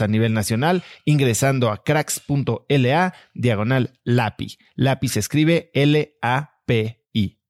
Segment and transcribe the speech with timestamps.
[0.00, 4.58] a nivel nacional ingresando a cracks.la diagonal LAPI.
[4.76, 7.40] LAPI se escribe L-A-P-I.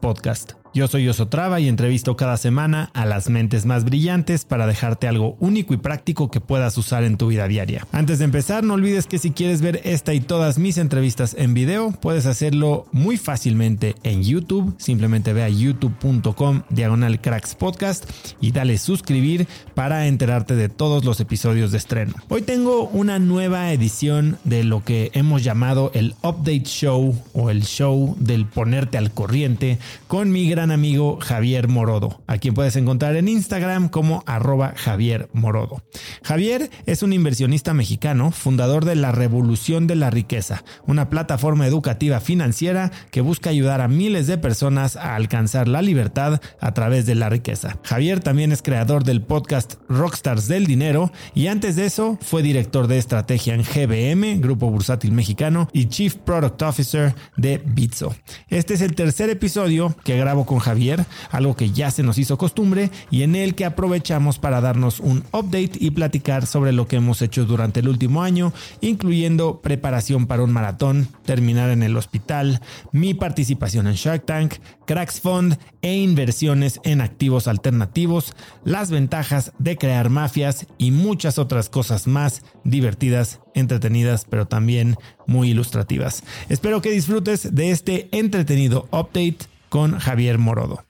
[0.00, 0.63] Podcast.
[0.74, 5.36] Yo soy Osotrava y entrevisto cada semana a las mentes más brillantes para dejarte algo
[5.38, 7.86] único y práctico que puedas usar en tu vida diaria.
[7.92, 11.54] Antes de empezar, no olvides que si quieres ver esta y todas mis entrevistas en
[11.54, 14.74] video, puedes hacerlo muy fácilmente en YouTube.
[14.78, 21.20] Simplemente ve a youtube.com diagonal cracks podcast y dale suscribir para enterarte de todos los
[21.20, 22.14] episodios de estreno.
[22.28, 27.62] Hoy tengo una nueva edición de lo que hemos llamado el Update Show o el
[27.62, 33.16] show del ponerte al corriente con mi gran amigo Javier Morodo, a quien puedes encontrar
[33.16, 35.82] en Instagram como arroba Javier Morodo.
[36.22, 42.20] Javier es un inversionista mexicano, fundador de La Revolución de la Riqueza, una plataforma educativa
[42.20, 47.14] financiera que busca ayudar a miles de personas a alcanzar la libertad a través de
[47.14, 47.78] la riqueza.
[47.84, 52.86] Javier también es creador del podcast Rockstars del Dinero y antes de eso fue director
[52.86, 58.14] de estrategia en GBM, Grupo Bursátil Mexicano, y Chief Product Officer de Bitso.
[58.48, 62.38] Este es el tercer episodio que grabo con Javier, algo que ya se nos hizo
[62.38, 66.96] costumbre y en el que aprovechamos para darnos un update y platicar sobre lo que
[66.96, 72.60] hemos hecho durante el último año, incluyendo preparación para un maratón, terminar en el hospital,
[72.92, 74.54] mi participación en Shark Tank,
[74.86, 78.34] Cracks Fund e inversiones en activos alternativos,
[78.64, 85.50] las ventajas de crear mafias y muchas otras cosas más divertidas, entretenidas, pero también muy
[85.50, 86.22] ilustrativas.
[86.48, 90.86] Espero que disfrutes de este entretenido update con Javier Morodo.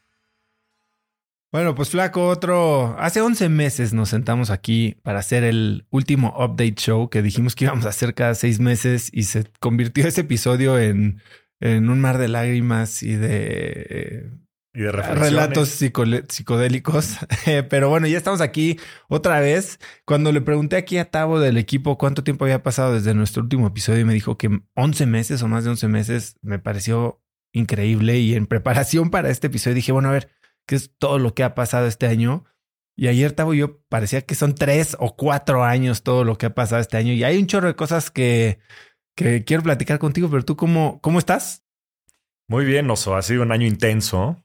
[1.51, 2.95] Bueno, pues flaco, otro...
[2.99, 7.65] Hace 11 meses nos sentamos aquí para hacer el último update show que dijimos que
[7.65, 11.23] íbamos a hacer cada seis meses y se convirtió ese episodio en,
[11.61, 14.31] en un mar de lágrimas y de...
[14.75, 17.17] Y de relatos psicodélicos.
[17.71, 18.79] Pero bueno, ya estamos aquí
[19.09, 19.81] otra vez.
[20.05, 23.67] Cuando le pregunté aquí a Tavo del equipo cuánto tiempo había pasado desde nuestro último
[23.67, 26.37] episodio, me dijo que 11 meses o más de 11 meses.
[26.43, 27.24] Me pareció
[27.55, 30.31] increíble y en preparación para este episodio dije, bueno, a ver,
[30.67, 32.45] ¿qué es todo lo que ha pasado este año?
[32.97, 36.55] Y ayer, Tavo, yo parecía que son tres o cuatro años todo lo que ha
[36.55, 38.59] pasado este año y hay un chorro de cosas que,
[39.17, 41.65] que quiero platicar contigo, pero tú, ¿cómo, cómo estás?
[42.49, 43.17] Muy bien, Oso.
[43.17, 44.37] Ha sido un año intenso.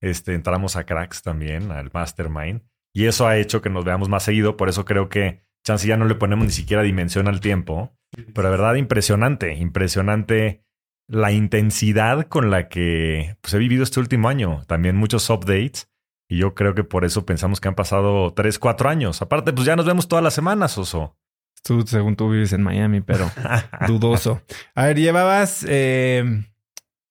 [0.00, 4.24] Este, entramos a Cracks también, al Mastermind, y eso ha hecho que nos veamos más
[4.24, 4.56] seguido.
[4.56, 7.96] Por eso creo que chance ya no le ponemos ni siquiera dimensión al tiempo.
[8.10, 10.64] Pero de verdad, impresionante, impresionante
[11.08, 14.62] la intensidad con la que pues, he vivido este último año.
[14.66, 15.88] También muchos updates.
[16.28, 19.20] Y yo creo que por eso pensamos que han pasado tres, cuatro años.
[19.20, 21.16] Aparte, pues ya nos vemos todas las semanas, Oso.
[21.62, 23.30] Tú, según tú vives en Miami, pero
[23.86, 24.42] dudoso.
[24.74, 25.64] A ver, llevabas...
[25.68, 26.24] Eh,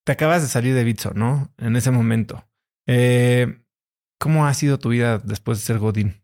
[0.04, 1.54] te acabas de salir de Bitso, ¿no?
[1.58, 2.44] En ese momento.
[2.88, 3.62] Eh,
[4.20, 6.22] ¿Cómo ha sido tu vida después de ser Godín?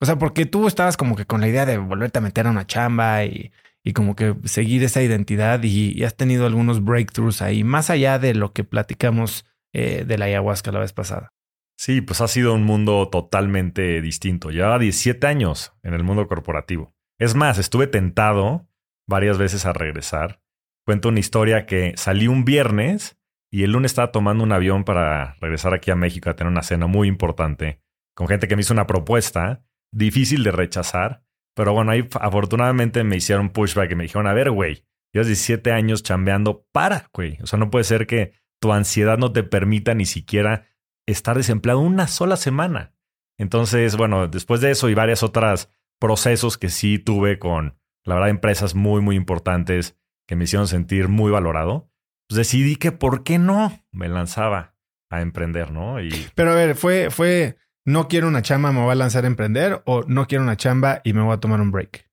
[0.00, 2.50] O sea, porque tú estabas como que con la idea de volverte a meter a
[2.50, 3.52] una chamba y,
[3.84, 8.34] y como que seguir esa identidad y, has tenido algunos breakthroughs ahí, más allá de
[8.34, 11.32] lo que platicamos eh, de la ayahuasca la vez pasada.
[11.78, 14.50] Sí, pues ha sido un mundo totalmente distinto.
[14.50, 16.92] Llevaba 17 años en el mundo corporativo.
[17.18, 18.68] Es más, estuve tentado
[19.08, 20.42] varias veces a regresar.
[20.84, 23.18] Cuento una historia que salí un viernes
[23.50, 26.62] y el lunes estaba tomando un avión para regresar aquí a México a tener una
[26.62, 27.80] cena muy importante
[28.14, 31.24] con gente que me hizo una propuesta difícil de rechazar.
[31.60, 35.72] Pero bueno, ahí afortunadamente me hicieron pushback y me dijeron, a ver, güey, llevas 17
[35.72, 37.36] años chambeando, para, güey.
[37.42, 40.68] O sea, no puede ser que tu ansiedad no te permita ni siquiera
[41.06, 42.94] estar desempleado una sola semana.
[43.36, 47.76] Entonces, bueno, después de eso y varias otras procesos que sí tuve con,
[48.06, 51.90] la verdad, empresas muy, muy importantes que me hicieron sentir muy valorado,
[52.26, 54.76] pues decidí que por qué no me lanzaba
[55.10, 56.00] a emprender, ¿no?
[56.00, 56.08] Y...
[56.34, 57.58] Pero a ver, fue, fue,
[57.92, 61.00] no quiero una chamba, me voy a lanzar a emprender o no quiero una chamba
[61.04, 62.08] y me voy a tomar un break.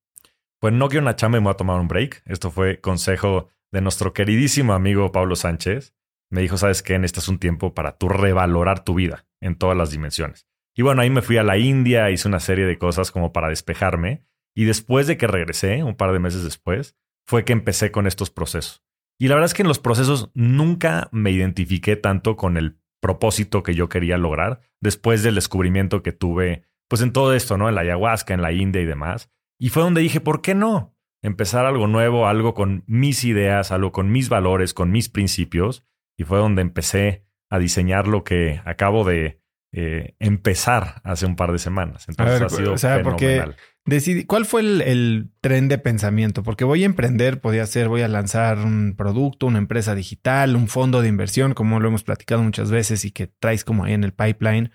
[0.59, 2.23] Pues no quiero una chamba y me voy a tomar un break.
[2.25, 5.93] Esto fue consejo de nuestro queridísimo amigo Pablo Sánchez
[6.29, 6.95] me dijo, ¿sabes qué?
[6.95, 10.47] es un tiempo para tú revalorar tu vida en todas las dimensiones.
[10.75, 13.49] Y bueno, ahí me fui a la India, hice una serie de cosas como para
[13.49, 14.25] despejarme.
[14.55, 16.95] Y después de que regresé, un par de meses después,
[17.25, 18.83] fue que empecé con estos procesos.
[19.19, 23.63] Y la verdad es que en los procesos nunca me identifiqué tanto con el propósito
[23.63, 27.69] que yo quería lograr después del descubrimiento que tuve, pues en todo esto, ¿no?
[27.69, 29.29] En la ayahuasca, en la India y demás.
[29.59, 30.95] Y fue donde dije, ¿por qué no?
[31.21, 35.83] Empezar algo nuevo, algo con mis ideas, algo con mis valores, con mis principios
[36.17, 39.39] y fue donde empecé a diseñar lo que acabo de
[39.71, 42.09] eh, empezar hace un par de semanas.
[42.09, 43.55] Entonces ha sido o sea, fenomenal.
[43.87, 46.43] Decidí, ¿Cuál fue el, tren de pensamiento?
[46.43, 50.67] Porque voy a emprender, podía ser, voy a lanzar un producto, una empresa digital, un
[50.67, 54.03] fondo de inversión, como lo hemos platicado muchas veces y que traes como ahí en
[54.03, 54.71] el pipeline.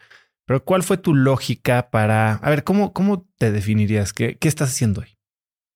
[0.47, 4.15] Pero ¿cuál fue tu lógica para, a ver, ¿cómo, cómo te definirías?
[4.15, 5.19] ¿Qué, ¿Qué estás haciendo hoy?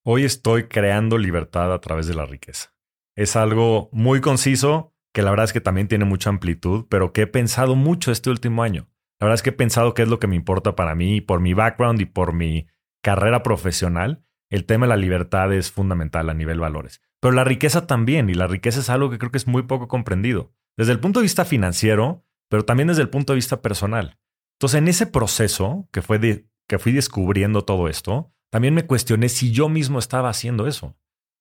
[0.03, 2.73] Hoy estoy creando libertad a través de la riqueza.
[3.17, 7.23] Es algo muy conciso, que la verdad es que también tiene mucha amplitud, pero que
[7.23, 8.89] he pensado mucho este último año.
[9.21, 11.41] La verdad es que he pensado qué es lo que me importa para mí, por
[11.41, 12.67] mi background y por mi
[13.07, 14.25] carrera profesional.
[14.51, 17.01] El tema de la libertad es fundamental a nivel valores.
[17.21, 19.87] Pero la riqueza también, y la riqueza es algo que creo que es muy poco
[19.87, 20.53] comprendido.
[20.77, 24.19] Desde el punto de vista financiero, pero también desde el punto de vista personal.
[24.57, 29.53] Entonces, en ese proceso que, fue que fui descubriendo todo esto, también me cuestioné si
[29.53, 30.97] yo mismo estaba haciendo eso.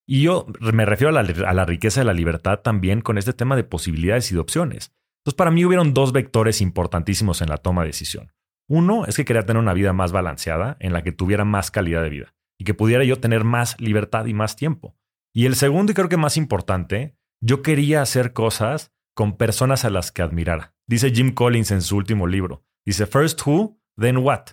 [0.07, 3.63] Y yo me refiero a la, riqueza de la libertad también con este tema de
[3.63, 4.93] posibilidades y de opciones.
[5.21, 8.31] Entonces, para mí hubieron dos vectores importantísimos en la toma de decisión.
[8.67, 12.01] Uno es que quería tener una vida más balanceada, en la que tuviera más calidad
[12.01, 14.95] de vida y que pudiera yo tener más libertad y más tiempo.
[15.33, 19.89] Y el segundo, y creo que más importante, yo quería hacer cosas con personas a
[19.89, 20.73] las que admirara.
[20.87, 22.63] Dice Jim Collins en su último libro.
[22.85, 24.47] Dice, first who, then what.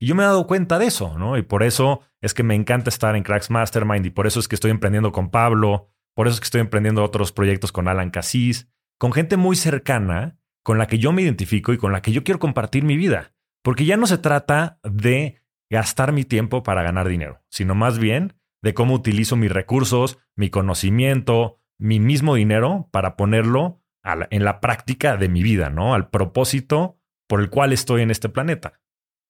[0.00, 1.38] Y yo me he dado cuenta de eso, ¿no?
[1.38, 4.48] Y por eso es que me encanta estar en Cracks Mastermind y por eso es
[4.48, 8.10] que estoy emprendiendo con Pablo, por eso es que estoy emprendiendo otros proyectos con Alan
[8.10, 8.68] Cassis,
[8.98, 12.24] con gente muy cercana con la que yo me identifico y con la que yo
[12.24, 13.33] quiero compartir mi vida.
[13.64, 18.34] Porque ya no se trata de gastar mi tiempo para ganar dinero, sino más bien
[18.62, 23.82] de cómo utilizo mis recursos, mi conocimiento, mi mismo dinero para ponerlo
[24.30, 25.94] en la práctica de mi vida, ¿no?
[25.94, 28.82] Al propósito por el cual estoy en este planeta.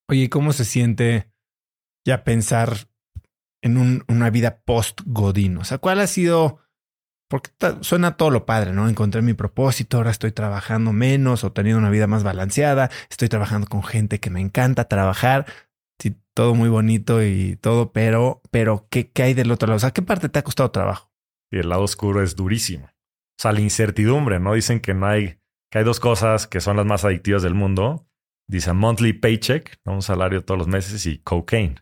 [0.08, 1.30] Oye, ¿cómo se siente
[2.04, 2.88] ya pensar
[3.62, 5.58] en una vida post-Godín?
[5.58, 6.58] O sea, ¿cuál ha sido?
[7.28, 7.50] Porque
[7.80, 8.88] suena todo lo padre, ¿no?
[8.88, 13.66] Encontré mi propósito, ahora estoy trabajando menos o teniendo una vida más balanceada, estoy trabajando
[13.66, 15.46] con gente que me encanta trabajar,
[15.98, 19.76] sí, todo muy bonito y todo, pero, pero ¿qué, ¿qué hay del otro lado?
[19.76, 21.10] O sea, ¿qué parte te ha costado trabajo?
[21.50, 22.86] Y el lado oscuro es durísimo.
[22.86, 24.54] O sea, la incertidumbre, ¿no?
[24.54, 25.38] Dicen que no hay,
[25.70, 28.06] que hay dos cosas que son las más adictivas del mundo,
[28.48, 31.76] dice monthly paycheck, un salario todos los meses y cocaine.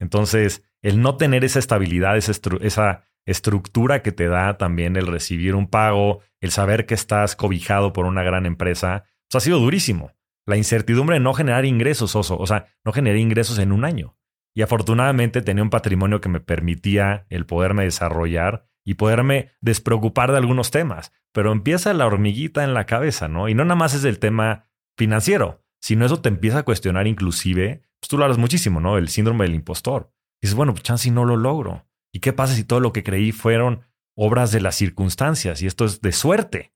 [0.00, 5.54] Entonces, el no tener esa estabilidad, esa, esa estructura que te da también el recibir
[5.54, 10.12] un pago, el saber que estás cobijado por una gran empresa, pues ha sido durísimo.
[10.46, 14.16] La incertidumbre de no generar ingresos, oso, o sea, no generé ingresos en un año.
[14.54, 20.38] Y afortunadamente tenía un patrimonio que me permitía el poderme desarrollar y poderme despreocupar de
[20.38, 21.12] algunos temas.
[21.32, 23.48] Pero empieza la hormiguita en la cabeza, ¿no?
[23.48, 24.66] Y no nada más es el tema
[24.98, 28.98] financiero, si no eso te empieza a cuestionar inclusive, pues tú lo hablas muchísimo, ¿no?
[28.98, 30.12] El síndrome del impostor.
[30.40, 31.86] Dices, bueno, pues chance no lo logro.
[32.12, 33.82] ¿Y qué pasa si todo lo que creí fueron
[34.16, 36.72] obras de las circunstancias y esto es de suerte?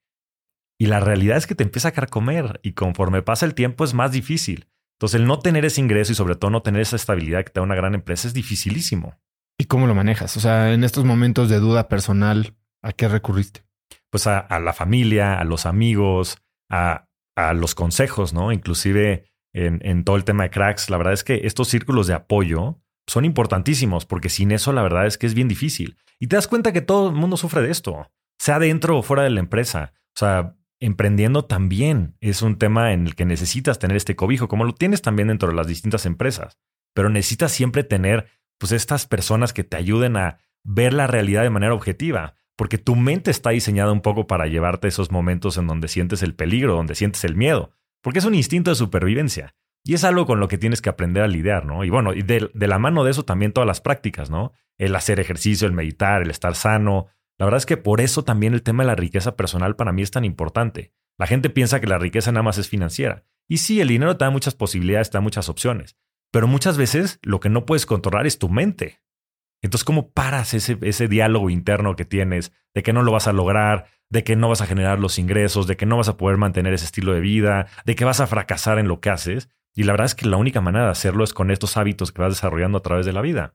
[0.79, 3.95] Y la realidad es que te empieza a carcomer y conforme pasa el tiempo es
[3.95, 4.69] más difícil.
[4.97, 7.61] Entonces el no tener ese ingreso y sobre todo no tener esa estabilidad que te
[7.61, 9.19] da una gran empresa es dificilísimo.
[9.59, 10.37] ¿Y cómo lo manejas?
[10.37, 13.65] O sea, en estos momentos de duda personal, ¿a qué recurriste?
[14.11, 16.39] Pues a, a la familia, a los amigos,
[16.71, 18.51] a a los consejos, ¿no?
[18.51, 22.15] Inclusive en, en todo el tema de cracks, la verdad es que estos círculos de
[22.15, 25.97] apoyo son importantísimos porque sin eso la verdad es que es bien difícil.
[26.19, 29.23] Y te das cuenta que todo el mundo sufre de esto, sea dentro o fuera
[29.23, 29.93] de la empresa.
[30.15, 34.65] O sea, emprendiendo también es un tema en el que necesitas tener este cobijo, como
[34.65, 36.59] lo tienes también dentro de las distintas empresas.
[36.95, 41.51] Pero necesitas siempre tener pues estas personas que te ayuden a ver la realidad de
[41.51, 45.89] manera objetiva, porque tu mente está diseñada un poco para llevarte esos momentos en donde
[45.89, 47.71] sientes el peligro, donde sientes el miedo,
[48.03, 49.55] porque es un instinto de supervivencia.
[49.87, 51.85] Y es algo con lo que tienes que aprender a lidiar, ¿no?
[51.85, 54.51] Y bueno, y de, la mano de eso también todas las prácticas, ¿no?
[54.79, 57.07] El hacer ejercicio, el meditar, el estar sano.
[57.39, 60.03] La verdad es que por eso también el tema de la riqueza personal para mí
[60.03, 60.93] es tan importante.
[61.19, 63.27] La gente piensa que la riqueza nada más es financiera.
[63.47, 65.97] Y sí, el dinero te da muchas posibilidades, te da muchas opciones.
[66.33, 69.01] Pero muchas veces lo que no puedes controlar es tu mente.
[69.63, 73.33] Entonces, ¿cómo paras ese, ese diálogo interno que tienes de que no lo vas a
[73.33, 76.39] lograr, de que no vas a generar los ingresos, de que no vas a poder
[76.39, 79.49] mantener ese estilo de vida, de que vas a fracasar en lo que haces?
[79.77, 82.23] Y la verdad es que la única manera de hacerlo es con estos hábitos que
[82.23, 83.55] vas desarrollando a través de la vida.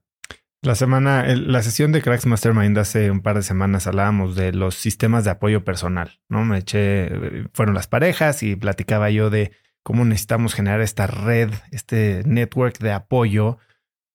[0.62, 4.76] La semana, la sesión de Cracks Mastermind hace un par de semanas hablábamos de los
[4.76, 6.46] sistemas de apoyo personal, ¿no?
[6.46, 9.52] Me eché, fueron las parejas y platicaba yo de
[9.82, 13.58] cómo necesitamos generar esta red, este network de apoyo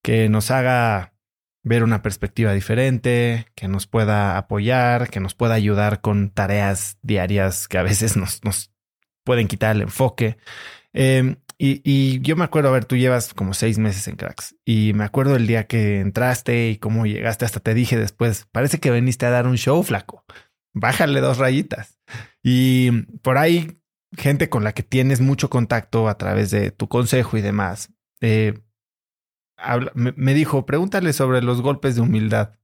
[0.05, 1.15] que nos haga
[1.65, 7.67] ver una perspectiva diferente, que nos pueda apoyar, que nos pueda ayudar con tareas diarias
[7.67, 8.71] que a veces nos, nos
[9.25, 10.37] pueden quitar el enfoque.
[10.93, 14.93] Eh, y, yo me acuerdo, a ver, tú llevas como seis meses en Cracks y
[14.93, 18.91] me acuerdo el día que entraste y cómo llegaste, hasta te dije después, parece que
[18.91, 20.25] veniste a dar un show flaco,
[20.75, 21.99] bájale dos rayitas.
[22.43, 22.91] Y
[23.23, 23.81] por ahí,
[24.17, 28.55] gente con la que tienes mucho contacto a través de tu consejo y demás, eh,
[29.95, 32.59] me, dijo, pregúntale sobre los golpes de humildad.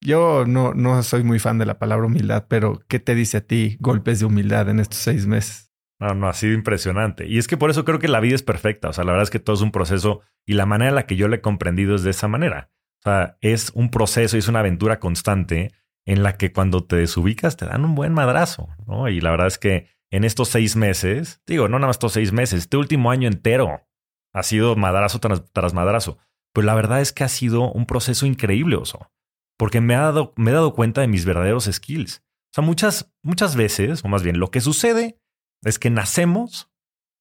[0.00, 3.40] Yo no, no soy muy fan de la palabra humildad, pero ¿qué te dice a
[3.40, 5.67] ti golpes de humildad en estos seis meses?
[6.00, 7.26] No, no, ha sido impresionante.
[7.26, 8.88] Y es que por eso creo que la vida es perfecta.
[8.88, 11.06] O sea, la verdad es que todo es un proceso y la manera en la
[11.06, 12.70] que yo le he comprendido es de esa manera.
[13.00, 15.72] O sea, es un proceso y es una aventura constante
[16.06, 19.08] en la que cuando te desubicas te dan un buen madrazo, ¿no?
[19.08, 22.32] Y la verdad es que en estos seis meses, digo, no nada más estos seis
[22.32, 23.86] meses, este último año entero
[24.32, 26.18] ha sido madrazo tras, madrazo.
[26.54, 29.10] Pero la verdad es que ha sido un proceso increíble, oso.
[29.58, 32.18] Porque me, ha dado, me he dado cuenta de mis verdaderos skills.
[32.18, 35.20] O sea, muchas, muchas veces, o más bien, lo que sucede
[35.62, 36.70] es que nacemos,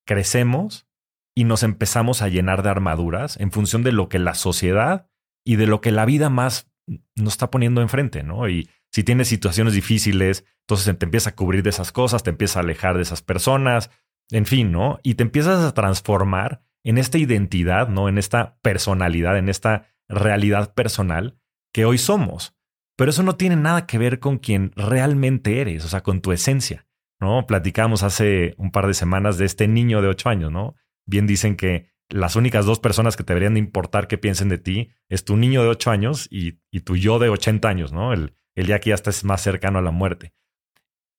[0.06, 0.88] crecemos
[1.36, 5.10] y nos empezamos a llenar de armaduras en función de lo que la sociedad
[5.46, 6.70] y de lo que la vida más
[7.16, 8.50] nos está poniendo enfrente, ¿no?
[8.50, 12.60] Y si tienes situaciones difíciles, entonces te empieza a cubrir de esas cosas, te empieza
[12.60, 13.92] a alejar de esas personas,
[14.32, 15.00] en fin, ¿no?
[15.04, 18.10] Y te empiezas a transformar en esta identidad, ¿no?
[18.10, 21.38] En esta personalidad, en esta realidad personal
[21.74, 22.56] que hoy somos.
[22.96, 26.32] Pero eso no tiene nada que ver con quien realmente eres, o sea, con tu
[26.32, 26.87] esencia.
[27.20, 27.46] ¿No?
[27.48, 30.76] Platicamos hace un par de semanas de este niño de ocho años, ¿no?
[31.06, 34.58] Bien dicen que las únicas dos personas que te deberían de importar que piensen de
[34.58, 38.14] ti es tu niño de ocho años y, tu yo de 80 años, ¿no?
[38.14, 40.34] El, el día que ya estás más cercano a la muerte.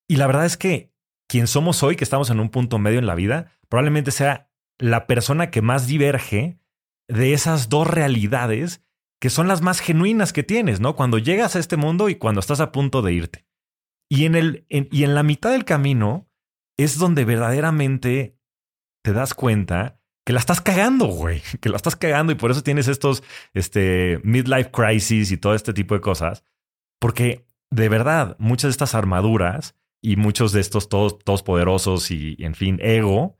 [0.07, 0.93] Y la verdad es que
[1.27, 5.05] quien somos hoy, que estamos en un punto medio en la vida, probablemente sea la
[5.05, 6.59] persona que más diverge
[7.07, 8.83] de esas dos realidades
[9.19, 10.95] que son las más genuinas que tienes, ¿no?
[10.95, 13.45] Cuando llegas a este mundo y cuando estás a punto de irte.
[14.09, 16.27] Y en, el, y en la mitad del camino
[16.77, 18.37] es donde verdaderamente
[19.03, 22.63] te das cuenta que la estás cagando, güey, que la estás cagando y por eso
[22.63, 23.23] tienes estos
[23.53, 26.43] este, midlife crisis y todo este tipo de cosas.
[26.99, 32.35] Porque de verdad, muchas de estas armaduras y muchos de estos todos, todos poderosos y,
[32.39, 33.37] en fin, ego,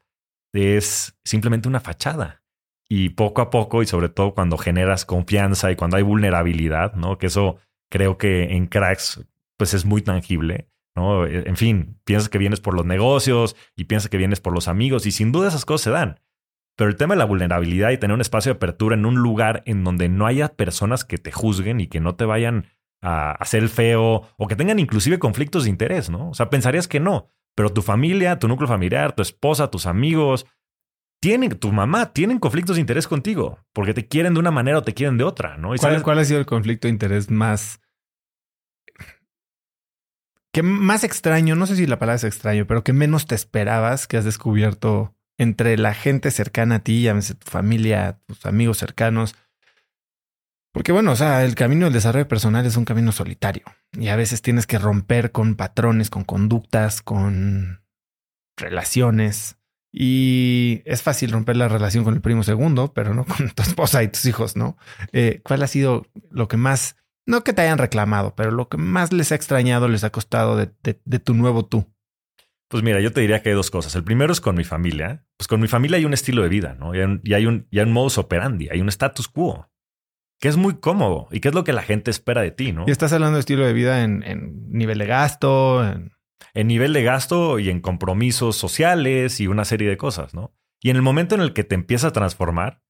[0.54, 2.44] es simplemente una fachada.
[2.88, 7.18] Y poco a poco, y sobre todo cuando generas confianza y cuando hay vulnerabilidad, ¿no?
[7.18, 7.58] Que eso
[7.90, 9.24] creo que en cracks
[9.60, 10.70] pues es muy tangible.
[10.96, 11.26] ¿no?
[11.26, 14.68] E, en fin, piensas que vienes por los negocios y piensas que vienes por los
[14.68, 16.22] amigos y sin duda esas cosas se dan.
[16.78, 19.62] Pero el tema de la vulnerabilidad y tener un espacio de apertura en un lugar
[19.66, 22.68] en donde no haya personas que te juzguen y que no te vayan
[23.02, 26.30] a hacer el feo o que tengan inclusive conflictos de interés, ¿no?
[26.30, 30.46] O sea, pensarías que no, pero tu familia, tu núcleo familiar, tu esposa, tus amigos,
[31.22, 34.84] tienen, tu mamá, tienen conflictos de interés contigo porque te quieren de una manera o
[34.84, 35.72] te quieren de otra, ¿no?
[35.78, 37.82] ¿Cuál, ¿Cuál ha sido el conflicto de interés más
[40.52, 44.08] que más extraño, no sé si la palabra es extraño, pero que menos te esperabas
[44.08, 49.36] que has descubierto entre la gente cercana a ti, llámese tu familia, tus amigos cercanos.
[50.74, 53.64] Porque bueno, o sea, el camino del desarrollo personal es un camino solitario
[53.94, 57.82] y a veces tienes que romper con patrones, con conductas, con
[58.58, 59.58] relaciones.
[59.92, 64.04] Y es fácil romper la relación con el primo segundo, pero no con tu esposa
[64.04, 64.78] y tus hijos, ¿no?
[65.14, 66.96] Eh, ¿Cuál ha sido lo que más
[67.30, 70.58] no que te hayan reclamado, pero lo que más les ha extrañado, les ha costado
[70.58, 70.66] de,
[71.20, 71.86] tu nuevo tú.
[72.68, 73.96] Pues mira, yo te diría que hay dos cosas.
[73.96, 75.26] El primero es con mi familia.
[75.38, 76.94] Pues con mi familia hay un estilo de vida, ¿no?
[76.96, 79.70] Y hay un, y hay un, y hay un modus operandi, hay un status quo,
[80.40, 82.86] que es muy cómodo y que es lo que la gente espera de ti, ¿no?
[82.88, 86.12] Y estás hablando de estilo de vida en, en nivel de gasto, en...
[86.56, 90.56] En nivel de gasto y en compromisos sociales y una serie de cosas, ¿no?
[90.82, 92.82] Y en el momento en el que te empieza a transformar,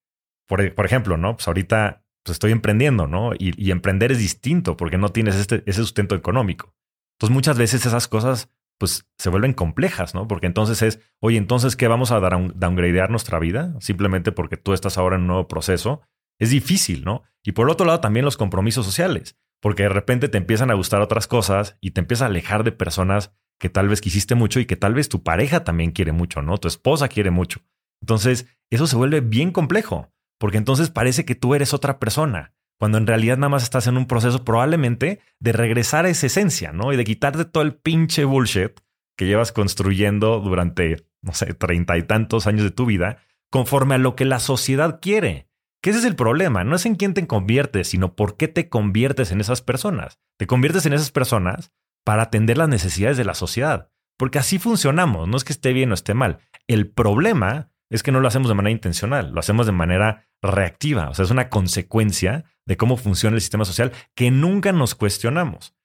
[0.48, 1.36] por, por ejemplo, ¿no?
[1.36, 3.32] Pues ahorita pues estoy emprendiendo, ¿no?
[3.38, 6.76] Y, emprender es distinto porque no tienes este, ese sustento económico.
[7.16, 10.28] Entonces muchas veces esas cosas pues se vuelven complejas, ¿no?
[10.28, 13.76] Porque entonces es, oye, entonces, ¿qué vamos a un, downgradear nuestra vida?
[13.80, 16.02] Simplemente porque tú estás ahora en un nuevo proceso.
[16.40, 17.24] Es difícil, ¿no?
[17.44, 21.02] Y por otro lado, también los compromisos sociales, porque de repente te empiezan a gustar
[21.02, 24.66] otras cosas y te empiezas a alejar de personas que tal vez quisiste mucho y
[24.66, 26.58] que tal vez tu pareja también quiere mucho, ¿no?
[26.60, 27.62] Tu esposa quiere mucho.
[28.02, 32.98] Entonces, eso se vuelve bien complejo, porque entonces parece que tú eres otra persona cuando
[32.98, 36.94] en realidad nada más estás en un proceso probablemente de regresar a esa esencia, ¿no?
[36.94, 38.80] Y de quitarte todo el pinche bullshit
[39.18, 43.18] que llevas construyendo durante, no sé, treinta y tantos años de tu vida,
[43.52, 45.50] conforme a lo que la sociedad quiere.
[45.82, 48.70] Que ese es el problema, no es en quién te conviertes, sino por qué te
[48.70, 50.20] conviertes en esas personas.
[50.38, 51.74] Te conviertes en esas personas
[52.06, 55.92] para atender las necesidades de la sociedad, porque así funcionamos, no es que esté bien
[55.92, 56.40] o esté mal.
[56.68, 61.10] El problema es que no lo hacemos de manera intencional, lo hacemos de manera reactiva,
[61.10, 65.76] o sea, es una consecuencia de cómo funciona el sistema social que nunca nos cuestionamos.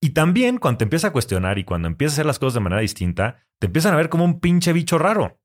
[0.00, 2.60] Y también cuando te empiezas a cuestionar y cuando empiezas a hacer las cosas de
[2.60, 5.40] manera distinta, te empiezan a ver como un pinche bicho raro.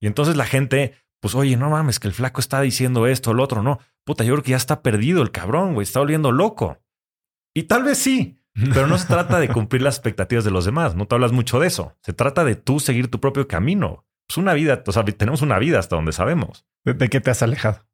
[0.00, 3.44] Y entonces la gente, pues oye, no mames, que el flaco está diciendo esto, lo
[3.44, 3.78] otro, no.
[4.04, 6.78] Puta, yo creo que ya está perdido el cabrón, güey, está oliendo loco.
[7.54, 8.40] Y tal vez sí,
[8.74, 11.60] pero no se trata de cumplir las expectativas de los demás, no te hablas mucho
[11.60, 11.96] de eso.
[12.02, 14.04] Se trata de tú seguir tu propio camino.
[14.30, 16.64] Pues una vida, o sea, tenemos una vida hasta donde sabemos.
[16.84, 17.88] ¿De qué te has alejado?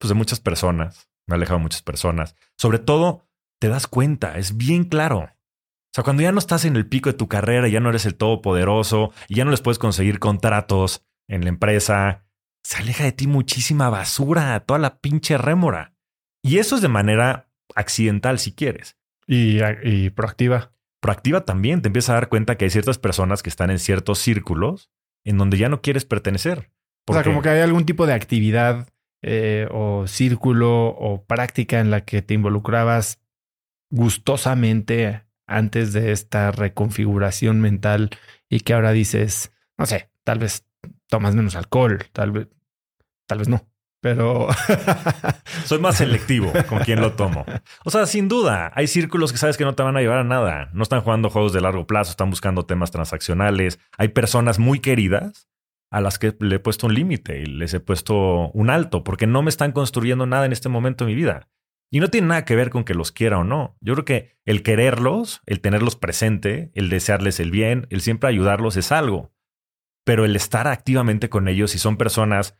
[0.00, 2.34] Pues de muchas personas, me he alejado de muchas personas.
[2.58, 3.28] Sobre todo,
[3.60, 5.18] te das cuenta, es bien claro.
[5.20, 8.04] O sea, cuando ya no estás en el pico de tu carrera, ya no eres
[8.04, 12.26] el todopoderoso y ya no les puedes conseguir contratos en la empresa,
[12.64, 15.94] se aleja de ti muchísima basura, toda la pinche rémora.
[16.42, 18.98] Y eso es de manera accidental si quieres.
[19.28, 20.72] Y, y proactiva.
[21.00, 24.18] Proactiva también, te empiezas a dar cuenta que hay ciertas personas que están en ciertos
[24.18, 24.90] círculos
[25.26, 26.70] en donde ya no quieres pertenecer.
[27.06, 28.88] O sea, como que hay algún tipo de actividad
[29.22, 33.20] eh, o círculo o práctica en la que te involucrabas
[33.90, 38.10] gustosamente antes de esta reconfiguración mental
[38.48, 40.64] y que ahora dices, no sé, tal vez
[41.08, 42.48] tomas menos alcohol, tal vez,
[43.26, 43.68] tal vez no,
[44.00, 44.48] pero
[45.64, 47.44] soy más selectivo con quién lo tomo.
[47.84, 50.24] O sea, sin duda, hay círculos que sabes que no te van a llevar a
[50.24, 50.70] nada.
[50.72, 53.78] No están jugando juegos de largo plazo, están buscando temas transaccionales.
[53.98, 55.48] Hay personas muy queridas
[55.90, 59.26] a las que le he puesto un límite y les he puesto un alto porque
[59.26, 61.48] no me están construyendo nada en este momento de mi vida.
[61.90, 63.76] Y no tiene nada que ver con que los quiera o no.
[63.80, 68.76] Yo creo que el quererlos, el tenerlos presente, el desearles el bien, el siempre ayudarlos
[68.76, 69.32] es algo.
[70.04, 72.58] Pero el estar activamente con ellos, si son personas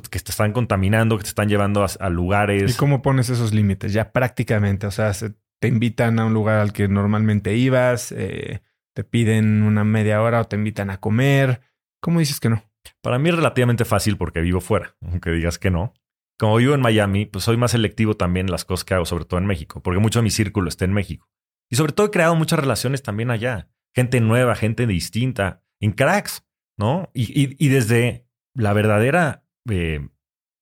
[0.00, 2.74] pues, que te están contaminando, que te están llevando a, lugares.
[2.74, 3.92] ¿Y cómo pones esos límites?
[3.92, 8.62] Ya prácticamente, o sea, te invitan a un lugar al que normalmente ibas, eh,
[8.94, 11.60] te piden una media hora o te invitan a comer
[12.02, 12.64] ¿Cómo dices que no?
[13.00, 15.94] Para mí es relativamente fácil porque vivo fuera, aunque digas que no.
[16.36, 19.24] Como vivo en Miami, pues soy más selectivo también en las cosas que hago, sobre
[19.24, 21.30] todo en México, porque mucho de mi círculo está en México.
[21.70, 23.68] Y sobre todo he creado muchas relaciones también allá.
[23.94, 26.44] Gente nueva, gente distinta, en cracks,
[26.76, 27.08] ¿no?
[27.14, 30.08] Y, desde la verdadera eh,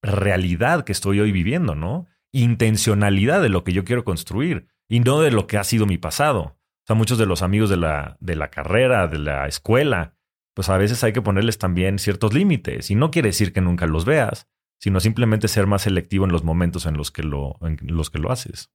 [0.01, 2.07] realidad que estoy hoy viviendo, ¿no?
[2.31, 5.97] Intencionalidad de lo que yo quiero construir y no de lo que ha sido mi
[5.97, 6.41] pasado.
[6.41, 10.15] O sea, muchos de los amigos de la, de la carrera, de la escuela,
[10.53, 12.91] pues a veces hay que ponerles también ciertos límites.
[12.91, 14.47] Y no quiere decir que nunca los veas,
[14.79, 18.19] sino simplemente ser más selectivo en los momentos en los que lo, en los que
[18.19, 18.71] lo haces.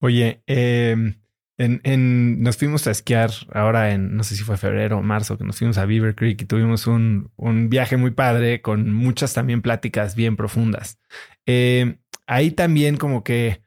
[0.00, 1.22] Oye, em,
[1.58, 5.44] en, nos fuimos a esquiar ahora en, no sé si fue febrero o marzo, que
[5.44, 9.62] nos fuimos a Beaver Creek y tuvimos un, un viaje muy padre con muchas también
[9.62, 10.98] pláticas bien profundas.
[11.46, 13.62] Em, ahí también como que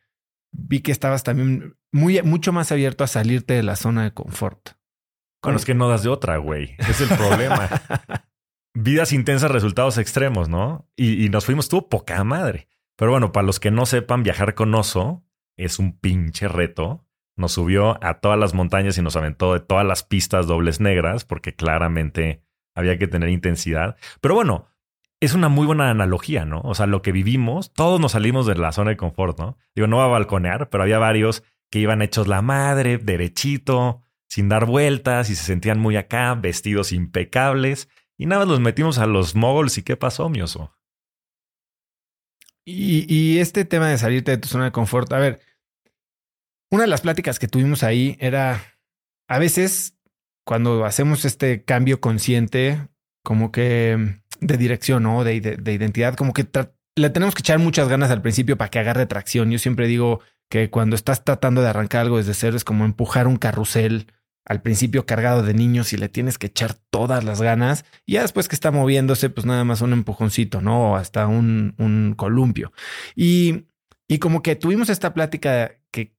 [0.52, 4.72] vi que estabas también muy, mucho más abierto a salirte de la zona de confort.
[5.42, 6.76] Bueno, es que no das de otra, güey.
[6.78, 7.70] Es el problema.
[8.74, 10.90] Vidas intensas, resultados extremos, ¿no?
[10.96, 12.68] Y, nos fuimos, tuvo poca madre.
[12.96, 15.24] Pero bueno, para los que no sepan, viajar con oso
[15.56, 17.07] es un pinche reto.
[17.38, 21.24] Nos subió a todas las montañas y nos aventó de todas las pistas dobles negras,
[21.24, 22.42] porque claramente
[22.76, 23.96] había que tener intensidad.
[24.22, 24.68] Pero bueno,
[25.20, 26.62] es una muy buena analogía, ¿no?
[26.62, 29.58] O sea, lo que vivimos, todos nos salimos de la zona de confort, ¿no?
[29.76, 34.50] Digo, no va a balconear, pero había varios que iban hechos la madre, derechito, sin
[34.50, 37.90] dar vueltas y se sentían muy acá, vestidos impecables.
[38.18, 40.74] Y nada los metimos a los moguls y ¿qué pasó, mi oso?
[42.70, 45.40] Y, este tema de salirte de tu zona de confort, a ver,
[46.72, 48.62] una de las pláticas que tuvimos ahí era,
[49.28, 49.96] a veces
[50.46, 52.88] cuando hacemos este cambio consciente,
[53.24, 55.24] como que de dirección, ¿no?
[55.24, 56.48] De, de, identidad, como que
[56.96, 59.52] le tenemos que echar muchas ganas al principio para que agarre tracción.
[59.52, 63.28] Yo siempre digo que cuando estás tratando de arrancar algo desde cero es como empujar
[63.28, 64.08] un carrusel
[64.46, 67.84] al principio cargado de niños y le tienes que echar todas las ganas.
[68.06, 70.94] Y ya después que está moviéndose, pues nada más un empujoncito, ¿no?
[70.94, 72.72] O hasta un, un columpio.
[73.14, 73.66] Y,
[74.08, 76.16] y como que tuvimos esta plática que,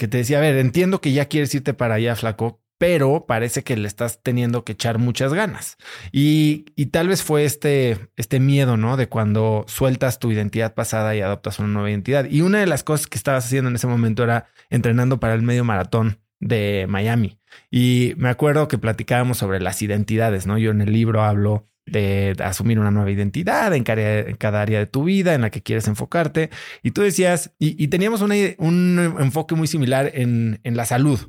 [0.00, 3.62] que te decía, a ver, entiendo que ya quieres irte para allá, flaco, pero parece
[3.62, 5.76] que le estás teniendo que echar muchas ganas.
[6.10, 8.96] Y, y, tal vez fue este, este miedo, ¿no?
[8.96, 12.24] De cuando sueltas tu identidad pasada y adoptas una nueva identidad.
[12.30, 15.42] Y una de las cosas que estabas haciendo en ese momento era entrenando para el
[15.42, 17.38] medio maratón de Miami.
[17.70, 20.56] Y me acuerdo que platicábamos sobre las identidades, ¿no?
[20.56, 25.04] Yo en el libro hablo de asumir una nueva identidad en cada, área de tu
[25.04, 26.50] vida en la que quieres enfocarte.
[26.82, 31.20] Y tú decías, y, teníamos un enfoque muy similar en, en, la salud,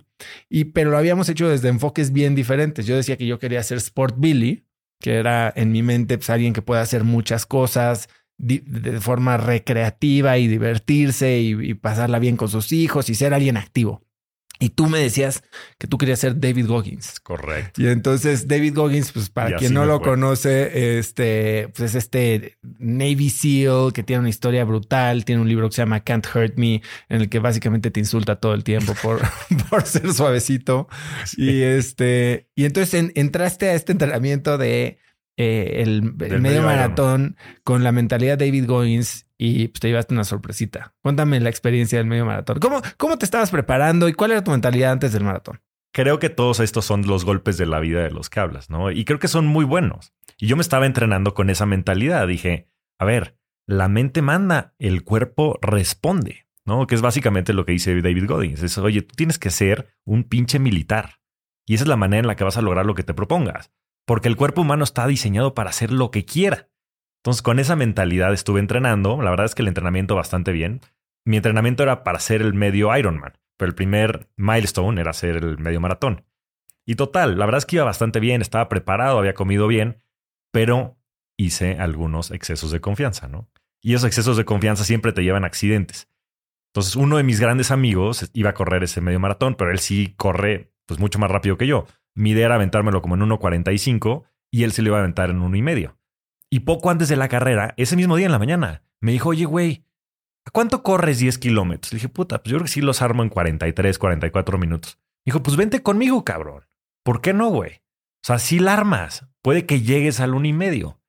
[0.50, 2.86] y, pero lo habíamos hecho desde enfoques bien diferentes.
[2.86, 4.65] Yo decía que yo quería ser Sport Billy,
[5.00, 10.38] que era en mi mente pues, alguien que pueda hacer muchas cosas, de forma recreativa
[10.39, 14.04] y divertirse y, pasarla bien con sus hijos y ser alguien activo.
[14.62, 15.43] Y tú me decías
[15.80, 17.19] que tú querías ser David Goggins.
[17.19, 17.82] Correcto.
[17.82, 23.32] Y entonces David Goggins, pues para quien no lo conoce, este, pues es este Navy
[23.32, 26.84] SEAL que tiene una historia brutal, tiene un libro que se llama Can't Hurt Me,
[27.10, 29.19] en el que básicamente te insulta todo el tiempo por,
[29.71, 30.88] por ser suavecito.
[31.38, 35.00] Y este, y entonces entraste a este entrenamiento de
[35.38, 40.23] eh, el, medio, maratón con la mentalidad de David Goins y pues, te llevaste una
[40.23, 40.93] sorpresita.
[41.01, 42.60] Cuéntame la experiencia del medio maratón.
[42.60, 45.60] ¿Cómo, ¿Cómo te estabas preparando y cuál era tu mentalidad antes del maratón?
[45.91, 48.91] Creo que todos estos son los golpes de la vida de los que hablas, ¿no?
[48.91, 50.13] Y creo que son muy buenos.
[50.38, 52.27] Y yo me estaba entrenando con esa mentalidad.
[52.27, 56.86] Dije, a ver, la mente manda, el cuerpo responde, ¿no?
[56.86, 58.62] Que es básicamente lo que dice David Goggins.
[58.62, 61.19] Es, oye, tú tienes que ser un pinche militar.
[61.65, 63.71] Y esa es la manera en la que vas a lograr lo que te propongas
[64.06, 66.67] porque el cuerpo humano está diseñado para hacer lo que quiera.
[67.22, 69.22] Entonces, con esa mentalidad estuve entrenando.
[69.22, 70.82] La verdad es que el entrenamiento bastante bien.
[71.24, 75.60] Mi entrenamiento era para hacer el medio Ironman, pero el primer milestone era hacer el
[75.60, 76.26] medio maratón.
[76.84, 80.02] Y total, la verdad es que iba bastante bien, estaba preparado, había comido bien,
[80.52, 80.98] pero
[81.38, 83.48] hice algunos excesos de confianza, ¿no?
[83.84, 86.10] Y esos excesos de confianza siempre te llevan a accidentes.
[86.74, 90.16] Entonces, uno de mis grandes amigos iba a correr ese medio maratón, pero él sí
[90.18, 91.86] corre pues mucho más rápido que yo.
[92.16, 95.40] Mi idea era aventármelo como en 1.45 y él se lo iba a aventar en
[95.40, 95.78] 1.5.
[95.78, 96.01] Y
[96.60, 99.86] poco antes de la carrera, ese mismo día en la mañana, me dijo, oye, güey,
[100.46, 101.94] ¿a cuánto corres 10 kilómetros?
[101.94, 105.00] Le dije, puta, pues yo creo que sí los armo en 43, 44 minutos.
[105.26, 106.66] dijo, pues vente conmigo, cabrón.
[107.04, 107.82] ¿Por qué no, güey?
[108.24, 110.48] O sea, si la armas, puede que llegues al 1.5.
[110.48, 111.02] y medio.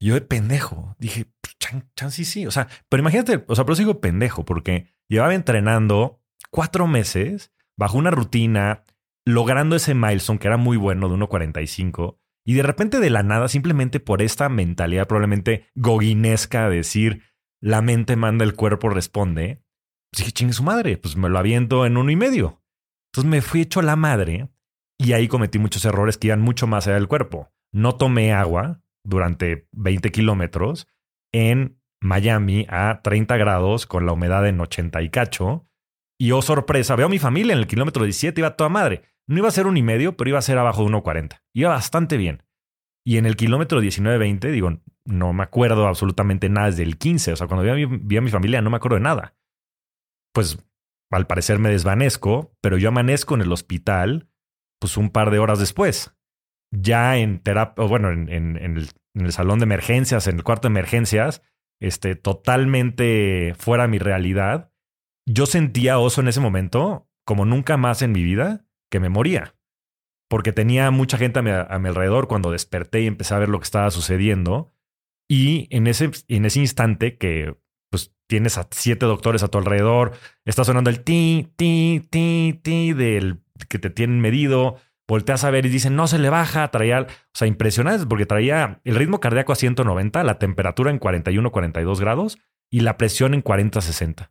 [0.00, 2.46] yo de pendejo dije, pues, chan, chan, sí, sí.
[2.46, 7.98] O sea, pero imagínate, o sea, pero sigo pendejo porque llevaba entrenando cuatro meses bajo
[7.98, 8.84] una rutina,
[9.26, 12.19] logrando ese milestone que era muy bueno de 1.45
[12.50, 17.22] y de repente de la nada, simplemente por esta mentalidad probablemente goguinesca de decir
[17.60, 19.62] la mente manda, el cuerpo responde,
[20.10, 22.60] pues dije, chingue su madre, pues me lo aviento en uno y medio.
[23.12, 24.48] Entonces me fui hecho la madre
[24.98, 27.52] y ahí cometí muchos errores que iban mucho más allá del cuerpo.
[27.72, 30.88] No tomé agua durante 20 kilómetros
[31.32, 35.68] en Miami a 30 grados con la humedad en 80 y cacho.
[36.18, 39.04] Y oh sorpresa, veo a mi familia en el kilómetro 17, iba toda madre.
[39.30, 41.40] No iba a ser un y medio, pero iba a ser abajo de 1.40.
[41.54, 42.42] Iba bastante bien.
[43.06, 47.34] Y en el kilómetro 19-20, digo, no me acuerdo absolutamente nada desde el 15.
[47.34, 49.36] O sea, cuando vi a, mi, familia no me acuerdo de nada.
[50.34, 50.58] Pues
[51.12, 54.28] al parecer me desvanezco, pero yo amanezco en el hospital
[54.80, 56.12] pues un par de horas después.
[56.72, 58.56] Ya en terapia, bueno, en, en,
[59.14, 61.40] el, salón de emergencias, en el cuarto de emergencias,
[61.80, 64.72] este, totalmente fuera de mi realidad.
[65.24, 69.54] Yo sentía oso en ese momento como nunca más en mi vida que me moría.
[70.28, 73.64] Porque tenía mucha gente a mi, alrededor cuando desperté y empecé a ver lo que
[73.64, 74.72] estaba sucediendo.
[75.28, 77.56] Y en ese, en ese instante que
[77.90, 80.12] pues tienes a siete doctores a tu alrededor,
[80.44, 84.76] está sonando el ti, ti, ti, ti del que te tienen medido,
[85.08, 88.80] volteas a ver y dicen, no se le baja, traía, o sea, impresionante porque traía
[88.84, 92.38] el ritmo cardíaco a 190, la temperatura en 41, 42 grados
[92.70, 94.30] y la presión en 40, 60.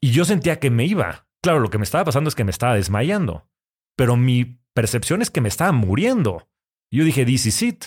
[0.00, 1.26] Y yo sentía que me iba.
[1.42, 3.48] Claro, lo que me estaba pasando es que me estaba desmayando
[3.96, 6.48] pero mi percepción es que me estaba muriendo.
[6.90, 7.84] Yo dije, this is it.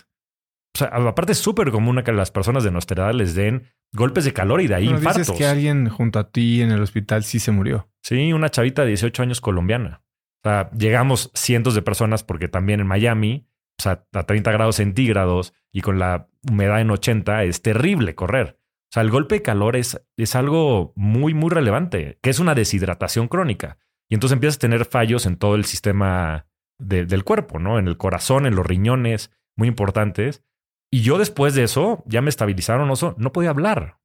[0.76, 4.26] O sea, aparte es súper común que las personas de nuestra edad les den golpes
[4.26, 5.28] de calor y de ahí infartos.
[5.28, 7.90] Dices que alguien junto a ti en el hospital sí se murió.
[8.04, 10.04] Sí, una chavita de 18 años colombiana.
[10.44, 13.48] O sea, llegamos cientos de personas porque también en Miami,
[13.80, 18.60] o sea, a 30 grados centígrados y con la humedad en 80 es terrible correr.
[18.90, 22.56] O sea, el golpe de calor es, es algo muy, muy relevante, que es una
[22.56, 23.78] deshidratación crónica.
[24.10, 26.48] Y entonces empiezas a tener fallos en todo el sistema
[26.80, 27.78] del cuerpo, ¿no?
[27.78, 30.44] En el corazón, en los riñones, muy importantes.
[30.92, 34.00] Y yo después de eso, ya me estabilizaron, oso, no podía hablar.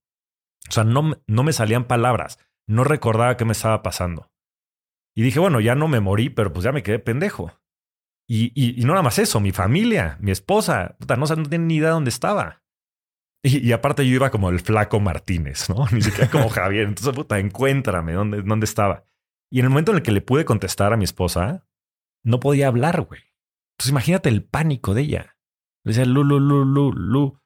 [0.68, 2.38] O sea, no, no me salían palabras.
[2.66, 4.30] No recordaba qué me estaba pasando.
[5.16, 7.52] Y dije, bueno, ya no me morí, pero pues ya me quedé pendejo.
[8.28, 11.76] Y, y, no nada más eso, mi familia, mi esposa, puta, no, no tienen ni
[11.76, 12.62] idea de dónde estaba.
[13.42, 15.86] Y, aparte yo iba como el flaco Martínez, ¿no?
[15.92, 16.88] Ni siquiera como Javier.
[16.88, 19.04] Entonces, puta, encuéntrame dónde, dónde estaba.
[19.54, 21.64] Y en el momento en el que le pude contestar a mi esposa,
[22.24, 23.20] no podía hablar, güey.
[23.74, 25.36] Entonces imagínate el pánico de ella.
[25.84, 27.40] Le decía, Lu, Lu, Lu, Lu, Lu.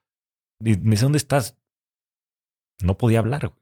[0.58, 1.58] Y me dice, ¿dónde estás?
[2.82, 3.60] No podía hablar, güey.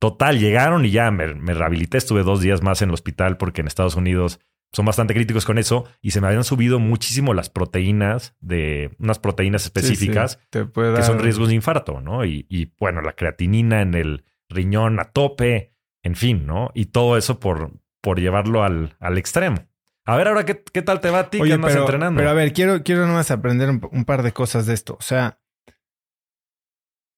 [0.00, 1.96] Total, llegaron y ya me, me rehabilité.
[1.96, 4.40] Estuve dos días más en el hospital porque en Estados Unidos
[4.72, 9.20] son bastante críticos con eso y se me habían subido muchísimo las proteínas de unas
[9.20, 12.24] proteínas específicas que son riesgos de infarto, ¿no?
[12.24, 16.72] Y, bueno, la creatinina en el riñón a tope, en fin, ¿no?
[16.74, 19.66] Y todo eso por, por llevarlo al, al extremo.
[20.04, 21.40] A ver, ahora, ¿qué, ¿qué, tal te va a ti?
[21.40, 22.18] ¿Qué andas entrenando?
[22.18, 24.96] Pero a ver, quiero, quiero nomás aprender un, par de cosas de esto.
[24.98, 25.40] O sea,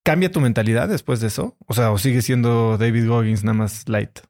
[0.05, 1.57] ¿cambia tu mentalidad después de eso?
[1.67, 4.21] O sea, ¿o sigue siendo David Goggins nada más light?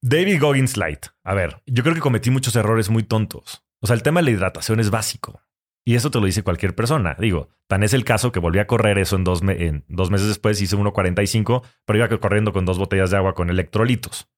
[0.00, 1.06] David Goggins Light.
[1.22, 3.62] A ver, yo creo que cometí muchos errores muy tontos.
[3.80, 5.42] O sea, el tema de la hidratación es básico.
[5.84, 7.14] Y eso te lo dice cualquier persona.
[7.18, 10.28] Digo, tan es el caso que volví a correr eso en dos, en dos meses
[10.28, 14.28] después, hice 1.45, pero iba corriendo con dos botellas de agua con electrolitos.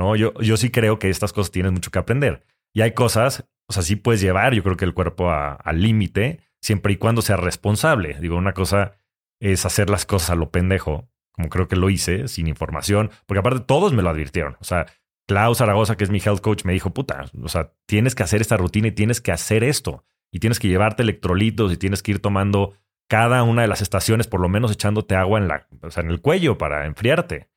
[0.00, 2.44] No, yo, yo sí creo que estas cosas tienen mucho que aprender.
[2.72, 6.40] Y hay cosas, o sea, sí puedes llevar, yo creo que el cuerpo al límite,
[6.60, 8.16] siempre y cuando sea responsable.
[8.20, 8.92] Digo, una cosa
[9.40, 11.10] es hacer las cosas a lo pendejo
[11.40, 14.56] como creo que lo hice, sin información, porque aparte todos me lo advirtieron.
[14.60, 14.86] O sea,
[15.26, 18.40] Klaus Zaragoza, que es mi health coach, me dijo, puta, o sea, tienes que hacer
[18.40, 20.04] esta rutina y tienes que hacer esto.
[20.32, 22.74] Y tienes que llevarte electrolitos y tienes que ir tomando
[23.08, 26.10] cada una de las estaciones, por lo menos echándote agua en, la, o sea, en
[26.10, 27.48] el cuello para enfriarte.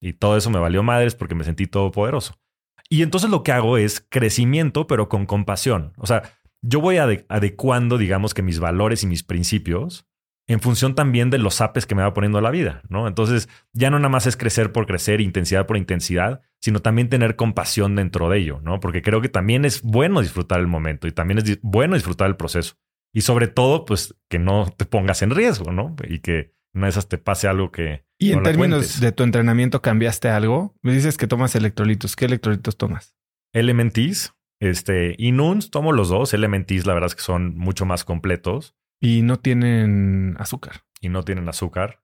[0.00, 2.38] Y todo eso me valió madres porque me sentí todopoderoso.
[2.90, 5.92] Y entonces lo que hago es crecimiento, pero con compasión.
[5.96, 6.22] O sea,
[6.62, 10.06] yo voy adecuando, digamos que mis valores y mis principios
[10.46, 13.08] en función también de los apes que me va poniendo la vida, ¿no?
[13.08, 17.36] Entonces, ya no nada más es crecer por crecer, intensidad por intensidad, sino también tener
[17.36, 18.78] compasión dentro de ello, ¿no?
[18.80, 22.36] Porque creo que también es bueno disfrutar el momento y también es bueno disfrutar el
[22.36, 22.74] proceso.
[23.12, 25.96] Y sobre todo, pues, que no te pongas en riesgo, ¿no?
[26.06, 28.04] Y que una de esas te pase algo que...
[28.18, 30.74] Y en términos de tu entrenamiento, ¿cambiaste algo?
[30.82, 32.16] Me dices que tomas electrolitos.
[32.16, 33.16] ¿Qué electrolitos tomas?
[33.52, 36.34] Elementis, este, y Nuns, tomo los dos.
[36.34, 38.74] Elementis, la verdad es que son mucho más completos.
[39.00, 40.84] Y no tienen azúcar.
[41.00, 42.02] Y no tienen azúcar.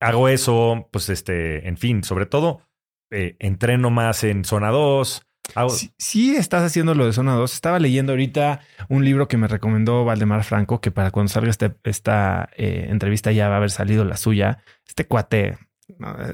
[0.00, 2.66] Hago eso, pues este, en fin, sobre todo
[3.10, 5.25] eh, entreno más en zona 2.
[5.98, 7.52] Sí, estás haciendo lo de zona 2.
[7.52, 11.74] Estaba leyendo ahorita un libro que me recomendó Valdemar Franco, que para cuando salga este,
[11.84, 14.62] esta eh, entrevista ya va a haber salido la suya.
[14.86, 15.58] Este cuate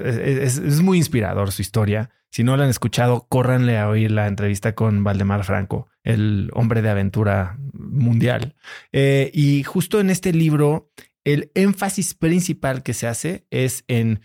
[0.03, 2.09] es, muy inspirador su historia.
[2.29, 6.81] Si no la han escuchado, córranle a oír la entrevista con Valdemar Franco, el hombre
[6.81, 8.55] de aventura mundial.
[8.91, 10.89] Eh, y justo en este libro,
[11.23, 14.21] el énfasis principal que se hace es en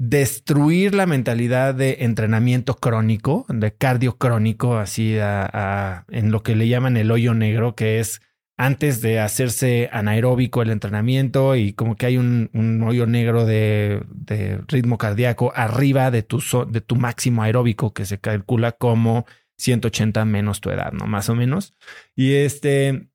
[0.00, 6.96] destruir la mentalidad de entrenamiento crónico, de cardio crónico, así en lo que le llaman
[6.96, 8.22] el hoyo negro, que es
[8.56, 12.48] antes de hacerse anaeróbico el entrenamiento y como que hay un,
[12.82, 14.00] hoyo negro de,
[14.68, 19.26] ritmo cardíaco arriba de tu, de tu máximo aeróbico que se calcula como
[19.58, 21.06] 180 menos tu edad, ¿no?
[21.08, 21.74] Más o menos.
[22.16, 23.10] Y este,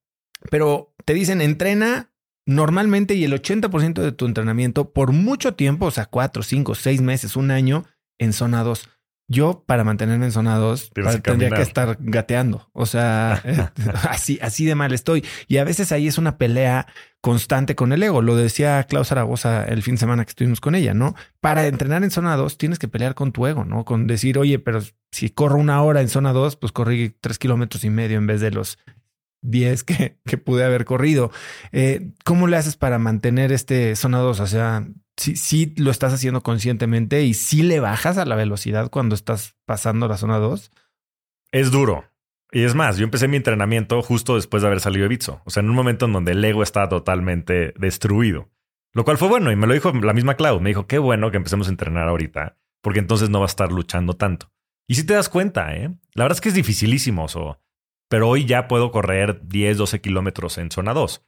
[0.51, 2.11] pero te dicen, entrena
[2.45, 7.01] normalmente y el 80% de tu entrenamiento por mucho tiempo, o sea, 4, 5, 6
[7.01, 7.85] meses, un año
[8.19, 8.89] en zona 2.
[9.27, 10.91] Yo, para mantenerme en zona 2,
[11.23, 12.69] tendría que estar gateando.
[12.73, 13.41] O sea,
[14.09, 15.25] así, así de mal estoy.
[15.47, 16.85] Y a veces ahí es una pelea
[17.21, 18.21] constante con el ego.
[18.21, 21.15] Lo decía Klaus Zaragoza el fin de semana que estuvimos con ella, ¿no?
[21.41, 23.83] Para entrenar en zona 2 tienes que pelear con tu ego, ¿no?
[23.83, 24.81] Con decir, oye, pero
[25.11, 28.41] si corro una hora en zona 2, pues corrí tres kilómetros y medio en vez
[28.41, 28.77] de los
[29.49, 31.31] 10 que, que pude haber corrido.
[31.71, 34.39] Eh, ¿Cómo le haces para mantener este zona 2?
[34.39, 39.15] O sea, sí, lo estás haciendo conscientemente y sí le bajas a la velocidad cuando
[39.15, 40.71] estás pasando la zona 2.
[41.51, 42.05] Es duro.
[42.51, 45.41] Y es más, yo empecé mi entrenamiento justo después de haber salido de Bitso.
[45.45, 48.49] O sea, en un momento en donde el ego estaba totalmente destruido.
[48.93, 50.61] Lo cual fue bueno y me lo dijo la misma Cloud.
[50.61, 53.71] Me dijo, qué bueno que empecemos a entrenar ahorita, porque entonces no va a estar
[53.71, 54.51] luchando tanto.
[54.87, 55.93] Y si te das cuenta, ¿eh?
[56.13, 57.27] La verdad es que es dificilísimo,
[58.09, 61.25] pero hoy ya puedo correr 10, 12 kilómetros en zona 2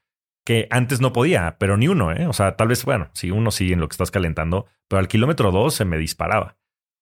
[0.47, 2.25] que antes no podía, pero ni uno, ¿eh?
[2.25, 5.09] O sea, tal vez, bueno, sí, uno sí en lo que estás calentando, pero al
[5.09, 6.55] kilómetro dos se me disparaba.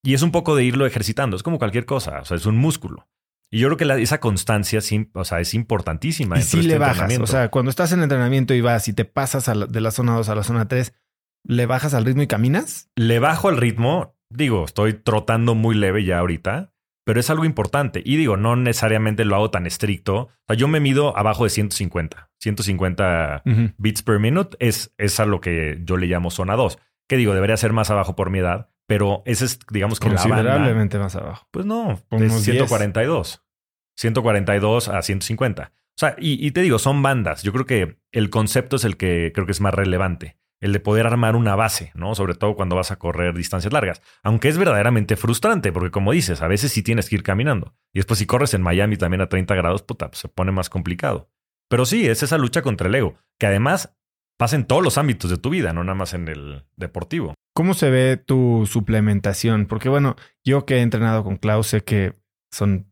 [0.04, 2.58] Y es un poco de irlo ejercitando, es como cualquier cosa, o sea, es un
[2.58, 3.08] músculo.
[3.52, 4.80] Y yo creo que esa constancia
[5.14, 6.40] o sea, es importantísima.
[6.40, 9.46] Y si le bajas, o sea, cuando estás en entrenamiento y vas y te pasas
[9.46, 10.96] de la zona 2 a la zona 3,
[11.44, 12.90] ¿le bajas al ritmo y caminas?
[12.96, 16.74] Le bajo al ritmo, digo, estoy trotando muy leve ya ahorita,
[17.06, 18.02] pero es algo importante.
[18.04, 20.16] Y digo, no necesariamente lo hago tan estricto.
[20.16, 22.32] O sea, yo me mido abajo de 150.
[22.40, 23.44] 150
[23.78, 26.80] bits per minute es, es a lo que yo le llamo zona 2.
[27.08, 30.98] Que digo, debería ser más abajo por mi edad, pero ese es, digamos que Considerablemente
[30.98, 31.48] más abajo.
[31.52, 33.44] Pues no, es 142.
[33.98, 35.72] 142 a 150.
[35.74, 37.44] O sea, y, y, te digo, son bandas.
[37.44, 40.38] Yo creo que el concepto es el que creo que es más relevante.
[40.66, 42.16] El de poder armar una base, ¿no?
[42.16, 44.02] Sobre todo cuando vas a correr distancias largas.
[44.24, 47.76] Aunque es verdaderamente frustrante, porque como dices, a veces sí tienes que ir caminando.
[47.94, 50.72] Y después si corres en Miami también a 30 grados, puta, pues se pone más
[50.72, 51.30] complicado.
[51.70, 53.96] Pero sí, es esa lucha contra el ego, que además
[54.40, 57.36] pasa en todos los ámbitos de tu vida, no nada más en el deportivo.
[57.54, 59.68] ¿Cómo se ve tu suplementación?
[59.68, 62.16] Porque bueno, yo que he entrenado con Klaus sé que
[62.52, 62.92] son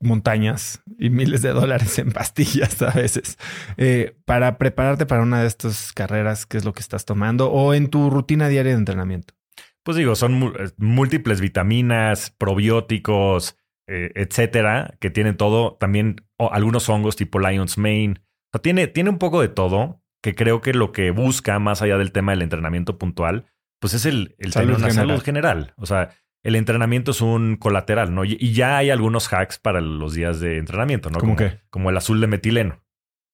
[0.00, 3.38] montañas y miles de dólares en pastillas a veces.
[3.76, 7.50] Eh, para prepararte para una de estas carreras, ¿qué es lo que estás tomando?
[7.50, 9.34] O en tu rutina diaria de entrenamiento.
[9.82, 15.76] Pues digo, son eh, múltiples vitaminas, probióticos, eh, etcétera, que tienen todo.
[15.78, 18.14] También algunos hongos tipo Lion's Mane.
[18.18, 21.82] O sea, tiene, tiene un poco de todo, que creo que lo que busca, más
[21.82, 23.46] allá del tema del entrenamiento puntual,
[23.78, 25.74] pues es el, el tener una salud general.
[25.76, 26.10] O sea,
[26.44, 28.24] el entrenamiento es un colateral, ¿no?
[28.24, 31.18] Y, ya hay algunos hacks para los días de entrenamiento, ¿no?
[31.18, 31.36] como,
[31.70, 32.84] Como el azul de metileno.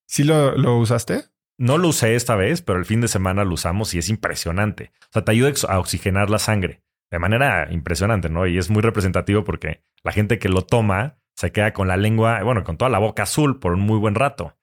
[0.06, 1.24] ¿Sí lo, lo, usaste?
[1.58, 4.92] No lo usé esta vez, pero el fin de semana lo usamos y es impresionante.
[5.02, 8.46] O sea, te ayuda a oxigenar la sangre de manera impresionante, ¿no?
[8.46, 12.42] Y es muy representativo porque la gente que lo toma se queda con la lengua,
[12.44, 14.56] bueno, con toda la boca azul por un muy buen rato.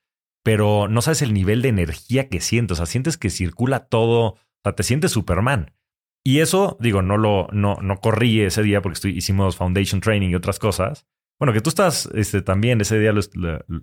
[0.43, 2.75] Pero no sabes el nivel de energía que sientes.
[2.75, 4.21] O sea, sientes que circula todo.
[4.21, 5.73] O sea, te sientes Superman.
[6.27, 10.35] Y eso, digo, no lo, no, no corrí ese día porque hicimos foundation training y
[10.35, 11.07] otras cosas.
[11.39, 13.13] Bueno, que tú estás este, también ese día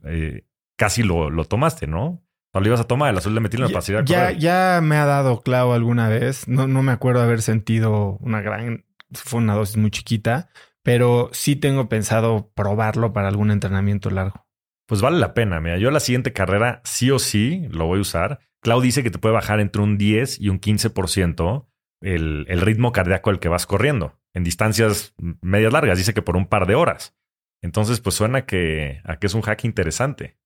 [0.04, 0.44] eh,
[0.76, 2.22] casi lo, lo, tomaste, ¿no?
[2.52, 5.72] Cuando ibas a tomar el azul de metileno para ya, ya me ha dado clavo
[5.72, 6.46] alguna vez.
[6.46, 10.50] No, no me acuerdo haber sentido una gran, fue una dosis muy chiquita,
[10.82, 14.46] pero sí tengo pensado probarlo para algún entrenamiento largo.
[14.86, 15.62] Pues vale la pena.
[15.62, 18.40] Mira, yo la siguiente carrera sí o sí lo voy a usar.
[18.60, 21.68] Clau dice que te puede bajar entre un 10 y un 15%
[22.00, 25.98] el, ritmo cardíaco al que vas corriendo en distancias medias largas.
[25.98, 27.14] Dice que por un par de horas.
[27.62, 30.36] Entonces, pues suena que, a que es un hack interesante.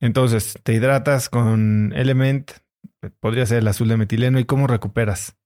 [0.00, 2.52] Entonces, te hidratas con Element,
[3.20, 5.36] podría ser el azul de metileno, ¿y cómo recuperas?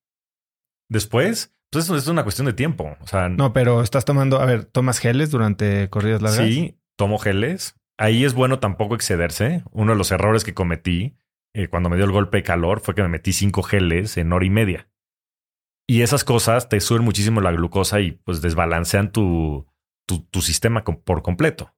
[0.90, 2.96] Después, pues eso es una cuestión de tiempo.
[3.00, 6.46] O sea, no, pero estás tomando, a ver, ¿tomas geles durante corridas largas?
[6.46, 7.76] Sí, tomo geles.
[7.96, 9.62] Ahí es bueno tampoco excederse.
[9.70, 11.16] Uno de los errores que cometí
[11.54, 14.32] eh, cuando me dio el golpe de calor fue que me metí cinco geles en
[14.32, 14.88] hora y media.
[15.92, 19.66] Y esas cosas te suben muchísimo la glucosa y pues desbalancean tu,
[20.06, 21.74] tu, sistema por completo.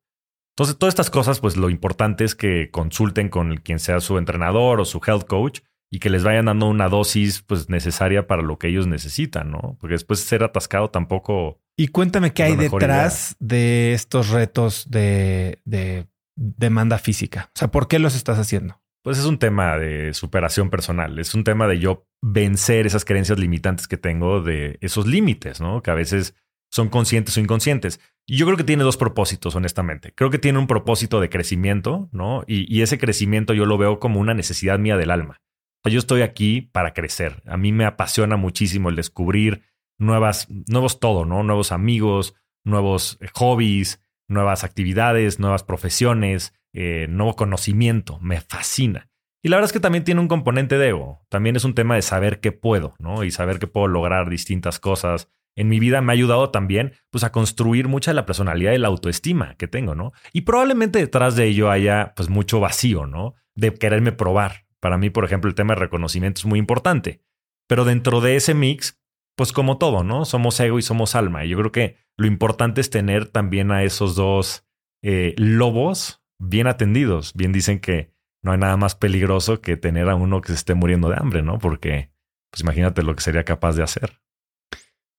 [0.52, 4.78] Entonces, todas estas cosas, pues lo importante es que consulten con quien sea su entrenador
[4.78, 8.56] o su health coach y que les vayan dando una dosis pues necesaria para lo
[8.56, 9.76] que ellos necesitan, ¿no?
[9.80, 11.60] Porque después ser atascado tampoco.
[11.76, 17.50] Y cuéntame qué hay detrás de estos retos de, de demanda física.
[17.56, 18.80] O sea, ¿por qué los estás haciendo?
[19.04, 23.38] Pues es un tema de superación personal, es un tema de yo vencer esas creencias
[23.38, 25.82] limitantes que tengo de esos límites, ¿no?
[25.82, 26.34] Que a veces
[26.70, 28.00] son conscientes o inconscientes.
[28.26, 30.14] Y yo creo que tiene dos propósitos, honestamente.
[30.14, 32.44] Creo que tiene un propósito de crecimiento, ¿no?
[32.46, 35.42] Y, ese crecimiento yo lo veo como una necesidad mía del alma.
[35.84, 37.42] yo estoy aquí para crecer.
[37.44, 39.64] A mí me apasiona muchísimo el descubrir
[39.98, 41.42] nuevas, nuevos todo, ¿no?
[41.42, 48.18] Nuevos amigos, nuevos eh, hobbies, nuevas actividades, nuevas profesiones, eh, nuevo conocimiento.
[48.20, 49.08] Me fascina.
[49.42, 51.24] Y la verdad es que también tiene un componente de ego.
[51.28, 53.24] También es un tema de saber qué puedo, ¿no?
[53.24, 55.28] Y saber que puedo lograr distintas cosas.
[55.54, 58.78] En mi vida me ha ayudado también, pues, a construir mucha de la personalidad y
[58.78, 60.12] la autoestima que tengo, ¿no?
[60.32, 63.34] Y probablemente detrás de ello haya, pues, mucho vacío, ¿no?
[63.54, 64.64] De quererme probar.
[64.80, 67.22] Para mí, por ejemplo, el tema de reconocimiento es muy importante.
[67.68, 68.98] Pero dentro de ese mix,
[69.36, 70.24] pues como todo, ¿no?
[70.24, 71.44] Somos ego y somos alma.
[71.44, 74.66] Y yo creo que lo importante es tener también a esos dos
[75.02, 77.32] eh, lobos bien atendidos.
[77.34, 80.74] Bien dicen que no hay nada más peligroso que tener a uno que se esté
[80.74, 81.58] muriendo de hambre, ¿no?
[81.58, 82.10] Porque,
[82.50, 84.20] pues imagínate lo que sería capaz de hacer.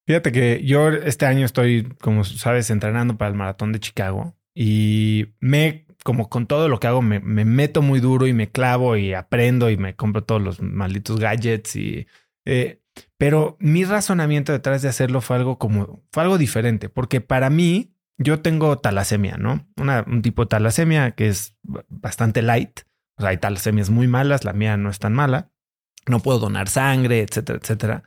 [0.07, 5.33] Fíjate que yo este año estoy, como sabes, entrenando para el maratón de Chicago y
[5.39, 8.95] me, como con todo lo que hago, me, me meto muy duro y me clavo
[8.97, 12.07] y aprendo y me compro todos los malditos gadgets y
[12.45, 12.81] eh,
[13.17, 17.94] pero mi razonamiento detrás de hacerlo fue algo como, fue algo diferente, porque para mí,
[18.17, 19.67] yo tengo talasemia, ¿no?
[19.77, 22.81] un tipo de talasemia que es bastante light.
[23.17, 25.51] O sea, hay talasemias muy malas, la mía no es tan mala.
[26.07, 28.03] No puedo donar sangre, etcétera, etcétera.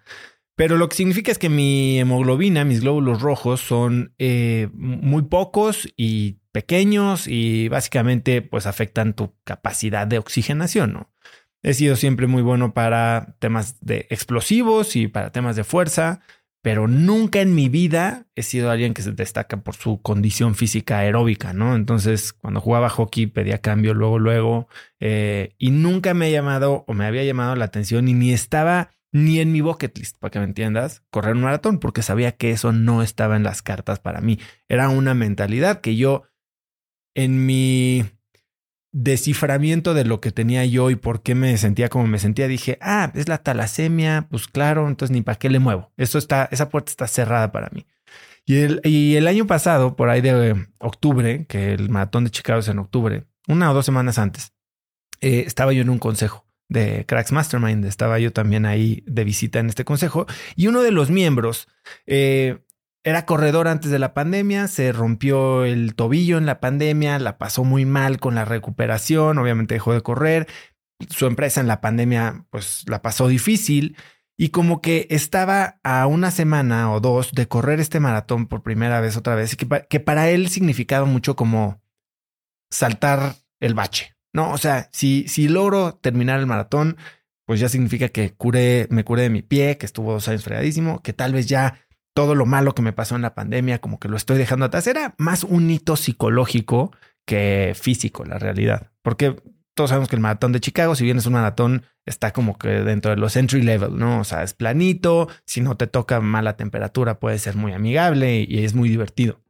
[0.59, 5.89] Pero lo que significa es que mi hemoglobina, mis glóbulos rojos son eh, muy pocos
[5.97, 11.13] y pequeños y básicamente pues afectan tu capacidad de oxigenación, ¿no?
[11.63, 16.23] He sido siempre muy bueno para temas de explosivos y para temas de fuerza,
[16.63, 20.99] pero nunca en mi vida he sido alguien que se destaca por su condición física
[20.99, 21.77] aeróbica, ¿no?
[21.77, 24.69] Entonces, cuando jugaba hockey pedía cambio luego, luego,
[25.01, 28.91] eh, y nunca me ha llamado o me había llamado la atención y ni estaba
[29.13, 32.51] ni en mi bucket list, para que me entiendas, correr un maratón, porque sabía que
[32.51, 34.39] eso no estaba en las cartas para mí.
[34.69, 36.25] Era una mentalidad que yo
[37.15, 38.05] en mi
[38.93, 42.79] desciframiento de lo que tenía yo y por qué me sentía como me sentía, dije,
[42.81, 45.93] ah, es la talasemia, pues claro, entonces ni para qué le muevo.
[45.97, 47.87] Eso está, esa puerta está cerrada para mí.
[48.47, 52.61] Y el, y el año pasado, por ahí de octubre, que el maratón de Chicago
[52.61, 54.53] es en octubre, una o dos semanas antes,
[55.21, 59.59] eh, estaba yo en un consejo de Cracks Mastermind, estaba yo también ahí de visita
[59.59, 61.67] en este consejo y uno de los miembros
[62.07, 62.59] eh,
[63.09, 67.65] era corredor antes de la pandemia, se rompió el tobillo en la pandemia, la pasó
[67.65, 70.47] muy mal con la recuperación, obviamente dejó de correr,
[71.09, 73.97] su empresa en la pandemia pues la pasó difícil
[74.37, 79.01] y como que estaba a una semana o dos de correr este maratón por primera
[79.01, 81.83] vez otra vez, que, para él significaba mucho como
[82.71, 84.53] saltar el bache, ¿no?
[84.53, 86.99] O sea, si, si logro terminar el maratón,
[87.47, 91.03] pues ya significa que curé, me curé de mi pie, que estuvo dos años fregadísimo,
[91.03, 91.88] que tal vez ya
[92.19, 94.89] todo lo malo que me pasó en la pandemia, como que lo estoy dejando atrás.
[94.89, 96.91] Era más un hito psicológico
[97.25, 98.91] que físico, la realidad.
[99.03, 99.41] Porque
[99.75, 102.71] todos sabemos que el maratón de Chicago, si bien es un maratón, está como que
[102.71, 104.19] dentro de los entry level, ¿no?
[104.19, 108.65] O sea, es planito, si no te toca mala temperatura puede ser muy amigable y
[108.65, 109.41] es muy divertido.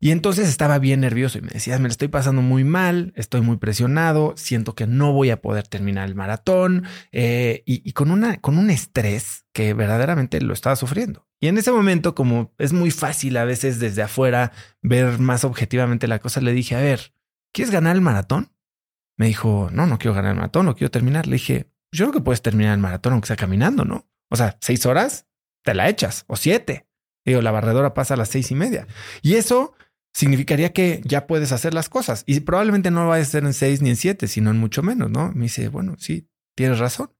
[0.00, 3.42] Y entonces estaba bien nervioso y me decía, me lo estoy pasando muy mal, estoy
[3.42, 8.38] muy presionado, siento que no voy a poder terminar el maratón eh, y, con, una,
[8.38, 11.28] con un estrés que verdaderamente lo estaba sufriendo.
[11.42, 16.06] Y en ese momento, como es muy fácil a veces desde afuera ver más objetivamente
[16.06, 17.12] la cosa, le dije, a ver,
[17.52, 18.52] ¿quieres ganar el maratón?
[19.18, 21.26] Me dijo, no, no quiero ganar el maratón, no quiero terminar.
[21.26, 24.08] Le dije, yo creo que puedes terminar el maratón aunque sea caminando, ¿no?
[24.30, 25.26] O sea, seis horas,
[25.64, 26.86] te la echas, o siete.
[27.26, 28.86] Digo, la barredora pasa a las seis y media.
[29.20, 29.74] Y eso
[30.14, 33.54] significaría que ya puedes hacer las cosas y probablemente no lo vayas a hacer en
[33.54, 35.32] seis ni en siete, sino en mucho menos, ¿no?
[35.32, 37.10] Me dice, bueno, sí, tienes razón.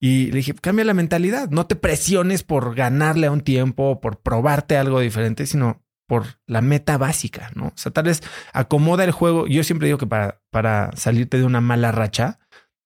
[0.00, 4.20] Y le dije, cambia la mentalidad, no te presiones por ganarle a un tiempo, por
[4.20, 7.68] probarte algo diferente, sino por la meta básica, ¿no?
[7.68, 8.22] O sea, tal vez
[8.52, 9.46] acomoda el juego.
[9.46, 12.38] Yo siempre digo que para, para salirte de una mala racha,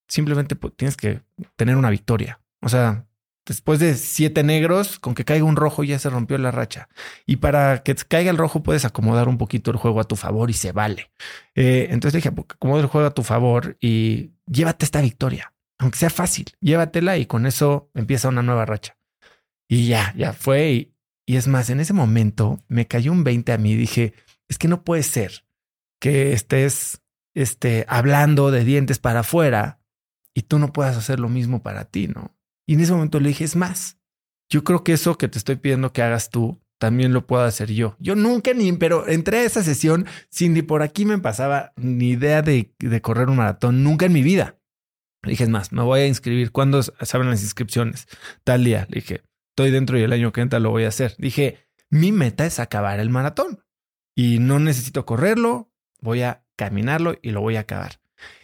[0.06, 1.22] simplemente tienes que
[1.56, 2.40] tener una victoria.
[2.61, 3.09] O sea,
[3.48, 6.90] Después de siete negros, con que caiga un rojo ya se rompió la racha.
[7.24, 10.50] Y para que caiga el rojo puedes acomodar un poquito el juego a tu favor
[10.50, 11.11] y se vale.
[11.54, 15.54] Eh, entonces dije, acomoda el juego a tu favor y llévate esta victoria.
[15.79, 18.99] Aunque sea fácil, llévatela y con eso empieza una nueva racha.
[19.68, 20.70] Y ya, ya fue.
[20.72, 20.95] Y,
[21.26, 23.76] y es más, en ese momento me cayó un 20 a mí.
[23.76, 24.14] Dije,
[24.49, 25.45] es que no puede ser
[26.01, 27.03] que estés
[27.35, 29.81] este, hablando de dientes para afuera
[30.35, 32.37] y tú no puedas hacer lo mismo para ti, ¿no?
[32.66, 33.99] Y en ese momento le dije, es más,
[34.51, 37.72] yo creo que eso que te estoy pidiendo que hagas tú, también lo puedo hacer
[37.72, 37.97] yo.
[37.99, 42.11] Yo nunca ni, pero entré a esa sesión sin ni por aquí me pasaba ni
[42.11, 42.72] idea de,
[43.03, 44.57] correr un maratón, nunca en mi vida.
[45.23, 46.53] Le dije, es más, me voy a inscribir.
[46.53, 48.07] ¿Cuándo saben las inscripciones?
[48.45, 48.87] Tal día.
[48.91, 51.14] Le dije, estoy dentro y el año que entra lo voy a hacer.
[51.19, 53.64] Dije, mi meta es acabar el maratón
[54.14, 58.01] y no necesito correrlo, voy a caminarlo y lo voy a acabar.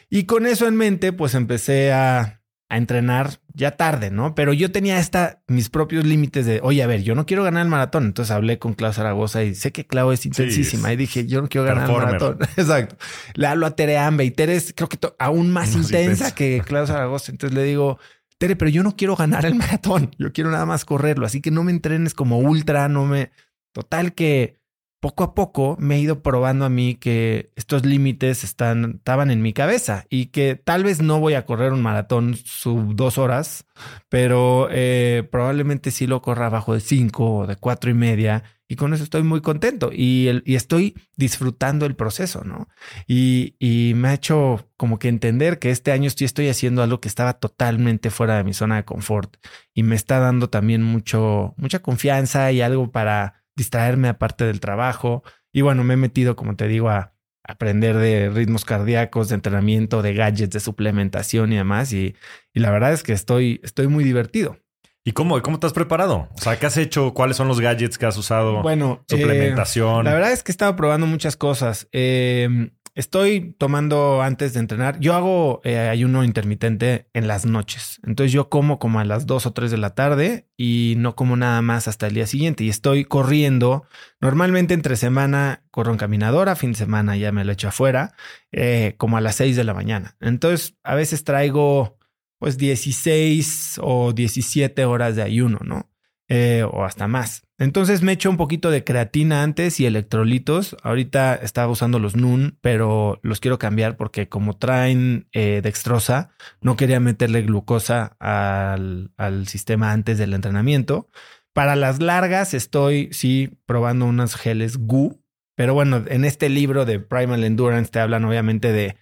[0.09, 2.44] Y con eso en mente, pues empecé a
[2.75, 4.35] a entrenar ya tarde, ¿no?
[4.35, 7.63] Pero yo tenía esta, mis propios límites de, oye, a ver, yo no quiero ganar
[7.63, 8.05] el maratón.
[8.05, 10.93] Entonces hablé con Clau Zaragoza y sé que Clau es intensísima.
[10.93, 12.39] y dije, yo no quiero ganar el maratón.
[12.57, 12.97] Exacto.
[13.35, 16.87] Le hablo a Tere Ambe y Tere es, creo que aún más, intensa, que Clau
[16.87, 17.31] Zaragoza.
[17.31, 17.99] Entonces le digo,
[18.39, 20.15] Tere, pero yo no quiero ganar el maratón.
[20.19, 21.25] Yo quiero nada más correrlo.
[21.25, 23.31] Así que no me entrenes como ultra, no me...
[23.73, 24.61] Total que
[25.05, 29.53] poco a poco me he ido probando a mí que estos límites estaban en mi
[29.53, 33.67] cabeza y que tal vez no voy a correr un maratón sub dos horas,
[34.09, 38.77] pero eh, probablemente sí lo corra abajo de cinco o de cuatro y media y
[38.77, 42.69] con eso estoy muy contento y, estoy disfrutando el proceso, ¿no?
[43.07, 47.35] Y, me ha hecho como que entender que este año estoy haciendo algo que estaba
[47.35, 49.37] totalmente fuera de mi zona de confort
[49.75, 55.23] y me está dando también mucho, mucha confianza y algo para distraerme aparte del trabajo.
[55.53, 57.15] Y bueno, me he metido, como te digo, a
[57.47, 61.93] aprender de ritmos cardíacos, de entrenamiento, de gadgets, de suplementación y demás.
[61.93, 62.17] Y,
[62.53, 64.59] y la verdad es que estoy, estoy muy divertido.
[65.07, 66.31] ¿Y cómo, cómo te has preparado?
[66.35, 67.13] O sea, ¿qué has hecho?
[67.13, 68.63] ¿Cuáles son los gadgets que has usado?
[68.63, 70.07] Bueno, eh, suplementación.
[70.07, 71.89] la verdad es que he estado probando muchas cosas.
[71.93, 75.01] Eh, Estoy tomando antes de entrenar.
[75.01, 78.01] Yo hago eh, ayuno intermitente en las noches.
[78.05, 81.37] Entonces yo como como a las 2 o 3 de la tarde y no como
[81.37, 82.65] nada más hasta el día siguiente.
[82.65, 83.85] Y estoy corriendo.
[84.21, 88.15] Normalmente entre semana corro en caminadora, fin de semana ya me lo echo afuera,
[88.53, 90.17] eh, como a las 6 de la mañana.
[90.21, 91.99] Entonces a veces traigo
[92.39, 95.91] pues 16 o 17 horas de ayuno, ¿no?
[96.29, 97.44] eh, o hasta más.
[97.57, 100.77] Entonces me echo un poquito de creatina antes y electrolitos.
[100.83, 106.31] Ahorita estaba usando los Nun, pero los quiero cambiar porque como traen eh, dextrosa,
[106.61, 111.09] no quería meterle glucosa al, al sistema antes del entrenamiento.
[111.53, 115.23] Para las largas estoy, sí, probando unas geles GU,
[115.55, 118.97] pero bueno, en este libro de Primal Endurance te hablan obviamente de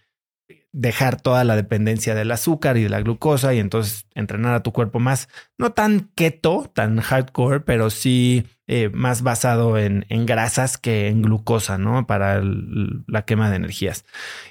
[0.72, 4.72] dejar toda la dependencia del azúcar y de la glucosa y entonces entrenar a tu
[4.72, 10.78] cuerpo más, no tan keto, tan hardcore, pero sí eh, más basado en, en, grasas
[10.78, 12.06] que en glucosa, ¿no?
[12.06, 14.06] Para la quema de energías.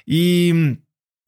[0.06, 0.52] Y,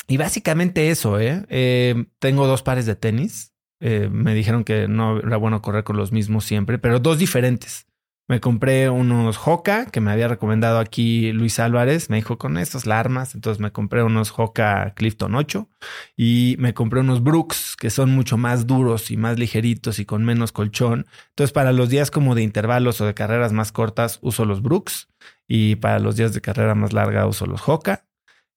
[0.07, 1.45] y básicamente eso, ¿eh?
[1.49, 2.07] ¿eh?
[2.21, 3.51] Tengo dos pares de tenis.
[3.81, 7.87] Me dijeron que no era bueno correr con los mismos siempre, pero dos diferentes.
[8.27, 12.09] Me compré unos Hoka que me había recomendado aquí Luis Álvarez.
[12.09, 13.35] Me dijo con estos la armas.
[13.35, 15.69] Entonces me compré unos Hoka Clifton 8
[16.17, 20.25] y me compré unos Brooks que son mucho más duros y más ligeritos y con
[20.25, 21.07] menos colchón.
[21.31, 25.09] Entonces para los días como de intervalos o de carreras más cortas uso los Brooks
[25.47, 28.07] y para los días de carrera más larga uso los Hoka.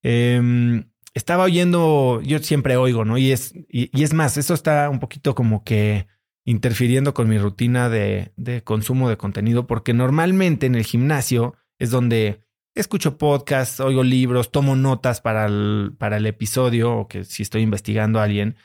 [0.02, 3.18] Em, estaba oyendo, yo siempre oigo, ¿no?
[3.18, 6.06] Y es, y es más, eso está un poquito como que
[6.48, 8.32] interfiriendo con mi rutina de,
[8.64, 12.40] consumo de contenido, porque normalmente en el gimnasio es donde
[12.74, 17.60] escucho podcasts, oigo libros, tomo notas para el, para el episodio o que si estoy
[17.60, 18.56] investigando a alguien.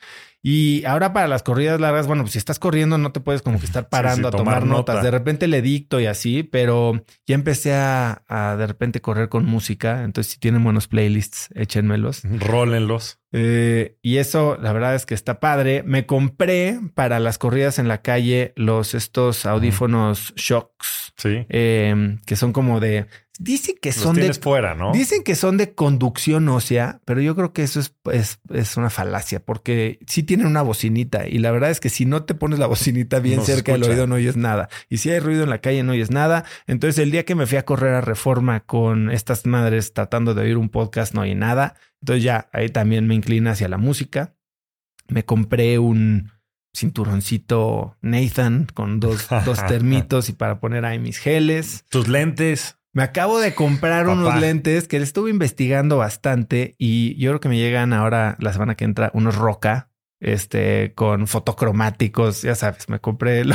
[0.45, 3.59] Y ahora para las corridas largas, bueno, pues si estás corriendo no te puedes como
[3.59, 5.01] que estar parando a tomar, notas.
[5.01, 9.45] De repente le dicto y así, pero ya empecé a, a, de repente correr con
[9.45, 10.03] música.
[10.03, 12.23] Entonces si tienen buenos playlists, échenmelos.
[12.25, 13.19] Rólenlos.
[13.31, 15.81] Eh, y eso, la verdad es que está padre.
[15.83, 21.13] Me compré para las corridas en la calle los estos audífonos Shocks.
[21.15, 21.45] Sí.
[21.47, 23.07] Eh, que son como de
[23.39, 24.91] Dicen que son de fuera, ¿no?
[24.91, 28.91] Dicen que son de conducción ósea, pero yo creo que eso es, es, es, una
[28.91, 32.57] falacia porque sí tienen una bocinita y la verdad es que si no te pones
[32.57, 34.67] la bocinita bien no cerca del oído no oyes nada.
[34.89, 36.43] Y si hay ruido en la calle no oyes nada.
[36.65, 40.41] Entonces el día que me fui a correr a Reforma con estas madres tratando de
[40.41, 41.75] oír un podcast no oí nada.
[42.01, 44.33] Entonces ya ahí también me inclina hacia la música.
[45.07, 46.31] Me compré un
[46.75, 51.85] cinturoncito Nathan con dos, dos termitos y para poner ahí mis geles.
[51.89, 52.79] Tus lentes.
[52.91, 54.17] Me acabo de comprar Papá.
[54.17, 58.73] unos lentes que estuve investigando bastante y yo creo que me llegan ahora la semana
[58.73, 59.91] que entra unos Roca,
[60.23, 63.53] este, con fotocromáticos, ya sabes, me compré el,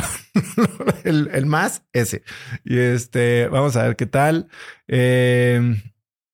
[1.03, 2.23] el, el, más ese.
[2.63, 4.47] Y este, vamos a ver qué tal.
[4.87, 5.81] Eh,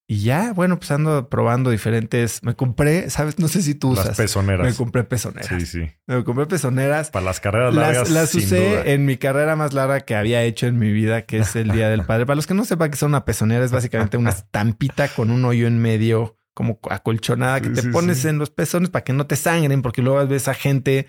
[0.08, 2.44] y ya, bueno, pues ando probando diferentes.
[2.44, 4.08] Me compré, sabes, no sé si tú usas.
[4.08, 4.68] Las pezoneras.
[4.68, 5.48] Me compré pezoneras.
[5.48, 5.92] Sí, sí.
[6.06, 7.10] Me compré pezoneras.
[7.10, 8.12] Para las carreras largas.
[8.12, 8.84] Las, las usé duda.
[8.86, 11.90] en mi carrera más larga que había hecho en mi vida, que es el Día
[11.90, 12.28] del Padre.
[12.28, 15.44] Para los que no sepan que son una pezonera, es básicamente una estampita con un
[15.44, 18.28] hoyo en medio, como acolchonada, que Sí, te sí, pones sí.
[18.30, 21.06] en los pezones para que no te sangren, porque luego ves a gente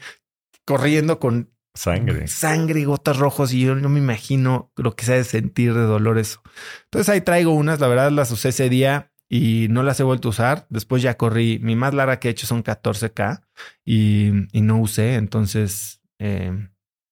[0.66, 2.26] corriendo con Sangre.
[2.26, 5.74] sangre y gotas rojos y yo no me imagino lo que se ha de sentir
[5.74, 6.42] de dolor eso.
[6.84, 10.28] Entonces ahí traigo unas, la verdad las usé ese día y no las he vuelto
[10.28, 10.66] a usar.
[10.70, 13.42] Después ya corrí, mi más larga que he hecho son 14K
[13.84, 16.68] y, y no usé, entonces eh,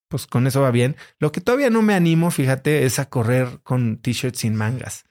[0.08, 0.96] pues con eso va bien.
[1.18, 5.04] Lo que todavía no me animo, fíjate, es a correr con t-shirts sin mangas.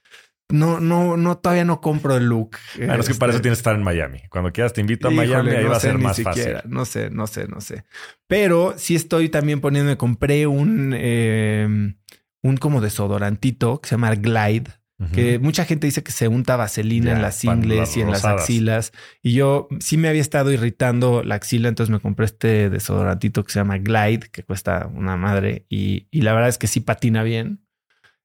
[0.54, 2.51] No, no, no, todavía no compro el look.
[2.78, 4.22] Bueno, es que para Este, eso tienes que estar en Miami.
[4.30, 6.60] Cuando quieras te invito a Miami, Híjole, ahí no va a ser más siquiera.
[6.62, 6.72] fácil.
[6.72, 7.84] No sé, no sé, no sé.
[8.28, 11.95] Pero sí estoy también poniendo, compré un, eh,
[12.43, 14.70] un como desodorantito que se llama Glide.
[14.99, 15.12] Ujú.
[15.12, 18.22] Que mucha gente dice que se unta vaselina en las ingles las y en las
[18.22, 18.41] rosadas.
[18.41, 18.91] axilas.
[19.24, 23.51] Y yo sí me había estado irritando la axila, entonces me compré este desodorantito que
[23.51, 25.66] se llama Glide, que cuesta una madre.
[25.68, 27.66] Y, y la verdad es que sí patina bien.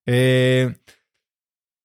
[0.04, 0.76] Eh,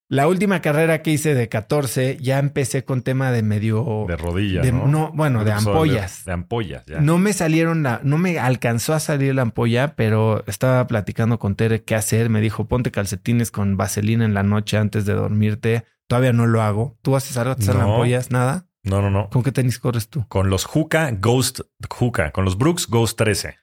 [0.09, 4.05] la última carrera que hice de 14, ya empecé con tema de medio...
[4.07, 4.87] De rodilla, de- ¿no?
[4.87, 6.23] no, bueno, de ampollas.
[6.25, 6.99] De, de ampollas, ya.
[7.01, 11.55] No me salieron la, no me alcanzó a salir la ampolla, pero estaba platicando con
[11.55, 12.29] Tere qué hacer.
[12.29, 15.85] Me dijo, ponte calcetines con vaselina en la noche antes de dormirte.
[16.07, 16.97] Todavía no lo hago.
[17.01, 17.55] ¿Tú haces algo?
[17.55, 17.93] ¿Te salen No.
[17.93, 18.29] ampollas?
[18.29, 18.67] ¿Nada?
[18.83, 19.29] No, no, no.
[19.29, 20.27] ¿Con qué tenis corres tú?
[20.27, 23.55] Con los Juca Ghost Juca, con los Brooks Ghost 13.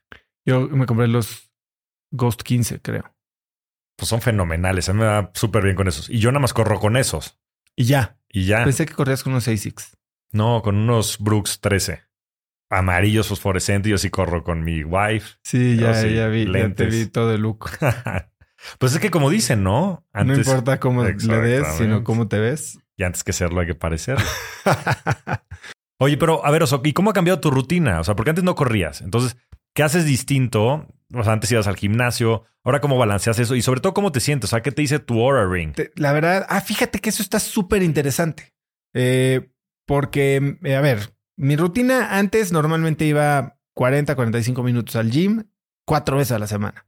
[0.46, 1.52] Yo me compré los
[2.10, 3.04] Ghost 15, creo.
[4.00, 4.88] Pues son fenomenales.
[4.88, 6.08] A mí me va súper bien con esos.
[6.08, 7.38] Y yo nada más corro con esos.
[7.76, 8.16] Y ya.
[8.30, 8.64] Y ya.
[8.64, 9.94] Pensé que corrías con unos Asics.
[10.32, 12.00] No, con unos Brooks 13.
[12.70, 13.90] Amarillos fosforescentes.
[13.90, 15.36] Yo sí corro con mi wife.
[15.44, 16.46] Sí, ya, sí, ya vi.
[16.46, 16.90] Ya te lentes.
[16.90, 17.68] vi todo el look.
[18.78, 20.06] pues es que como dicen, ¿no?
[20.14, 22.78] no importa cómo le des, sino cómo te ves.
[22.96, 24.16] Y antes que serlo hay que parecer.
[25.98, 28.00] Oye, pero a ver, Oso, ¿y cómo ha cambiado tu rutina?
[28.00, 29.02] O sea, porque antes no corrías.
[29.02, 29.36] Entonces,
[29.74, 30.86] ¿qué haces distinto?
[31.12, 32.44] O sea, antes ibas al gimnasio.
[32.62, 33.54] Ahora, ¿cómo balanceas eso?
[33.54, 34.50] Y sobre todo, ¿cómo te sientes?
[34.50, 35.74] O sea, ¿qué te dice tu Aura Ring?
[35.96, 38.54] La verdad, ah, fíjate que eso está súper interesante.
[38.94, 39.50] Eh,
[39.86, 45.44] porque, eh, a ver, mi rutina antes normalmente iba 40, 45 minutos al gym,
[45.86, 46.86] cuatro veces a la semana.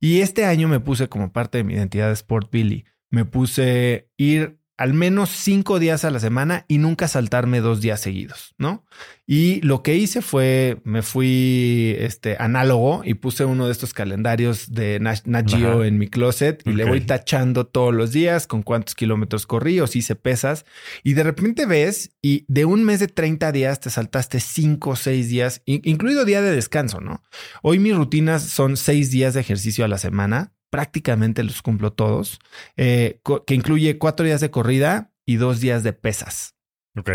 [0.00, 4.10] Y este año me puse como parte de mi identidad de Sport Billy, me puse
[4.16, 8.86] ir al menos cinco días a la semana y nunca saltarme dos días seguidos, ¿no?
[9.26, 14.72] Y lo que hice fue, me fui este, análogo y puse uno de estos calendarios
[14.72, 18.94] de Nat Geo en mi closet y le voy tachando todos los días con cuántos
[18.94, 20.64] kilómetros corrí o si hice pesas.
[21.02, 24.96] Y de repente ves y de un mes de 30 días te saltaste cinco o
[24.96, 27.24] seis días, incluido día de descanso, ¿no?
[27.62, 32.40] Hoy mis rutinas son seis días de ejercicio a la semana prácticamente los cumplo todos,
[32.76, 36.54] eh, que incluye cuatro días de corrida y dos días de pesas.
[36.96, 37.10] Ok.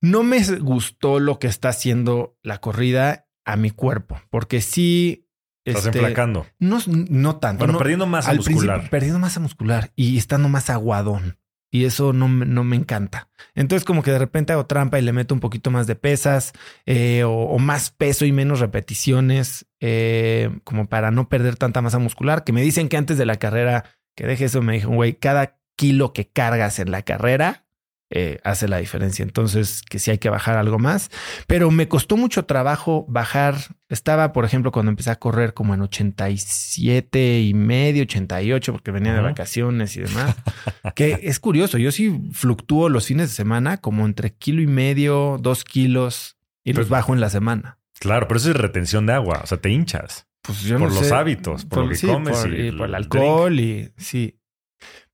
[0.00, 5.24] No me gustó lo que está haciendo la corrida a mi cuerpo, porque sí.
[5.64, 6.46] Estás este, enflacando.
[6.58, 7.64] No, no tanto.
[7.64, 8.88] Bueno, perdiendo masa muscular.
[8.88, 11.38] Perdiendo masa muscular y estando más aguadón.
[11.70, 13.28] Y eso no, no, me encanta.
[13.54, 16.52] Entonces, como que de repente hago trampa y le meto un poquito más de pesas
[16.86, 22.44] eh, o, más peso y menos repeticiones, eh, como para no perder tanta masa muscular.
[22.44, 23.84] Que me dicen que antes de la carrera,
[24.16, 27.64] que deje eso, me dijo, güey, cada kilo que cargas en la carrera
[28.10, 29.22] eh, hace la diferencia.
[29.22, 31.10] Entonces, que sí hay que bajar algo más.
[31.46, 33.56] Pero me costó mucho trabajo bajar.
[33.90, 39.12] Estaba, por ejemplo, cuando empecé a correr como en 87 y medio, 88, porque venía
[39.12, 40.34] de vacaciones y demás.
[40.94, 41.76] que es curioso.
[41.76, 46.72] Yo sí fluctúo los fines de semana como entre kilo y medio, dos kilos y
[46.72, 47.77] los bajo en la semana.
[47.98, 49.40] Claro, pero eso es retención de agua.
[49.42, 50.26] O sea, te hinchas.
[50.42, 53.92] Pues yo por no los hábitos, por, lo que comes y, por el alcohol y
[53.96, 54.38] sí.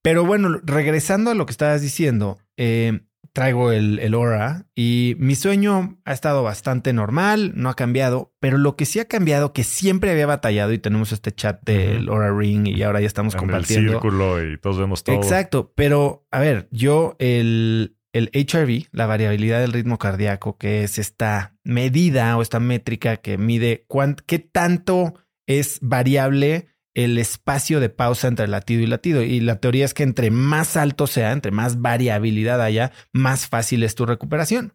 [0.03, 3.01] Pero bueno, regresando a lo que estabas diciendo, eh,
[3.33, 8.59] traigo el, el, Aura y mi sueño ha estado bastante normal, no ha cambiado, pero
[8.59, 12.33] lo que sí ha cambiado, que siempre había batallado y tenemos este chat del Aura
[12.33, 13.93] Ring y ahora ya estamos compartiendo.
[13.93, 15.17] El círculo y todos vemos todo.
[15.17, 20.99] Exacto, pero a ver, yo el, el HRV, la variabilidad del ritmo cardíaco, que es
[20.99, 23.87] esta medida o esta métrica que mide
[24.25, 25.15] qué tanto
[25.47, 29.23] es variable el espacio de pausa entre latido y latido.
[29.23, 33.83] Y la teoría es que entre más alto sea, entre más variabilidad haya, más fácil
[33.83, 34.73] es tu recuperación.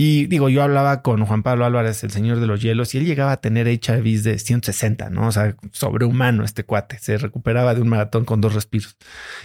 [0.00, 3.04] Y digo, yo hablaba con Juan Pablo Álvarez, el señor de los hielos, y él
[3.04, 5.26] llegaba a tener HIVs de 160, ¿no?
[5.26, 6.98] O sea, sobrehumano este cuate.
[7.00, 8.96] Se recuperaba de un maratón con dos respiros.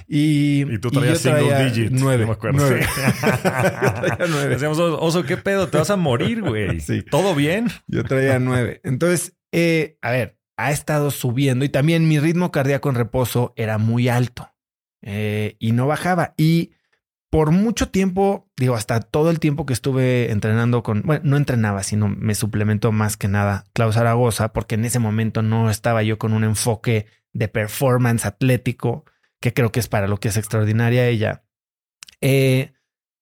[0.07, 1.91] Y, tú traías single digits.
[1.91, 2.21] Nueve.
[2.21, 2.59] No me acuerdo.
[2.59, 2.85] Nueve.
[4.49, 5.67] Decíamos, oso, ¿qué pedo?
[5.69, 6.79] Te vas a morir, güey.
[6.79, 7.01] Sí.
[7.01, 7.69] ¿Todo bien?
[7.87, 8.79] Yo traía nueve.
[8.83, 13.77] Entonces, eh, a ver, ha estado subiendo y también mi ritmo cardíaco en reposo era
[13.77, 14.53] muy alto
[15.01, 16.33] eh, y no bajaba.
[16.37, 16.71] Y
[17.29, 21.83] por mucho tiempo, digo, hasta todo el tiempo que estuve entrenando con, bueno, no entrenaba,
[21.83, 26.17] sino me suplementó más que nada Klaus Zaragoza, porque en ese momento no estaba yo
[26.17, 29.05] con un enfoque de performance atlético,
[29.41, 31.43] que creo que es para lo que es extraordinaria ella.
[32.21, 32.73] Eh,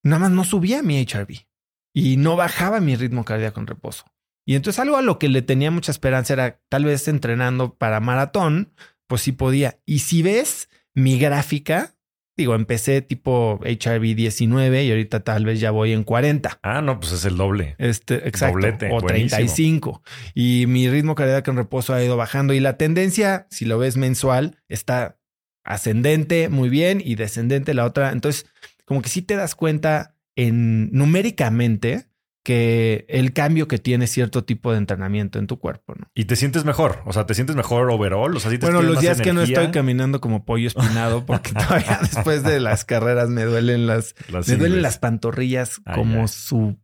[0.04, 1.48] nada más no subía mi HRV
[1.94, 4.06] y no bajaba mi ritmo cardíaco en reposo.
[4.52, 8.02] Y entonces algo a lo que le tenía mucha esperanza era tal vez entrenando para
[8.02, 8.74] maratón,
[9.08, 9.80] pues sí podía.
[9.86, 11.96] Y si ves mi gráfica,
[12.36, 16.60] digo, empecé tipo HRV 19 y ahorita tal vez ya voy en 40.
[16.64, 17.76] Ah, no, pues es el doble.
[17.78, 18.58] Este, exacto.
[18.92, 20.04] o 35.
[20.34, 23.96] Y mi ritmo cardíaco en reposo ha ido bajando y la tendencia, si lo ves
[23.96, 25.18] mensual, está
[25.64, 28.12] ascendente muy bien y descendente la otra.
[28.12, 28.48] Entonces,
[28.84, 32.11] como que sí te das cuenta en numéricamente
[32.44, 36.08] que el cambio que tiene cierto tipo de entrenamiento en tu cuerpo, ¿no?
[36.16, 39.22] Y te sientes mejor, o sea, te sientes mejor overall, o sea, Bueno, los días
[39.22, 43.86] que no estoy caminando como pollo espinado, porque todavía después de las carreras me duelen
[43.86, 44.16] las,
[44.48, 46.78] me duelen las pantorrillas como su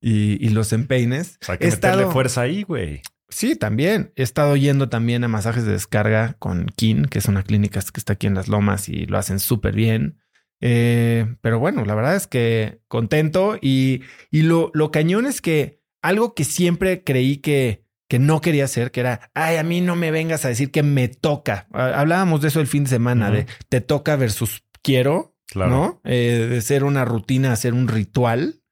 [0.00, 1.38] y, los empeines.
[1.40, 3.02] O sea, que He meterle fuerza ahí, güey.
[3.30, 4.12] Sí, también.
[4.16, 7.98] He estado yendo también a masajes de descarga con Kin, que es una clínica que
[7.98, 10.20] está aquí en Las Lomas y lo hacen súper bien.
[10.66, 14.00] Eh, pero bueno, la verdad es que contento y,
[14.30, 18.90] y lo, lo cañón es que algo que siempre creí que, que no quería hacer,
[18.90, 21.66] que era, ay, a mí no me vengas a decir que me toca.
[21.70, 26.00] Hablábamos de eso el fin de semana, de te toca versus quiero, ¿no?
[26.02, 28.62] Eh, de ser una rutina, ser un ritual.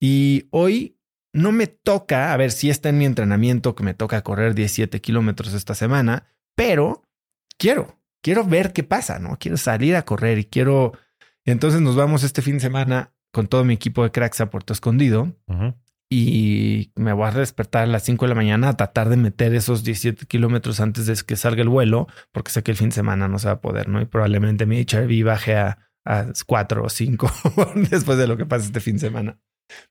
[0.00, 0.98] Y hoy
[1.34, 4.98] no me toca, a ver si está en mi entrenamiento que me toca correr 17
[5.02, 7.02] kilómetros esta semana, pero
[7.58, 9.36] quiero, quiero ver qué pasa, ¿no?
[9.38, 10.92] Quiero salir a correr y quiero
[11.52, 14.72] entonces nos vamos este fin de semana con todo mi equipo de cracks a Puerto
[14.72, 15.36] Escondido.
[16.10, 19.54] Y me voy a despertar a las 5 de la mañana a tratar de meter
[19.54, 22.94] esos 17 kilómetros antes de que salga el vuelo, porque sé que el fin de
[22.94, 24.00] semana no se va a poder, ¿no?
[24.00, 27.32] Y probablemente mi HRV baje a, a 4 o 5
[27.90, 29.40] después de lo que pasa este fin de semana.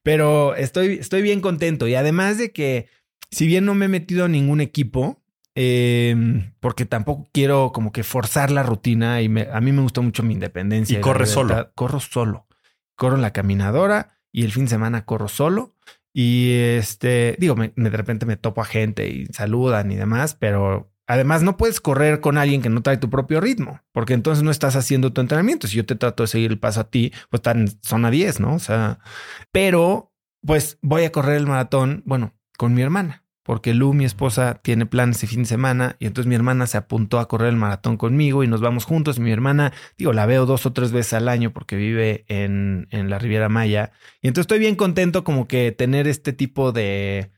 [0.02, 1.88] Pero estoy, estoy bien contento.
[1.88, 2.88] Y además de que,
[3.32, 5.23] si bien no me he metido a ningún equipo,
[5.56, 10.24] Em, porque tampoco quiero como que forzar la rutina y a mí me gusta mucho
[10.24, 10.98] mi independencia.
[10.98, 11.72] Y, corre solo.
[11.76, 12.48] Corro solo.
[12.96, 15.76] Corro en la caminadora y el fin de semana corro solo.
[16.12, 20.92] Y este, digo, me, de repente me topo a gente y saludan y demás, pero
[21.08, 24.52] además no puedes correr con alguien que no trae tu propio ritmo, porque entonces no
[24.52, 25.68] estás haciendo tu entrenamiento.
[25.68, 28.56] Si yo te trato de seguir el paso a ti, pues están zona 10, ¿no?
[28.56, 29.00] O sea,
[29.52, 30.12] pero
[30.46, 34.86] pues voy a correr el maratón, bueno, con mi hermana porque Lu, mi esposa, tiene
[34.86, 37.98] planes de fin de semana y entonces mi hermana se apuntó a correr el maratón
[37.98, 39.20] conmigo y nos vamos juntos.
[39.20, 43.10] Mi hermana, digo, la veo dos o tres veces al año porque vive en, en
[43.10, 43.92] la Riviera Maya
[44.22, 47.32] y entonces estoy bien contento como que tener este tipo de,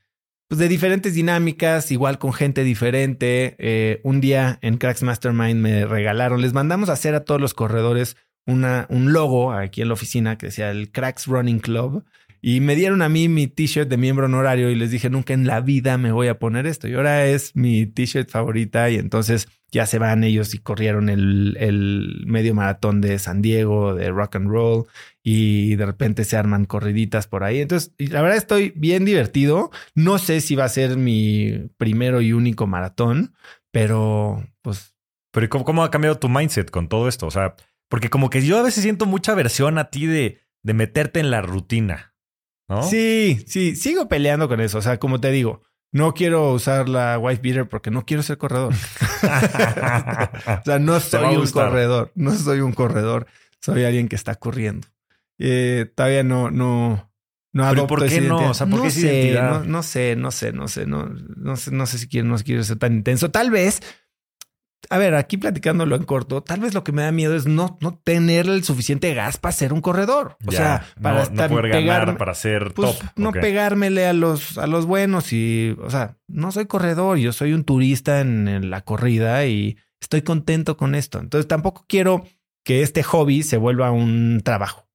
[0.47, 3.55] pues de diferentes dinámicas, igual con gente diferente.
[3.57, 7.53] Eh, un día en Cracks Mastermind me regalaron, les mandamos a hacer a todos los
[7.53, 12.05] corredores una, un logo aquí en la oficina que decía el Cracks Running Club
[12.47, 15.47] y me dieron a mí mi t-shirt de miembro honorario y les dije, nunca en
[15.47, 16.87] la vida me voy a poner esto.
[16.87, 21.57] Y ahora es mi t-shirt favorita y entonces ya se van ellos y corrieron el,
[21.59, 24.85] el, medio maratón de San Diego, de rock and roll
[25.23, 27.61] y de repente se arman corriditas por ahí.
[27.61, 29.71] Entonces, la verdad estoy bien divertido.
[29.95, 33.33] No sé si va a ser mi primero y único maratón,
[33.71, 34.93] pero pues...
[35.31, 37.25] Pero ¿cómo, cómo ha cambiado tu mindset con todo esto?
[37.25, 37.55] O sea,
[37.89, 41.31] porque como que yo a veces siento mucha aversión a ti de, de meterte en
[41.31, 42.14] la rutina.
[42.89, 44.80] Sí, sí, sigo peleando con eso.
[44.80, 45.61] O sea, como te digo,
[45.91, 48.74] no quiero usar la wife beater porque no quiero ser corredor.
[49.24, 53.28] o sea, no soy un corredor, no soy un corredor,
[53.61, 54.88] soy alguien que está corriendo.
[55.38, 57.11] Eh, todavía no, no,
[57.53, 58.49] no ¿Pero por qué no?
[58.49, 61.55] O sea, ¿por no qué sé, no, no, sé, no sé, no sé, no, no
[61.55, 63.32] sé, no sé si quiero, no quiero ser tan intenso.
[63.32, 63.82] Tal vez
[64.89, 67.77] a ver, aquí platicándolo en corto, tal vez lo que me da miedo es no,
[67.81, 70.38] no tener el suficiente gas para ser un corredor.
[70.45, 73.07] O sea, para estar poder ganar, para ser pues, top.
[73.15, 77.53] No pegármele a los, a los buenos y, o sea, no soy corredor, yo soy
[77.53, 81.19] un turista en, la corrida y estoy contento con esto.
[81.19, 82.25] Entonces tampoco quiero
[82.63, 84.88] que este hobby se vuelva un trabajo.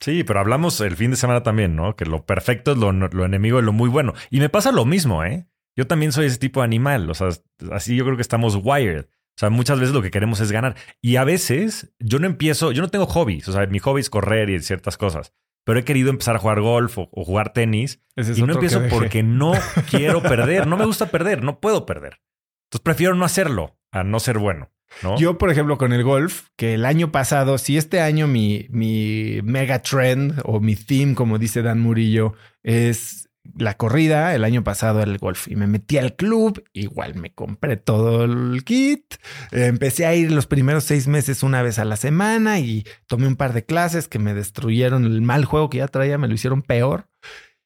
[0.00, 1.94] Sí, pero hablamos el fin de semana también, ¿no?
[1.94, 4.14] Que lo perfecto es lo, lo enemigo de lo muy bueno.
[4.30, 5.46] Y me pasa lo mismo, ¿eh?
[5.76, 7.08] Yo también soy ese tipo de animal.
[7.10, 7.28] O sea,
[7.70, 9.06] así yo creo que estamos wired.
[9.40, 10.76] O sea, muchas veces lo que queremos es ganar.
[11.00, 13.48] Y a veces yo no empiezo, yo no tengo hobbies.
[13.48, 15.32] O sea, mi hobby es correr y ciertas cosas.
[15.64, 18.02] Pero he querido empezar a jugar golf o, jugar tenis.
[18.16, 19.52] y no empiezo porque no
[19.90, 20.66] quiero perder.
[20.66, 21.42] No me gusta perder.
[21.42, 22.20] No puedo perder.
[22.66, 24.70] Entonces prefiero no hacerlo a no ser bueno.
[25.02, 25.16] ¿no?
[25.16, 29.40] Yo, por ejemplo, con el golf, que el año pasado, si este año mi, mi
[29.42, 35.02] mega trend o mi theme, como dice Dan Murillo, es la corrida, el año pasado
[35.02, 39.14] el golf y me metí al club, igual me compré todo el kit,
[39.52, 43.36] empecé a ir los primeros seis meses una vez a la semana y tomé un
[43.36, 46.62] par de clases que me destruyeron el mal juego que ya traía, me lo hicieron
[46.62, 47.08] peor.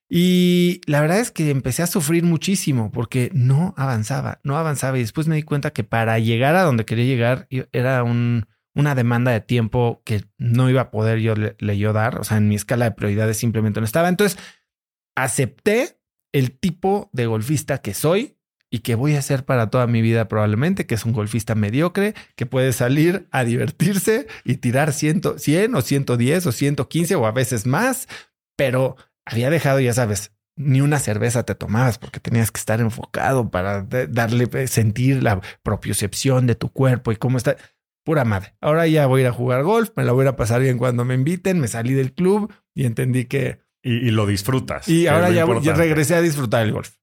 [0.09, 5.01] Y la verdad es que empecé a sufrir muchísimo porque no avanzaba, no avanzaba y
[5.01, 9.31] después me di cuenta que para llegar a donde quería llegar era un, una demanda
[9.33, 12.55] de tiempo que no iba a poder yo le yo dar, o sea, en mi
[12.55, 14.09] escala de prioridades simplemente no estaba.
[14.09, 14.39] Entonces,
[15.15, 15.99] acepté
[16.33, 18.37] el tipo de golfista que soy
[18.71, 22.15] y que voy a ser para toda mi vida probablemente, que es un golfista mediocre,
[22.35, 27.31] que puede salir a divertirse y tirar 100, 100 o 110 o 115 o a
[27.31, 28.09] veces más,
[28.57, 33.51] pero había dejado, ya sabes, ni una cerveza te tomabas porque tenías que estar enfocado
[33.51, 37.57] para darle, eh, sentir la propiocepción de tu cuerpo y cómo está.
[38.05, 38.55] Pura madre.
[38.61, 41.05] Ahora ya voy a ir a jugar golf, me la voy a pasar bien cuando
[41.07, 44.89] me inviten, me salí del club y entendí que y, lo disfrutas.
[44.89, 46.97] Y ahora ya, regresé a disfrutar el golf.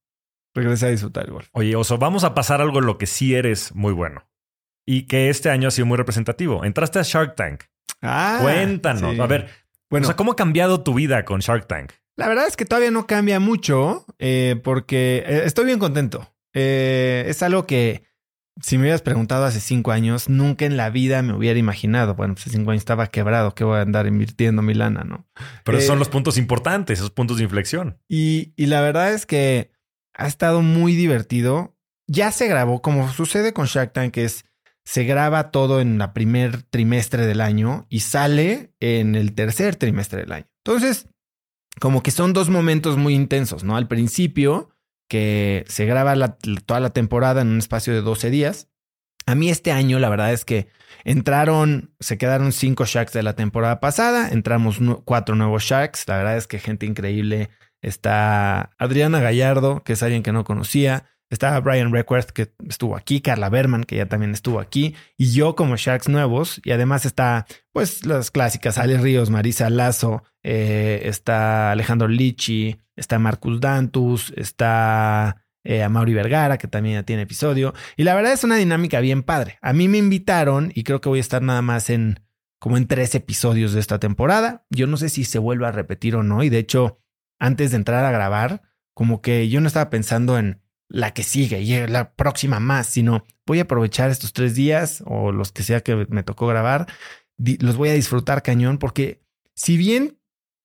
[0.54, 1.48] Regresé a disfrutar el golf.
[1.52, 4.28] Oye, Oso, vamos a pasar algo en lo que sí eres muy bueno.
[4.84, 6.64] Y que este año ha sido muy representativo.
[6.64, 7.62] Entraste a Shark Tank.
[8.02, 9.18] Ah, Cuéntanos.
[9.18, 9.48] A ver,
[9.88, 11.92] bueno, o sea, ¿cómo ha cambiado tu vida con Shark Tank?
[12.16, 16.34] La verdad es que todavía no cambia mucho eh, porque eh, estoy bien contento.
[16.52, 18.02] Eh, es algo que
[18.60, 22.14] si me hubieras preguntado hace cinco años, nunca en la vida me hubiera imaginado.
[22.14, 25.26] Bueno, hace cinco años estaba quebrado, que voy a andar invirtiendo mi lana, ¿no?
[25.64, 27.98] Pero esos son eh, los puntos importantes, esos puntos de inflexión.
[28.08, 29.72] Y, y la verdad es que
[30.14, 31.76] ha estado muy divertido.
[32.06, 34.44] Ya se grabó, como sucede con Shark Tank, que es
[34.84, 40.22] se graba todo en el primer trimestre del año y sale en el tercer trimestre
[40.22, 40.46] del año.
[40.64, 41.08] Entonces,
[41.80, 43.76] como que son dos momentos muy intensos, ¿no?
[43.76, 44.71] Al principio
[45.12, 48.70] que se graba toda la temporada en un espacio de 12 días.
[49.26, 50.68] A mí este año la verdad es que
[51.04, 56.38] entraron, se quedaron cinco Sharks de la temporada pasada, entramos cuatro nuevos Sharks, la verdad
[56.38, 57.50] es que gente increíble.
[57.82, 61.04] Está Adriana Gallardo, que es alguien que no conocía.
[61.32, 65.56] Está Brian Reckworth, que estuvo aquí, Carla Berman, que ya también estuvo aquí, y yo
[65.56, 66.60] como Sharks nuevos.
[66.62, 73.18] Y además está, pues, las clásicas, Ale Ríos, Marisa Lazo, eh, está Alejandro Lichi, está
[73.18, 77.72] Marcus Dantus, está eh, Mauri Vergara, que también ya tiene episodio.
[77.96, 79.58] Y la verdad es una dinámica bien padre.
[79.62, 82.20] A mí me invitaron y creo que voy a estar nada más en
[82.58, 84.66] como en tres episodios de esta temporada.
[84.68, 86.42] Yo no sé si se vuelva a repetir o no.
[86.42, 87.00] Y de hecho,
[87.40, 88.60] antes de entrar a grabar,
[88.92, 90.60] como que yo no estaba pensando en
[90.92, 95.32] la que sigue y la próxima más, sino voy a aprovechar estos tres días o
[95.32, 96.86] los que sea que me tocó grabar,
[97.38, 99.22] los voy a disfrutar cañón porque
[99.54, 100.18] si bien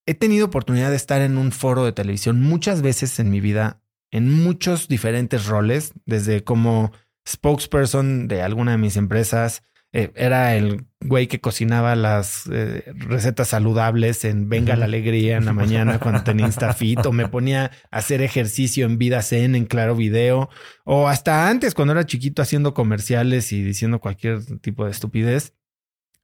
[0.05, 3.81] he tenido oportunidad de estar en un foro de televisión muchas veces en mi vida,
[4.11, 6.91] en muchos diferentes roles, desde como
[7.27, 9.63] spokesperson de alguna de mis empresas,
[9.93, 15.45] eh, era el güey que cocinaba las eh, recetas saludables en Venga la Alegría en
[15.45, 19.65] la mañana cuando tenía Instafit, o me ponía a hacer ejercicio en Vida Zen en
[19.65, 20.49] Claro Video,
[20.83, 25.53] o hasta antes cuando era chiquito haciendo comerciales y diciendo cualquier tipo de estupidez.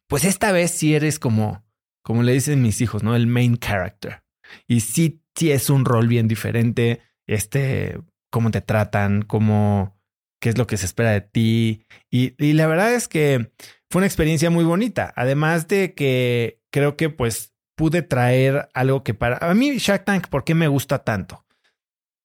[0.07, 1.65] Pues esta vez sí eres como,
[2.03, 3.15] como le dicen mis hijos, ¿no?
[3.15, 4.23] El main character.
[4.67, 7.01] Y sí, sí es un rol bien diferente.
[7.25, 7.99] Este,
[8.29, 9.97] cómo te tratan, cómo
[10.43, 11.85] qué es lo que se espera de ti.
[12.11, 13.53] Y, la verdad es que
[13.89, 15.13] fue una experiencia muy bonita.
[15.15, 20.27] Además de que creo que pues pude traer algo que para a mí Shark Tank,
[20.27, 21.45] ¿por qué me gusta tanto?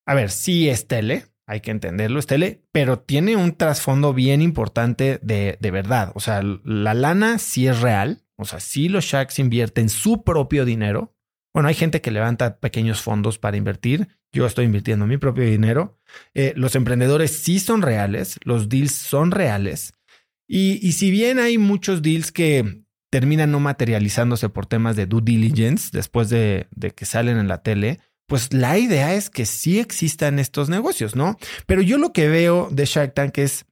[0.04, 4.42] A ver, sí es tele, hay que entenderlo, es tele, pero tiene un trasfondo bien
[4.42, 6.10] importante de, de verdad.
[6.16, 8.24] O sea, la lana sí es real.
[8.36, 11.14] O sea, sí los Sharks invierten su propio dinero.
[11.54, 15.98] Bueno, hay gente que levanta pequeños fondos para invertir yo estoy invirtiendo mi propio dinero.
[16.34, 19.92] Eh, los emprendedores sí son reales, los deals son reales.
[20.50, 25.90] Y, si bien hay muchos deals que terminan no materializándose por temas de due diligence
[25.92, 30.38] después de, de que salen en la tele, pues la idea es que sí existan
[30.38, 31.36] estos negocios, ¿no?
[31.66, 33.66] Pero yo lo que veo de Shark Tank es,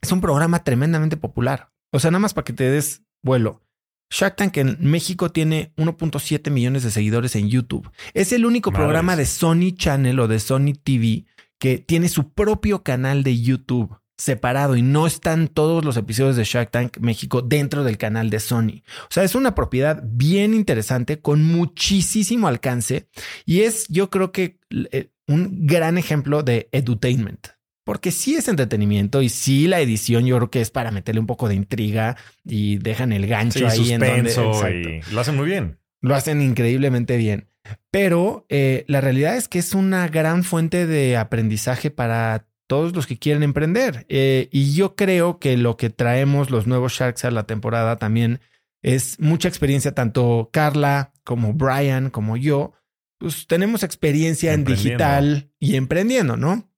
[0.00, 1.70] es un programa tremendamente popular.
[1.92, 3.62] O sea, nada más para que te des vuelo.
[4.10, 7.90] Shark Tank en México tiene 1.7 millones de seguidores en YouTube.
[8.12, 11.26] Es el único programa de Sony Channel o de Sony TV
[11.58, 16.44] que tiene su propio canal de YouTube separado y no están todos los episodios de
[16.44, 18.82] Shark Tank México dentro del canal de Sony.
[19.04, 23.08] O sea, es una propiedad bien interesante con muchísimo alcance
[23.46, 27.48] y es yo creo que eh, un gran ejemplo de edutainment
[27.90, 31.26] porque sí es entretenimiento y sí la edición yo creo que es para meterle un
[31.26, 35.76] poco de intriga y dejan el gancho ahí en donde, y lo hacen muy bien.
[36.00, 37.48] Lo hacen increíblemente bien.
[37.90, 43.08] Pero eh, la realidad es que es una gran fuente de aprendizaje para todos los
[43.08, 44.06] que quieren emprender.
[44.08, 48.38] Eh, y yo creo que lo que traemos los nuevos Sharks a la temporada también
[48.82, 52.72] es mucha experiencia, tanto Carla como Brian como yo,
[53.18, 56.69] pues tenemos experiencia en digital y emprendiendo, ¿no?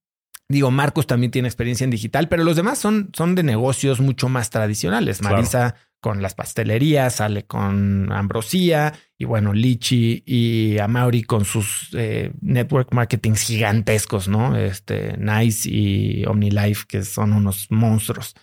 [0.52, 4.28] Digo, Marcos también tiene experiencia en digital, pero los demás son, son de negocios mucho
[4.28, 5.22] más tradicionales.
[5.22, 12.32] Marisa con las pastelerías, sale con Ambrosía y bueno, Lichi y Amauri con sus eh,
[12.42, 14.56] network marketings gigantescos, ¿no?
[14.56, 18.34] Este Nice y OmniLife, que son unos monstruos.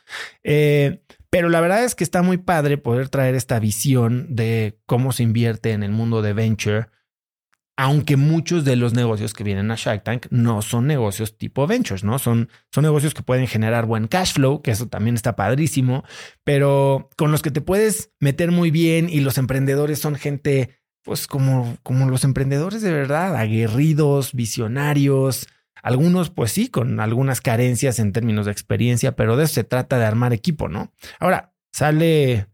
[0.44, 5.12] Eh, pero la verdad es que está muy padre poder traer esta visión de cómo
[5.12, 6.88] se invierte en el mundo de venture
[7.80, 12.04] aunque muchos de los negocios que vienen a Shark Tank no son negocios tipo ventures,
[12.04, 12.20] ¿no?
[12.20, 16.04] Son, son negocios que pueden generar buen cash flow, que eso también está padrísimo,
[16.44, 21.26] pero con los que te puedes meter muy bien y los emprendedores son gente, pues
[21.26, 25.48] como, como los emprendedores de verdad, aguerridos, visionarios,
[25.82, 29.98] algunos pues sí, con algunas carencias en términos de experiencia, pero de eso se trata
[29.98, 30.92] de armar equipo, ¿no?
[31.18, 32.48] Ahora, sale,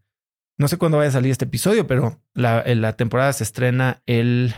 [0.56, 4.54] no sé cuándo vaya a salir este episodio, pero la, la temporada se estrena el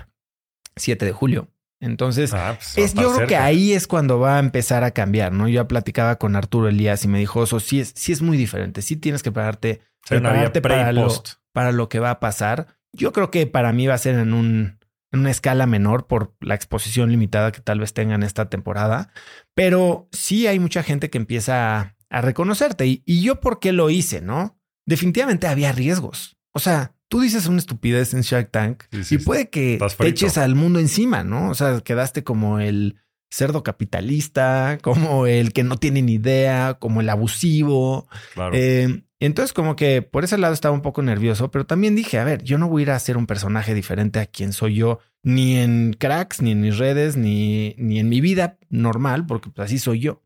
[0.79, 1.49] 7 de julio.
[1.81, 5.33] Entonces, ah, pues, es, yo creo que ahí es cuando va a empezar a cambiar,
[5.33, 5.49] ¿no?
[5.49, 8.83] Yo platicaba con Arturo Elías y me dijo, eso sí es, sí es muy diferente,
[8.83, 11.09] sí tienes que prepararte, prepararte para, lo,
[11.53, 12.67] para lo que va a pasar.
[12.93, 14.79] Yo creo que para mí va a ser en, un,
[15.13, 19.13] en una escala menor por la exposición limitada que tal vez tengan esta temporada,
[19.55, 22.87] pero sí hay mucha gente que empieza a, reconocerte.
[22.87, 24.59] Y, y yo, ¿por qué lo hice, no?
[24.85, 26.39] Definitivamente había riesgos.
[26.53, 30.55] O sea, tú dices una estupidez en Shark Tank y puede que te eches al
[30.55, 31.51] mundo encima, ¿no?
[31.51, 32.97] O sea, quedaste como el
[33.31, 38.09] cerdo capitalista, como el que no tiene ni idea, como el abusivo.
[38.35, 38.53] Claro.
[38.55, 42.25] Eh, entonces, como que por ese lado estaba un poco nervioso, pero también dije, a
[42.25, 45.01] ver, yo no voy a ir a ser un personaje diferente a quien soy yo,
[45.23, 49.67] ni en cracks, ni en mis redes, ni, ni en mi vida normal, porque pues,
[49.67, 50.23] así soy yo.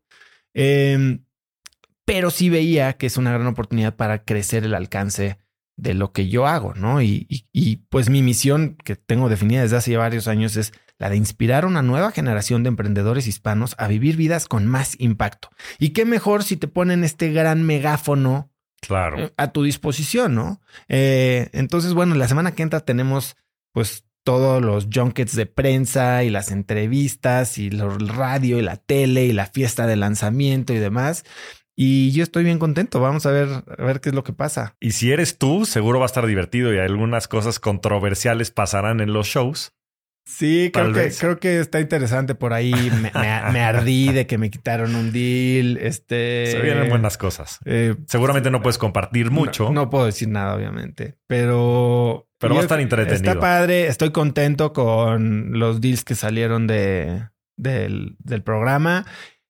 [0.53, 1.23] Em,
[2.05, 5.39] pero sí veía que es una gran oportunidad para crecer el alcance
[5.75, 7.01] de lo que yo hago, ¿no?
[7.01, 11.17] Y, y, pues mi misión que tengo definida desde hace varios años es la de
[11.17, 15.49] inspirar a una nueva generación de emprendedores hispanos a vivir vidas con más impacto.
[15.79, 18.51] Y qué mejor si te ponen este gran megáfono
[18.81, 19.19] claro.
[19.19, 20.61] Eh, a tu disposición, ¿no?
[20.87, 23.35] Eh, entonces, bueno, la semana que entra tenemos
[23.71, 29.25] pues todos los junkets de prensa y las entrevistas y el radio y la tele
[29.25, 31.25] y la fiesta de lanzamiento y demás.
[31.75, 32.99] Y yo estoy bien contento.
[32.99, 34.75] Vamos a ver, a ver qué es lo que pasa.
[34.79, 39.13] Y si eres tú, seguro va a estar divertido y algunas cosas controversiales pasarán en
[39.13, 39.73] los shows.
[40.25, 42.71] Sí, creo que, creo que está interesante por ahí.
[43.51, 45.77] Me, ardí de que me quitaron un deal.
[45.77, 46.47] Este.
[46.47, 47.59] Se vienen buenas cosas.
[47.65, 49.71] Eh, Seguramente no puedes compartir mucho.
[49.71, 51.17] No, puedo decir nada, obviamente.
[51.27, 52.29] Pero.
[52.37, 53.31] Pero va a estar entretenido.
[53.31, 53.87] Está padre.
[53.87, 59.05] Estoy contento con los deals que salieron de, del, del programa.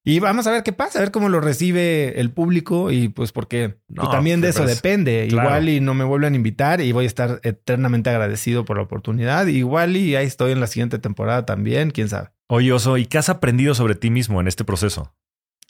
[0.05, 3.31] Y vamos a ver qué pasa, a ver cómo lo recibe el público y pues
[3.31, 5.25] porque pues, también de eso depende.
[5.27, 8.83] Igual y no me vuelven a invitar y voy a estar eternamente agradecido por la
[8.83, 9.47] oportunidad.
[9.47, 12.31] Igual y ahí estoy en la siguiente temporada también, quién sabe.
[12.47, 15.15] Oye, Oso, ¿y qué has aprendido sobre ti mismo en este proceso?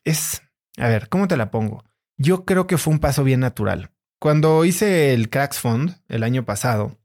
[0.03, 0.41] Es,
[0.77, 1.83] a ver, ¿cómo te la pongo?
[2.17, 3.91] Yo creo que fue un paso bien natural.
[4.19, 6.97] Cuando hice el Cracks Fund el año pasado,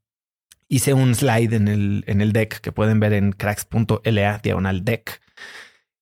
[0.67, 5.21] hice un slide en el, en el deck que pueden ver en cracks.la diagonal deck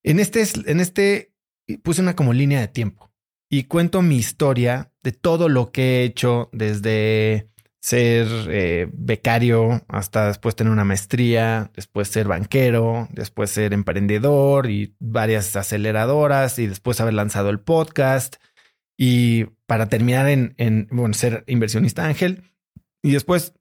[0.10, 1.34] en este, en este
[1.84, 3.12] puse una como línea de tiempo
[3.50, 7.50] y cuento mi historia de todo lo que he hecho desde
[7.82, 14.96] ser eh, becario hasta después tener una maestría, después ser banquero, después ser emprendedor y
[15.00, 18.38] varias aceleradoras y después haber lanzado el podcast
[18.98, 22.44] y para terminar en, en bueno, ser inversionista ángel
[23.02, 23.54] y después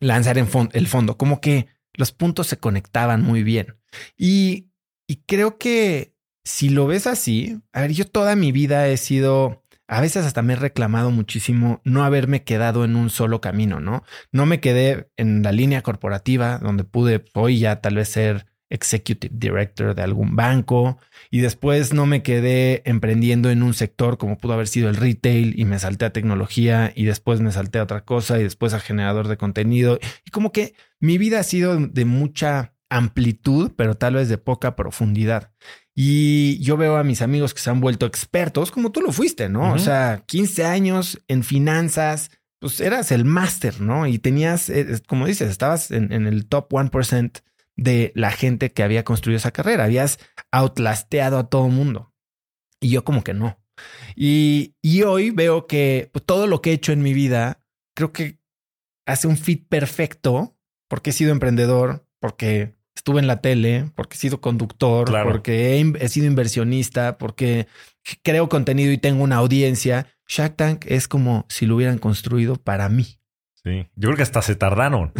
[0.00, 3.76] lanzar en el fondo, como que los puntos se conectaban muy bien.
[4.16, 4.67] Y
[5.08, 9.64] y creo que si lo ves así, a ver, yo toda mi vida he sido,
[9.88, 14.04] a veces hasta me he reclamado muchísimo no haberme quedado en un solo camino, ¿no?
[14.32, 19.34] No me quedé en la línea corporativa donde pude hoy ya tal vez ser executive
[19.34, 20.98] director de algún banco
[21.30, 25.58] y después no me quedé emprendiendo en un sector como pudo haber sido el retail
[25.58, 28.80] y me salté a tecnología y después me salté a otra cosa y después a
[28.80, 34.14] generador de contenido y como que mi vida ha sido de mucha amplitud, pero tal
[34.14, 35.52] vez de poca profundidad.
[35.94, 39.48] Y yo veo a mis amigos que se han vuelto expertos, como tú lo fuiste,
[39.48, 39.72] ¿no?
[39.72, 42.30] O sea, 15 años en finanzas,
[42.60, 44.06] pues eras el máster, ¿no?
[44.06, 47.42] Y tenías, eh, como dices, estabas en, el top 1%
[47.76, 49.84] de la gente que había construido esa carrera.
[49.84, 50.20] Habías
[50.52, 52.12] outlasteado a todo mundo.
[52.80, 53.58] Y yo como que no.
[54.14, 57.64] Y, y hoy veo que pues, todo lo que he hecho en mi vida,
[57.96, 58.38] creo que
[59.04, 60.56] hace un fit perfecto
[60.88, 66.08] porque he sido emprendedor, porque estuve en la tele, porque he sido conductor, porque he,
[66.08, 67.68] sido inversionista, porque
[68.22, 70.08] creo contenido y tengo una audiencia.
[70.26, 73.20] Shark Tank es como si lo hubieran construido para mí.
[73.54, 75.12] Sí, yo creo que hasta se tardaron.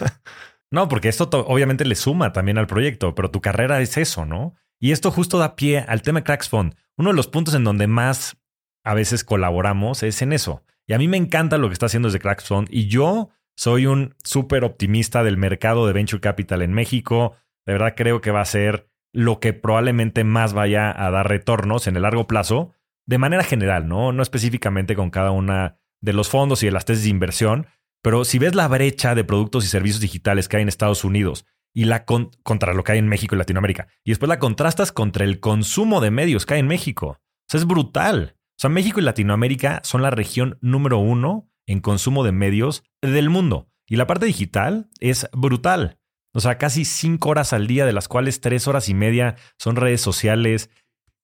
[0.70, 4.54] no, porque esto obviamente le suma también al proyecto, pero tu carrera es eso, ¿no?
[4.80, 6.74] Y esto justo da pie al tema Cracks Fund.
[6.96, 8.36] Uno de los puntos en donde más
[8.84, 10.64] a veces colaboramos es en eso.
[10.88, 13.86] Y a mí me encanta lo que está haciendo desde Cracks Fund y yo soy
[13.86, 17.36] un súper optimista del mercado de venture capital en México.
[17.66, 21.86] De verdad creo que va a ser lo que probablemente más vaya a dar retornos
[21.86, 22.72] en el largo plazo,
[23.06, 24.12] de manera general, ¿no?
[24.12, 27.66] No específicamente con cada una de los fondos y de las tesis de inversión,
[28.02, 31.46] pero si ves la brecha de productos y servicios digitales que hay en Estados Unidos
[31.74, 35.24] y la contra lo que hay en México y Latinoamérica, y después la contrastas contra
[35.24, 37.18] el consumo de medios que hay en México,
[37.52, 38.36] es brutal.
[38.36, 43.30] O sea, México y Latinoamérica son la región número uno en consumo de medios del
[43.30, 43.68] mundo.
[43.86, 45.98] Y la parte digital es brutal.
[46.34, 49.76] O sea, casi cinco horas al día, de las cuales tres horas y media son
[49.76, 50.70] redes sociales.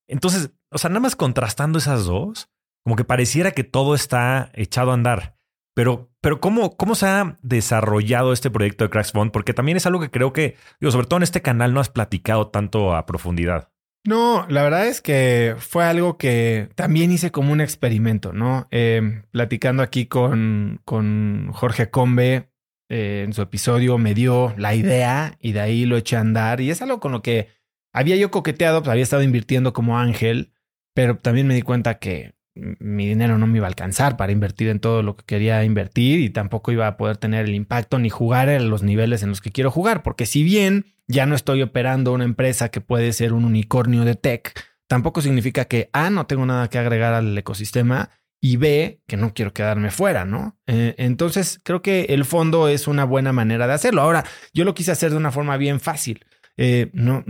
[0.07, 2.51] Entonces, o sea, nada más contrastando esas dos,
[2.85, 5.37] como que pareciera que todo está echado a andar.
[5.75, 9.31] Pero, pero ¿cómo, ¿cómo se ha desarrollado este proyecto de Cracks Fund?
[9.31, 11.89] Porque también es algo que creo que, digo, sobre todo en este canal no has
[11.89, 13.71] platicado tanto a profundidad.
[14.09, 18.67] No, la verdad es que fue algo que también hice como un experimento, ¿no?
[18.71, 22.49] Eh, platicando aquí con, con Jorge Combe
[22.89, 26.63] eh, en su episodio me dio la idea y de ahí lo eché a andar
[26.63, 27.49] y es algo con lo que
[27.93, 30.55] había yo coqueteado, pues había estado invirtiendo como ángel,
[30.95, 34.69] pero también me di cuenta que mi dinero no me iba a alcanzar para invertir
[34.69, 38.09] en todo lo que quería invertir y tampoco iba a poder tener el impacto ni
[38.09, 41.63] jugar en los niveles en los que quiero jugar, porque si bien ya no estoy
[41.63, 44.53] operando una empresa que puede ser un unicornio de tech,
[44.87, 49.35] tampoco significa que A, no tengo nada que agregar al ecosistema y B, que no
[49.35, 50.57] quiero quedarme fuera, ¿no?
[50.67, 54.03] Eh, entonces, creo que el fondo es una buena manera de hacerlo.
[54.03, 56.25] Ahora, yo lo quise hacer de una forma bien fácil.
[56.57, 57.25] Eh, no,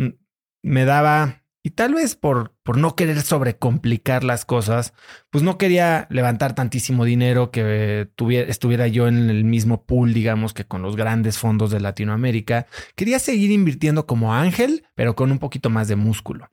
[0.62, 4.94] me daba, y tal vez por, por no querer sobrecomplicar las cosas,
[5.28, 10.54] pues no quería levantar tantísimo dinero que tuviera, estuviera yo en el mismo pool, digamos,
[10.54, 12.66] que con los grandes fondos de Latinoamérica.
[12.96, 16.50] Quería seguir invirtiendo como ángel, pero con un poquito más de músculo.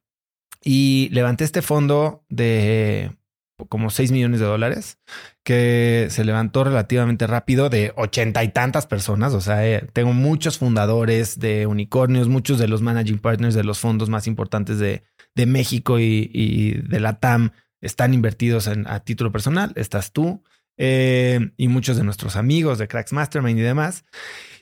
[0.61, 3.15] Y levanté este fondo de
[3.69, 4.99] como 6 millones de dólares,
[5.43, 9.33] que se levantó relativamente rápido de ochenta y tantas personas.
[9.33, 13.79] O sea, eh, tengo muchos fundadores de unicornios, muchos de los managing partners de los
[13.79, 15.03] fondos más importantes de,
[15.35, 17.51] de México y, de la TAM
[17.81, 19.71] están invertidos en, a título personal.
[19.75, 20.43] Estás tú
[20.77, 24.05] eh, y muchos de nuestros amigos de Cracks Mastermind y demás.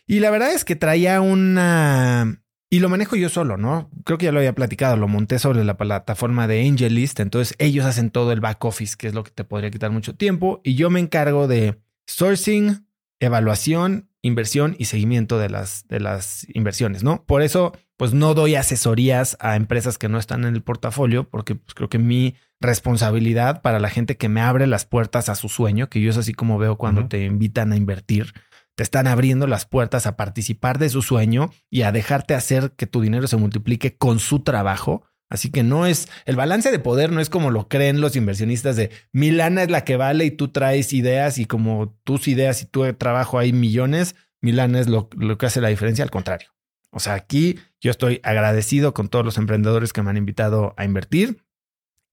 [0.05, 2.42] Y la verdad es que traía una...
[2.73, 3.91] Y lo manejo yo solo, ¿no?
[4.03, 7.85] Creo que ya lo había platicado, lo monté sobre la plataforma de AngelList, entonces ellos
[7.85, 10.73] hacen todo el back office, que es lo que te podría quitar mucho tiempo, y
[10.73, 12.87] yo me encargo de sourcing,
[13.19, 17.23] evaluación, inversión y seguimiento de las, de las inversiones, ¿no?
[17.25, 21.53] Por eso, pues no doy asesorías a empresas que no están en el portafolio, porque
[21.53, 25.47] pues, creo que mi responsabilidad para la gente que me abre las puertas a su
[25.47, 28.33] sueño, que yo es así como veo cuando te invitan a invertir,
[28.75, 32.87] te están abriendo las puertas a participar de su sueño y a dejarte hacer que
[32.87, 35.03] tu dinero se multiplique con su trabajo.
[35.29, 38.75] Así que no es el balance de poder, no es como lo creen los inversionistas
[38.75, 42.61] de mi lana es la que vale y tú traes ideas y como tus ideas
[42.61, 46.03] y tu trabajo hay millones, mi lana es lo, lo que hace la diferencia.
[46.03, 46.49] Al contrario.
[46.91, 50.85] O sea, aquí yo estoy agradecido con todos los emprendedores que me han invitado a
[50.85, 51.43] invertir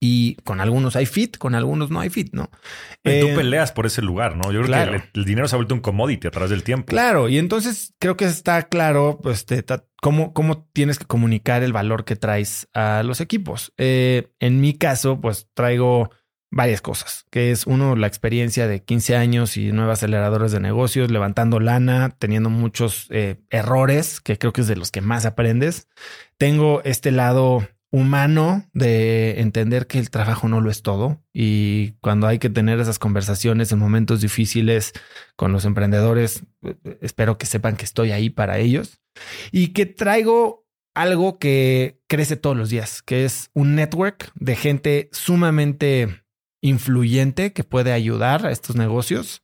[0.03, 2.49] y con algunos hay fit, con algunos no hay fit, ¿no?
[3.03, 4.51] Y tú eh, peleas por ese lugar, ¿no?
[4.51, 6.87] Yo creo que el, dinero se ha vuelto un commodity a través del tiempo.
[6.87, 9.45] Claro, y entonces creo que está claro pues,
[10.01, 13.73] cómo, cómo tienes que comunicar el valor que traes a los equipos.
[13.77, 16.09] Eh, en mi caso, pues traigo
[16.49, 21.11] varias cosas, que es uno, la experiencia de 15 años y nuevas aceleradores de negocios,
[21.11, 25.87] levantando lana, teniendo muchos eh, errores, que creo que es de los que más aprendes.
[26.39, 31.21] Tengo este lado humano de entender que el trabajo no lo es todo.
[31.33, 34.93] Y cuando hay que tener esas conversaciones en momentos difíciles
[35.35, 36.43] con los emprendedores,
[37.01, 39.01] espero que sepan que estoy ahí para ellos
[39.51, 40.65] y que traigo
[40.95, 46.23] algo que crece todos los días, que es un network de gente sumamente
[46.61, 49.43] influyente que puede ayudar a estos negocios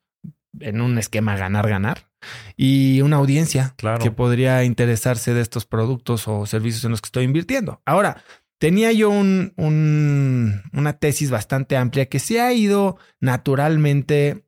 [0.59, 2.06] en un esquema ganar-ganar
[2.55, 7.23] y una audiencia que podría interesarse de estos productos o servicios en los que estoy
[7.25, 7.81] invirtiendo.
[7.85, 8.23] Ahora,
[8.57, 14.45] tenía yo un, una tesis bastante amplia que se ha ido naturalmente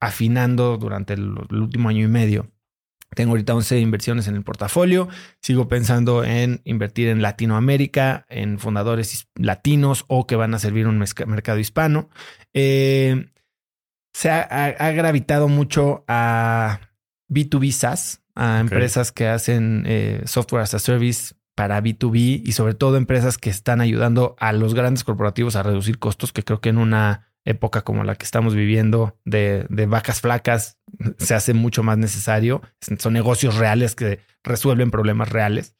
[0.00, 2.50] afinando durante el, último año y medio.
[3.14, 5.08] Tengo ahorita 11 inversiones en el portafolio.
[5.40, 10.98] Sigo pensando en invertir en Latinoamérica, en fundadores latinos o que van a servir un
[10.98, 12.08] mercado hispano.
[12.54, 13.30] Eh,
[14.12, 16.80] se ha, gravitado mucho a
[17.32, 22.74] B2B SaaS, a empresas que hacen eh, software as a service para B2B y sobre
[22.74, 26.70] todo empresas que están ayudando a los grandes corporativos a reducir costos, que creo que
[26.70, 30.78] en una época como la que estamos viviendo de, vacas flacas
[31.18, 32.62] se hace mucho más necesario.
[32.98, 35.76] Son negocios reales que resuelven problemas reales.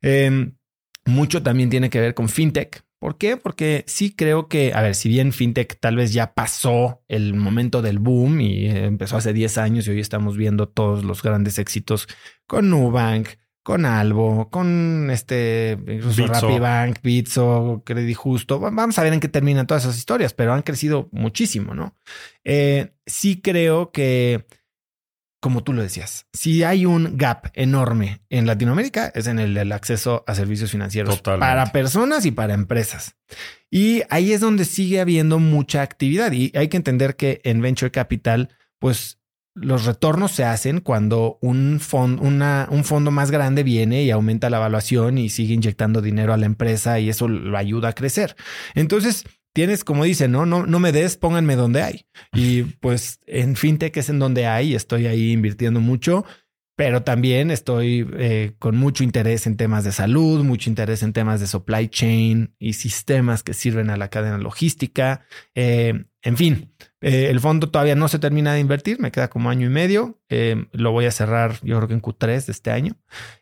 [0.00, 0.56] Em,
[1.04, 2.84] mucho también tiene que ver con fintech.
[3.02, 3.36] ¿Por qué?
[3.36, 7.82] Porque sí creo que, a ver, si bien fintech tal vez ya pasó el momento
[7.82, 12.06] del boom y empezó hace 10 años y hoy estamos viendo todos los grandes éxitos
[12.46, 13.26] con Nubank,
[13.64, 18.60] con Albo, con este incluso Rappi Bank, Bitso, Credit Justo.
[18.60, 21.96] Vamos a ver en qué terminan todas esas historias, pero han crecido muchísimo, ¿no?
[22.44, 24.46] Eh, sí creo que,
[25.42, 30.22] como tú lo decías, si hay un gap enorme en Latinoamérica, es en el, acceso
[30.28, 33.16] a servicios financieros para personas y para empresas.
[33.68, 36.30] Y ahí es donde sigue habiendo mucha actividad.
[36.30, 39.18] Y hay que entender que en Venture Capital, pues
[39.52, 45.18] los retornos se hacen cuando un, un fondo más grande viene y aumenta la evaluación
[45.18, 48.36] y sigue inyectando dinero a la empresa y eso lo ayuda a crecer.
[48.76, 52.06] Entonces, tienes, como dicen, no, no, no me des, pónganme donde hay.
[52.32, 56.24] Y pues en fintech es en donde hay, estoy ahí invirtiendo mucho
[56.74, 61.40] pero también estoy eh, con mucho interés en temas de salud, mucho interés en temas
[61.40, 65.24] de supply chain y sistemas que sirven a la cadena logística.
[65.54, 69.50] Eh, en fin, eh, el fondo todavía no se termina de invertir, me queda como
[69.50, 70.18] año y medio.
[70.72, 72.96] lo voy a cerrar, yo creo que en Q3 de este año.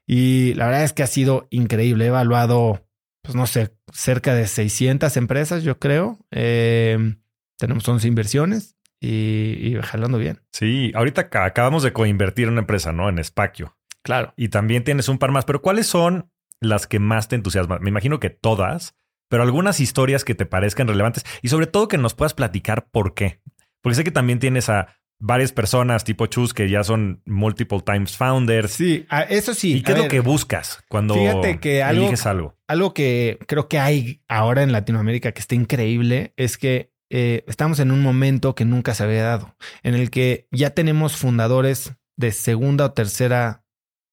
[0.06, 2.06] Y la verdad es que ha sido increíble.
[2.06, 2.84] He evaluado,
[3.22, 6.18] pues no sé, cerca de 600 empresas, yo creo.
[6.30, 10.40] tenemos 11 inversiones y, jalando bien.
[10.52, 13.08] Sí, ahorita acabamos de coinvertir en una empresa, ¿no?
[13.08, 13.76] En Espacio.
[14.02, 14.32] Claro.
[14.36, 16.30] Y también tienes un par más, pero ¿cuáles son
[16.60, 17.82] las que más te entusiasman?
[17.82, 18.96] Me imagino que todas,
[19.28, 23.14] pero algunas historias que te parezcan relevantes y sobre todo que nos puedas platicar por
[23.14, 23.42] qué.
[23.82, 28.16] Porque sé que también tienes a varias personas tipo Chus que ya son multiple times
[28.16, 28.72] founders.
[28.72, 29.76] Sí, eso sí.
[29.76, 31.14] ¿Y qué es lo que buscas cuando
[31.60, 32.56] que eliges algo?
[32.66, 37.80] Algo que creo que hay ahora en Latinoamérica que está increíble es que eh, estamos
[37.80, 42.30] en un momento que nunca se había dado, en el que ya tenemos fundadores de
[42.30, 43.64] segunda o tercera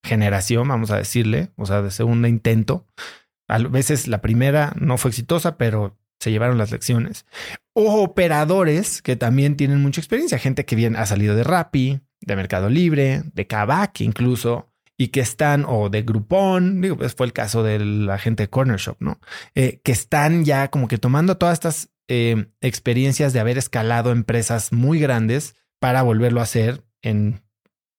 [0.03, 2.87] generación, vamos a decirle, o sea, de segundo intento.
[3.47, 7.25] A veces la primera no fue exitosa, pero se llevaron las lecciones.
[7.79, 12.35] O operadores que también tienen mucha experiencia, gente que bien ha salido de Rappi, de
[12.35, 17.33] Mercado Libre, de Kavak incluso, y que están, o de Groupon, digo, pues fue el
[17.33, 19.19] caso de la gente de Corner Shop, ¿no?
[19.53, 24.73] Eh, que están ya como que tomando todas estas eh, experiencias de haber escalado empresas
[24.73, 27.43] muy grandes para volverlo a hacer en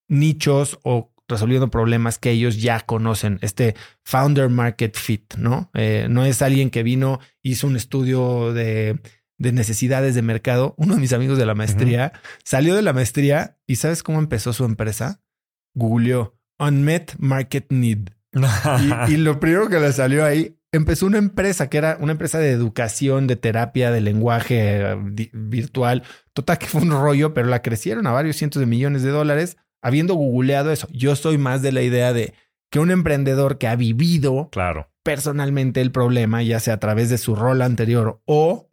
[0.08, 5.70] nichos o resolviendo problemas que ellos ya conocen, este founder market fit, ¿no?
[5.74, 8.98] Eh, no es alguien que vino, hizo un estudio de,
[9.38, 10.74] de, necesidades de mercado.
[10.76, 12.12] Uno de mis amigos de la maestría
[12.44, 15.22] salió de la maestría y ¿sabes cómo empezó su empresa?
[15.74, 18.10] Googleó Unmet Market Need.
[18.32, 22.38] y, y, lo primero que le salió ahí, empezó una empresa que era una empresa
[22.38, 24.96] de educación, de terapia, de lenguaje eh,
[25.32, 26.02] virtual.
[26.32, 29.56] Total que fue un rollo, pero la crecieron a varios cientos de millones de dólares
[29.82, 30.88] habiendo googleado eso.
[30.92, 32.34] Yo soy más de la idea de
[32.70, 34.90] que un emprendedor que ha vivido claro.
[35.02, 38.67] personalmente el problema, ya sea a través de su rol anterior o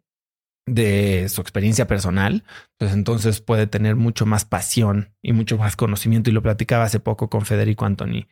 [0.66, 2.44] de su experiencia personal,
[2.76, 6.30] pues entonces puede tener mucho más pasión y mucho más conocimiento.
[6.30, 8.26] Y lo platicaba hace poco con Federico Antoni.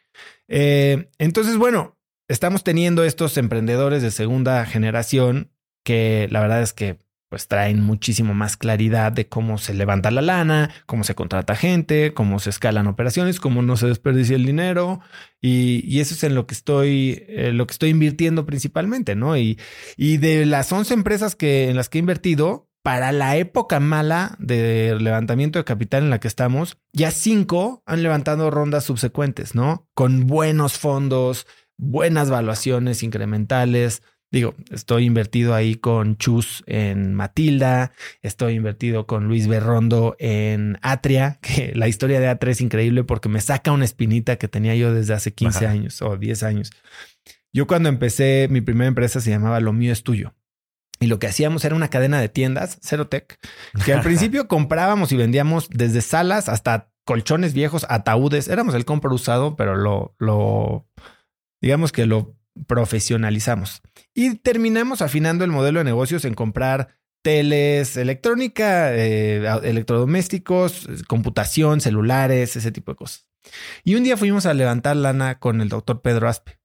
[0.48, 1.96] Eh, entonces, bueno,
[2.28, 5.50] estamos teniendo estos emprendedores de segunda generación
[5.84, 7.03] que la verdad es que
[7.34, 12.14] pues traen muchísimo más claridad de cómo se levanta la lana, cómo se contrata gente,
[12.14, 15.00] cómo se escalan operaciones, cómo no se desperdicia el dinero
[15.40, 19.36] y, eso es en lo que estoy, eh, lo que estoy invirtiendo principalmente, ¿no?
[19.36, 19.58] Y,
[19.96, 24.36] y de las 11 empresas que en las que he invertido, para la época mala
[24.38, 29.88] de levantamiento de capital en la que estamos, ya cinco han levantado rondas subsecuentes, ¿no?
[29.94, 31.48] Con buenos fondos,
[31.78, 34.02] buenas valuaciones incrementales,
[34.34, 41.38] Digo, estoy invertido ahí con Chus en Matilda, estoy invertido con Luis Berrondo en Atria,
[41.40, 44.92] que la historia de Atria es increíble porque me saca una espinita que tenía yo
[44.92, 46.72] desde hace 15 años o 10 años.
[47.52, 50.34] Yo cuando empecé, mi primera empresa se llamaba Lo mío es tuyo.
[50.98, 53.38] Y lo que hacíamos era una cadena de tiendas, Cerotec,
[53.84, 58.48] que al principio comprábamos y vendíamos desde salas hasta colchones viejos, ataúdes.
[58.48, 60.88] Éramos el compro usado, pero lo, lo,
[61.60, 62.34] digamos que lo
[62.66, 63.82] profesionalizamos.
[64.14, 72.56] Y terminamos afinando el modelo de negocios en comprar teles, electrónica, eh, electrodomésticos, computación, celulares,
[72.56, 73.26] ese tipo de cosas.
[73.82, 76.58] Y un día fuimos a levantar lana con el doctor Pedro Aspe,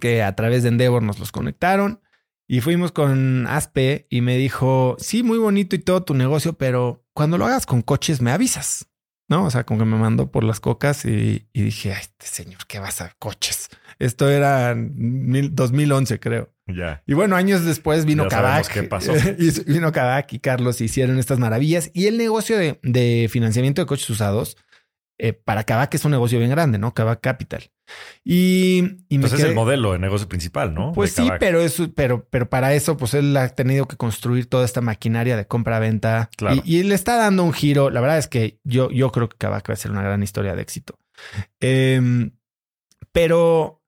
[0.00, 2.00] que a través de Endeavor nos los conectaron.
[2.48, 7.04] Y fuimos con Aspe y me dijo, sí, muy bonito y todo tu negocio, pero
[7.14, 8.88] cuando lo hagas con coches me avisas.
[9.32, 9.46] ¿no?
[9.46, 12.78] O sea, como que me mandó por las cocas y, dije, ay, este señor, ¿qué
[12.78, 13.70] vas a coches?
[14.02, 16.52] Esto era 2011, creo.
[16.66, 17.04] Ya.
[17.06, 18.66] Y bueno, años después vino Kavak.
[18.66, 19.12] ¿Qué pasó?
[19.38, 21.88] y vino Kavak y Carlos hicieron estas maravillas.
[21.94, 24.56] Y el negocio de, financiamiento de coches usados,
[25.18, 26.92] eh, para Kavak es un negocio bien grande, ¿no?
[26.94, 27.70] Kavak Capital.
[28.24, 30.90] Y, y pues es el modelo de negocio principal, ¿no?
[30.90, 34.64] Pues sí, pero, eso, pero, pero para eso, pues él ha tenido que construir toda
[34.64, 36.28] esta maquinaria de compra-venta.
[36.64, 37.88] Y, le está dando un giro.
[37.88, 40.56] La verdad es que yo, yo creo que Kavak va a ser una gran historia
[40.56, 40.98] de éxito.
[41.60, 42.32] Em,
[43.12, 43.81] pero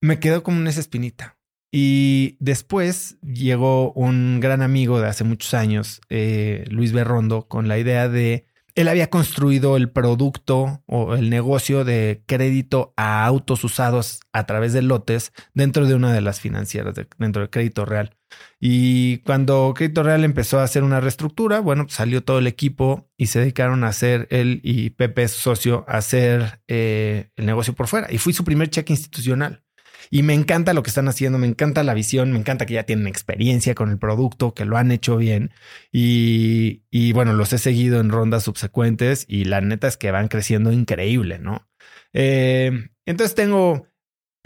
[0.00, 1.38] me quedó como una espinita.
[1.72, 7.78] Y después llegó un gran amigo de hace muchos años, eh, Luis Berrondo, con la
[7.78, 8.46] idea de
[8.76, 14.74] él había construido el producto o el negocio de crédito a autos usados a través
[14.74, 18.14] de lotes dentro de una de las financieras, dentro de Crédito Real.
[18.60, 23.28] Y cuando Crédito Real empezó a hacer una reestructura, bueno, salió todo el equipo y
[23.28, 27.86] se dedicaron a hacer él y Pepe, su socio, a hacer eh, el negocio por
[27.86, 28.08] fuera.
[28.12, 29.62] Y fui su primer cheque institucional.
[30.10, 32.84] Y me encanta lo que están haciendo, me encanta la visión, me encanta que ya
[32.84, 35.50] tienen experiencia con el producto, que lo han hecho bien.
[35.92, 40.28] Y, y bueno, los he seguido en rondas subsecuentes y la neta es que van
[40.28, 41.68] creciendo increíble, ¿no?
[42.12, 43.86] Eh, entonces tengo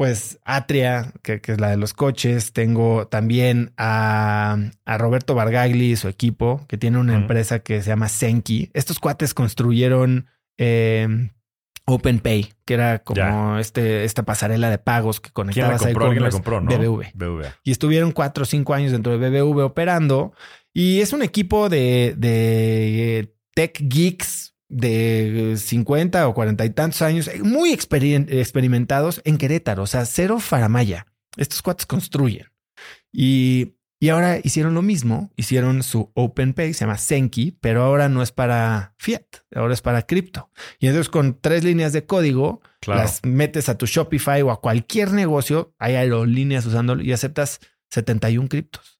[0.00, 2.54] pues Atria, que, es la de los coches.
[2.54, 4.56] Tengo también a,
[4.86, 8.70] a Roberto Vargagli y su equipo, que tiene una empresa que se llama Senki.
[8.72, 10.26] Estos cuates construyeron
[10.56, 11.30] eh,
[11.90, 16.60] OpenPay, que era como este, esta pasarela de pagos que conectabas ahí con la compró,
[16.60, 16.70] ¿no?
[16.76, 17.44] BBV.
[17.64, 20.32] Y estuvieron cuatro o cinco años dentro de BBV operando.
[20.72, 27.28] Y es un equipo de, de tech geeks de 50 o 40 y tantos años,
[27.42, 31.06] muy experimentados en Querétaro, o sea, cero faramaya.
[31.36, 32.46] Estos cuates construyen.
[33.12, 38.22] Y y ahora hicieron lo mismo, hicieron su OpenPay, se llama Senki, pero ahora no
[38.22, 40.48] es para fiat, ahora es para cripto.
[40.78, 45.12] Y entonces con tres líneas de código, las metes a tu Shopify o a cualquier
[45.12, 47.60] negocio, hay aerolíneas usándolo y aceptas
[47.90, 48.99] 71 criptos.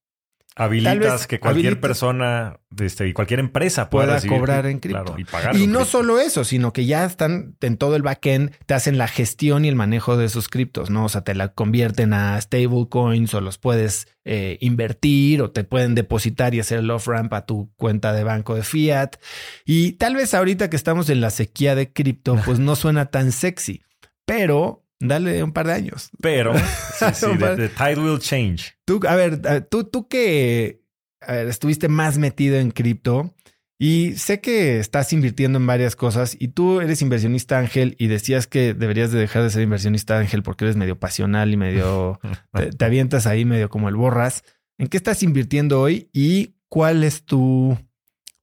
[0.60, 5.14] Habilitas que cualquier persona este, y cualquier empresa pueda, cobrar en cripto.
[5.16, 5.56] y pagar.
[5.56, 9.08] Y no solo eso, sino que ya están en todo el backend, te hacen la
[9.08, 11.06] gestión y el manejo de esos criptos, ¿no?
[11.06, 15.94] O sea, te la convierten a stablecoins o los puedes eh, invertir o te pueden
[15.94, 19.16] depositar y hacer el off-ramp a tu cuenta de banco de fiat.
[19.64, 23.32] Y tal vez ahorita que estamos en la sequía de cripto, pues no suena tan
[23.32, 23.82] sexy,
[24.26, 26.10] pero Dale un par de años.
[26.20, 26.52] Pero,
[27.14, 28.74] sí, the, tide will change.
[28.85, 30.82] Tú, a ver, tú, tú que
[31.27, 33.35] estuviste más metido en cripto
[33.78, 38.47] Y sé que estás invirtiendo en varias cosas y tú eres inversionista ángel y decías
[38.47, 42.20] que deberías de dejar de ser inversionista ángel porque eres medio pasional y medio
[42.52, 44.44] te, te, avientas ahí medio como el borras.
[44.78, 47.77] ¿En qué estás invirtiendo hoy y cuál es tu,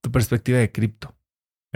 [0.02, 1.16] tu perspectiva de cripto?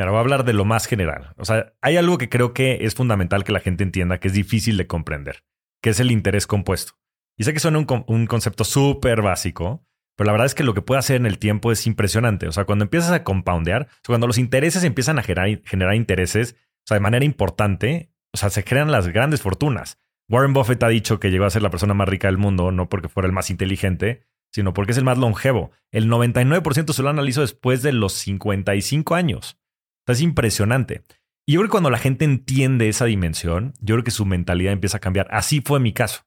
[0.02, 1.36] Mira, voy a hablar de lo más general.
[1.38, 4.34] O sea, hay algo que creo que es fundamental que la gente entienda que es
[4.34, 5.44] difícil de comprender,
[5.80, 6.94] que es el interés compuesto.
[7.38, 9.86] Y sé que suena un, concepto súper básico,
[10.18, 12.48] pero la verdad es que lo que puede hacer en el tiempo es impresionante.
[12.48, 16.56] O sea, cuando empiezas a compoundear, o cuando los intereses empiezan a generar, generar intereses,
[16.80, 20.00] o sea, de manera importante, o sea, se crean las grandes fortunas.
[20.30, 22.90] Warren Buffett ha dicho que llegó a ser la persona más rica del mundo, no
[22.90, 25.70] porque fuera el más inteligente, sino porque es el más longevo.
[25.92, 29.61] El 99% se lo analizó después de los 55 años.
[30.08, 31.04] O es impresionante.
[31.46, 34.74] Y yo creo que cuando la gente entiende esa dimensión, yo creo que su mentalidad
[34.74, 35.28] empieza a cambiar.
[35.32, 36.24] Así fue mi caso.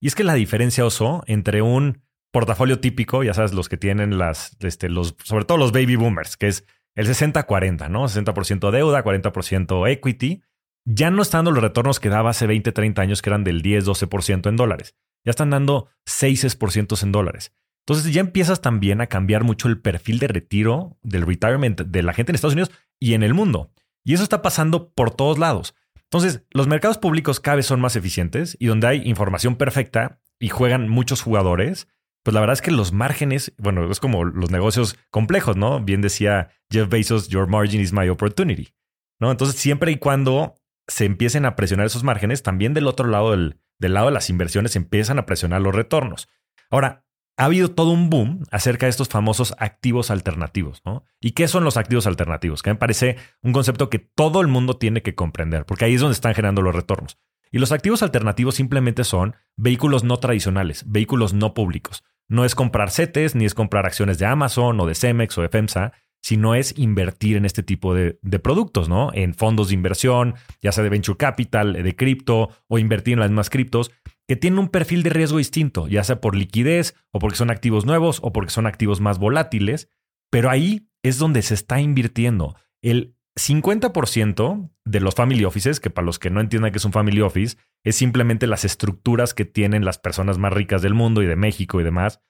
[0.00, 4.18] Y es que la diferencia, Oso, entre un portafolio típico, ya sabes, los que tienen
[4.18, 8.04] las, este, los, sobre todo los baby boomers, que es el 60-40, ¿no?
[8.04, 10.42] 60% deuda, 40% equity.
[10.84, 13.62] Ya no están dando los retornos que daba hace 20, 30 años, que eran del
[13.62, 14.96] 10, 12% en dólares.
[15.24, 17.52] Ya están dando 6% en dólares.
[17.86, 22.12] Entonces ya empiezas también a cambiar mucho el perfil de retiro del retirement de la
[22.12, 22.70] gente en Estados Unidos
[23.02, 23.72] y en el mundo.
[24.04, 25.74] Y eso está pasando por todos lados.
[26.04, 30.50] Entonces, los mercados públicos cada vez son más eficientes y donde hay información perfecta y
[30.50, 31.88] juegan muchos jugadores,
[32.22, 35.80] pues la verdad es que los márgenes, bueno, es como los negocios complejos, ¿no?
[35.80, 38.72] Bien decía Jeff Bezos, your margin is my opportunity,
[39.18, 39.32] ¿no?
[39.32, 40.54] Entonces, siempre y cuando
[40.86, 44.30] se empiecen a presionar esos márgenes, también del otro lado del, del lado de las
[44.30, 46.28] inversiones empiezan a presionar los retornos.
[46.70, 47.04] Ahora,
[47.36, 51.04] ha habido todo un boom acerca de estos famosos activos alternativos, ¿no?
[51.20, 52.62] ¿Y qué son los activos alternativos?
[52.62, 56.00] Que me parece un concepto que todo el mundo tiene que comprender, porque ahí es
[56.00, 57.18] donde están generando los retornos.
[57.50, 62.02] Y los activos alternativos simplemente son vehículos no tradicionales, vehículos no públicos.
[62.28, 65.50] No es comprar CETES, ni es comprar acciones de Amazon o de Cemex o de
[65.50, 65.92] FEMSA,
[66.22, 69.10] sino es invertir en este tipo de, productos, ¿no?
[69.12, 73.30] En fondos de inversión, ya sea de venture capital, de cripto o invertir en las
[73.30, 73.90] mismas criptos,
[74.28, 77.84] que tienen un perfil de riesgo distinto, ya sea por liquidez o porque son activos
[77.84, 79.88] nuevos o porque son activos más volátiles,
[80.30, 82.56] pero ahí es donde se está invirtiendo.
[82.82, 86.92] El 50% de los family offices, que para los que no entiendan que es un
[86.92, 91.26] family office, es simplemente las estructuras que tienen las personas más ricas del mundo y
[91.26, 92.20] de México y demás,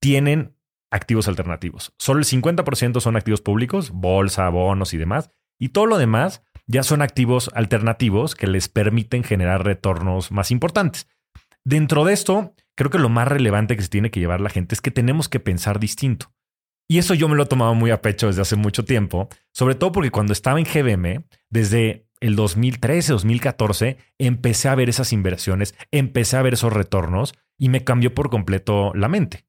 [0.00, 0.56] tienen
[0.90, 1.94] activos alternativos.
[1.98, 6.82] Solo el 50% son activos públicos, bolsa, bonos y demás, y todo lo demás ya
[6.82, 11.08] son activos alternativos que les permiten generar retornos más importantes.
[11.64, 14.74] Dentro de esto, creo que lo más relevante que se tiene que llevar la gente
[14.74, 16.32] es que tenemos que pensar distinto.
[16.88, 19.74] Y eso yo me lo he tomado muy a pecho desde hace mucho tiempo, sobre
[19.74, 25.74] todo porque cuando estaba en GBM, desde el 2013, 2014, empecé a ver esas inversiones,
[25.90, 29.44] empecé a ver esos retornos y me cambió por completo la mente.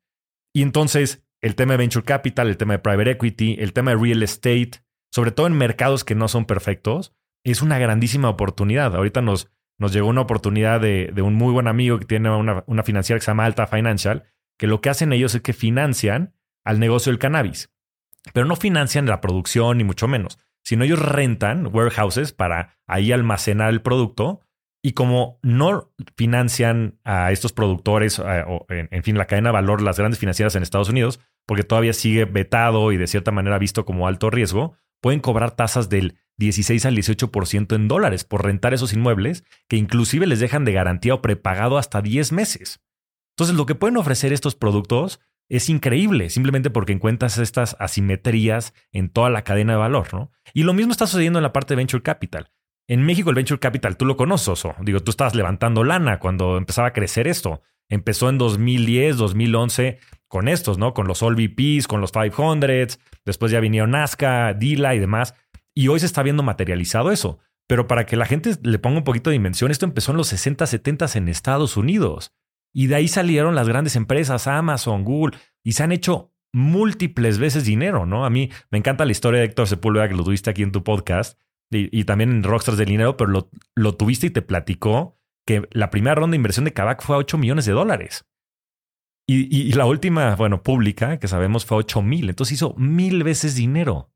[0.54, 3.98] Y entonces el tema de venture capital, el tema de private equity, el tema de
[3.98, 4.72] real estate,
[5.12, 7.14] sobre todo en mercados que no son perfectos,
[7.44, 8.96] es una grandísima oportunidad.
[8.96, 12.84] Ahorita nos, nos llegó una oportunidad de, un muy buen amigo que tiene una, una
[12.84, 14.24] financiera que se llama Alta Financial,
[14.58, 16.34] que lo que hacen ellos es que financian
[16.66, 17.72] al negocio del cannabis,
[18.34, 23.70] pero no financian la producción ni mucho menos, sino ellos rentan warehouses para ahí almacenar
[23.70, 24.42] el producto
[24.84, 29.82] y como no financian a estos productores, eh, o en, fin, la cadena de valor,
[29.82, 33.86] las grandes financieras en Estados Unidos, porque todavía sigue vetado y de cierta manera visto
[33.86, 38.94] como alto riesgo, pueden cobrar tasas del 16 al 18% en dólares por rentar esos
[38.94, 42.82] inmuebles, que inclusive les dejan de garantía o prepagado hasta 10 meses.
[43.36, 45.20] Entonces, lo que pueden ofrecer estos productos
[45.50, 50.32] es increíble, simplemente porque encuentras estas asimetrías en toda la cadena de valor, ¿no?
[50.54, 52.52] Y lo mismo está sucediendo en la parte de Venture Capital.
[52.88, 54.76] En México el Venture Capital, tú lo conoces, Oso.
[54.82, 57.62] Digo, tú estabas levantando lana cuando empezaba a crecer esto.
[57.90, 60.94] Empezó en 2010, 2011 con estos, ¿no?
[60.94, 65.36] Con los All VPs, con los 500, después ya vinieron Nazca, Dila y demás.
[65.74, 67.40] Y hoy se está viendo materializado eso.
[67.68, 70.28] Pero para que la gente le ponga un poquito de dimensión, esto empezó en los
[70.28, 72.34] 60, 70 en Estados Unidos.
[72.74, 77.66] Y de ahí salieron las grandes empresas, Amazon, Google, y se han hecho múltiples veces
[77.66, 78.26] dinero, ¿no?
[78.26, 80.84] A mí me encanta la historia de Héctor Sepúlveda, que lo tuviste aquí en tu
[80.84, 81.40] podcast,
[81.70, 85.90] y, también en Rockstars del Dinero, pero lo, lo, tuviste y te platicó que la
[85.90, 88.26] primera ronda de inversión de Kavak fue a 8 millones de dólares.
[89.30, 92.30] Y, y, la última, bueno, pública, que sabemos fue 8 mil.
[92.30, 94.10] Entonces hizo mil veces dinero.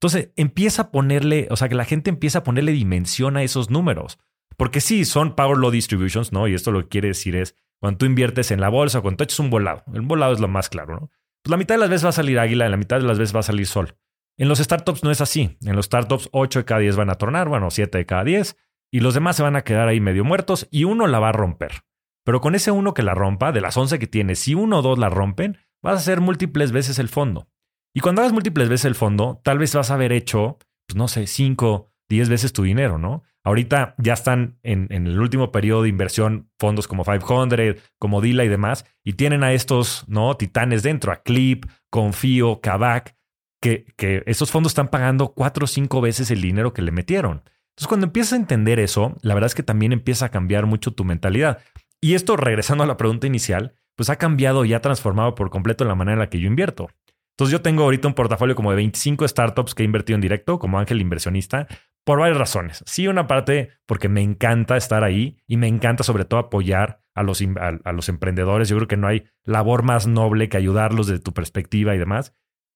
[0.00, 3.70] Entonces empieza a ponerle, o sea, que la gente empieza a ponerle dimensión a esos
[3.70, 4.18] números.
[4.56, 6.46] Porque sí, son Power Law Distributions, ¿no?
[6.46, 9.24] Y esto lo que quiere decir es cuando tú inviertes en la bolsa, cuando tú
[9.24, 9.82] echas un volado.
[9.92, 11.10] El volado es lo más claro, ¿no?
[11.42, 13.34] Pues la mitad de las veces va a salir águila, la mitad de las veces
[13.34, 13.96] va a salir sol.
[14.38, 15.58] En los startups no es así.
[15.62, 18.56] En los startups 8 de cada 10 van a tornar, bueno, 7 de cada 10,
[18.92, 21.32] y los demás se van a quedar ahí medio muertos y uno la va a
[21.32, 21.84] romper.
[22.24, 24.82] Pero con ese uno que la rompa, de las 11 que tiene, si uno o
[24.82, 27.48] dos la rompen, vas a hacer múltiples veces el fondo.
[27.94, 31.08] Y cuando hagas múltiples veces el fondo, tal vez vas a haber hecho, pues no
[31.08, 33.22] sé, 5, 10 veces tu dinero, ¿no?
[33.44, 38.48] Ahorita ya están en, el último periodo de inversión fondos como 500, como Dila y
[38.48, 40.36] demás, y tienen a estos ¿no?
[40.36, 43.16] titanes dentro, a Clip, Confío, Kavak,
[43.60, 47.42] que, que esos fondos están pagando cuatro o cinco veces el dinero que le metieron.
[47.72, 50.92] Entonces, cuando empiezas a entender eso, la verdad es que también empieza a cambiar mucho
[50.92, 51.60] tu mentalidad.
[52.02, 55.84] Y esto, regresando a la pregunta inicial, pues ha cambiado y ha transformado por completo
[55.84, 56.90] la manera en la que yo invierto.
[57.34, 60.58] Entonces, yo tengo ahorita un portafolio como de 25 startups que he invertido en directo
[60.58, 61.68] como ángel inversionista,
[62.04, 62.82] por varias razones.
[62.86, 67.22] Sí, una parte porque me encanta estar ahí y me encanta sobre todo apoyar a
[67.22, 68.68] los, a, los emprendedores.
[68.68, 72.34] Yo creo que no hay labor más noble que ayudarlos desde tu perspectiva y demás.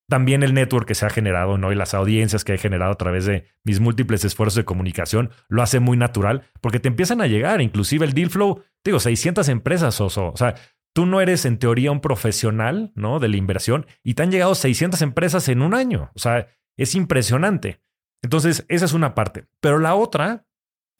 [0.08, 1.72] También el network que se ha generado, ¿no?
[1.72, 5.62] Y las audiencias que he generado a través de mis múltiples esfuerzos de comunicación lo
[5.62, 10.00] hace muy natural porque te empiezan a llegar, inclusive el deal flow, digo, 600 empresas,
[10.00, 10.32] Oso.
[10.32, 10.54] O sea,
[10.94, 13.18] tú no eres en teoría un profesional, ¿no?
[13.18, 16.10] De la inversión y te han llegado 600 empresas en un año.
[16.14, 17.80] O sea, es impresionante.
[18.22, 19.46] Entonces, esa es una parte.
[19.60, 20.46] Pero la otra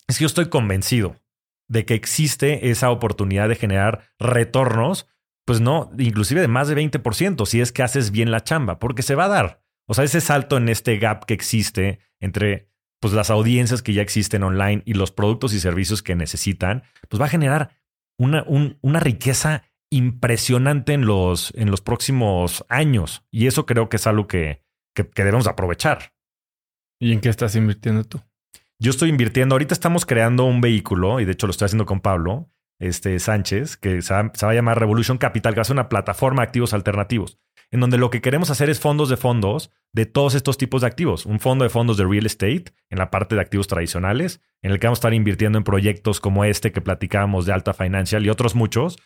[0.07, 1.15] es que yo estoy convencido
[1.67, 5.07] de que existe esa oportunidad de generar retornos,
[5.45, 9.01] pues no, inclusive de más de 20%, si es que haces bien la chamba, porque
[9.01, 9.63] se va a dar.
[9.87, 12.69] O sea, ese salto en este gap que existe entre
[12.99, 17.21] pues, las audiencias que ya existen online y los productos y servicios que necesitan, pues
[17.21, 17.76] va a generar
[18.17, 18.45] una,
[18.81, 23.25] una riqueza impresionante en los, en los próximos años.
[23.31, 24.63] Y eso creo que es algo que,
[24.93, 26.13] que debemos aprovechar.
[26.99, 28.21] ¿Y en qué estás invirtiendo tú?
[28.79, 31.99] Yo estoy invirtiendo, ahorita estamos creando un vehículo, y de hecho lo estoy haciendo con
[31.99, 35.89] Pablo este, Sánchez, que se va, a llamar Revolution Capital, que va a ser una
[35.89, 37.39] plataforma de activos alternativos,
[37.71, 40.87] en donde lo que queremos hacer es fondos de fondos de todos estos tipos de
[40.87, 41.25] activos.
[41.25, 44.79] Un fondo de fondos de real estate en la parte de activos tradicionales, en el
[44.79, 48.29] que vamos a estar invirtiendo en proyectos como este que platicábamos de Alta Financial y
[48.29, 48.97] otros muchos,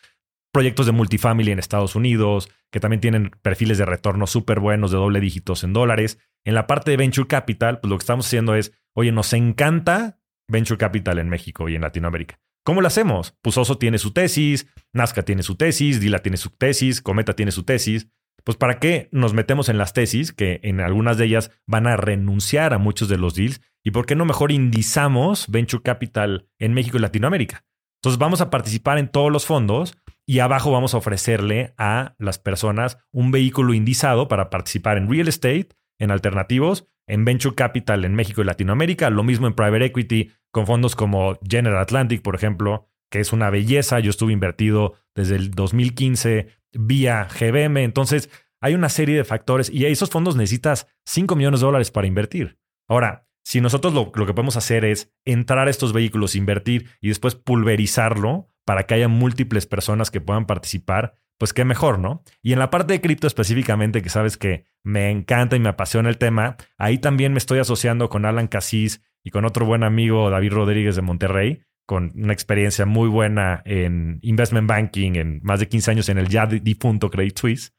[0.52, 4.98] proyectos de multifamily en Estados Unidos, que también tienen perfiles de retorno súper buenos de
[4.98, 6.20] doble dígitos en dólares.
[6.44, 10.20] En la parte de Venture Capital, pues lo que estamos haciendo es, oye, nos encanta
[10.48, 12.40] Venture Capital en México y en Latinoamérica.
[12.64, 13.36] ¿Cómo lo hacemos?
[13.42, 17.52] Pues Oso tiene su tesis, Nazca tiene su tesis, Dila tiene su tesis, Cometa tiene
[17.52, 18.08] su tesis.
[18.44, 21.98] Pues ¿para qué nos metemos en las tesis, que en algunas de ellas van a
[21.98, 23.62] renunciar a muchos de los deals?
[23.84, 27.66] ¿Y por qué no mejor indizamos Venture Capital en México y Latinoamérica?
[28.02, 29.96] Entonces vamos a participar en todos los fondos
[30.26, 35.28] y abajo vamos a ofrecerle a las personas un vehículo indizado para participar en real
[35.28, 35.70] estate,
[36.00, 40.66] en alternativos, en venture capital en México y Latinoamérica, lo mismo en private equity con
[40.66, 44.00] fondos como General Atlantic, por ejemplo, que es una belleza.
[44.00, 47.84] Yo estuve invertido desde el 2015 vía GBM.
[47.84, 48.30] Entonces,
[48.62, 52.60] hay una serie de factores y esos fondos necesitas 5 millones de dólares para invertir.
[52.88, 57.08] Ahora, si nosotros lo, lo, que podemos hacer es entrar a estos vehículos, invertir y
[57.08, 62.24] después pulverizarlo para que haya múltiples personas que puedan participar, pues qué mejor, ¿no?
[62.44, 66.08] Y en la parte de cripto específicamente, que sabes que me encanta y me apasiona
[66.08, 70.30] el tema, ahí también me estoy asociando con Alan Casís y con otro buen amigo
[70.30, 75.68] David Rodríguez de Monterrey, con una experiencia muy buena en investment banking, en más de
[75.68, 77.74] 15 años en el ya difunto Credit Suisse.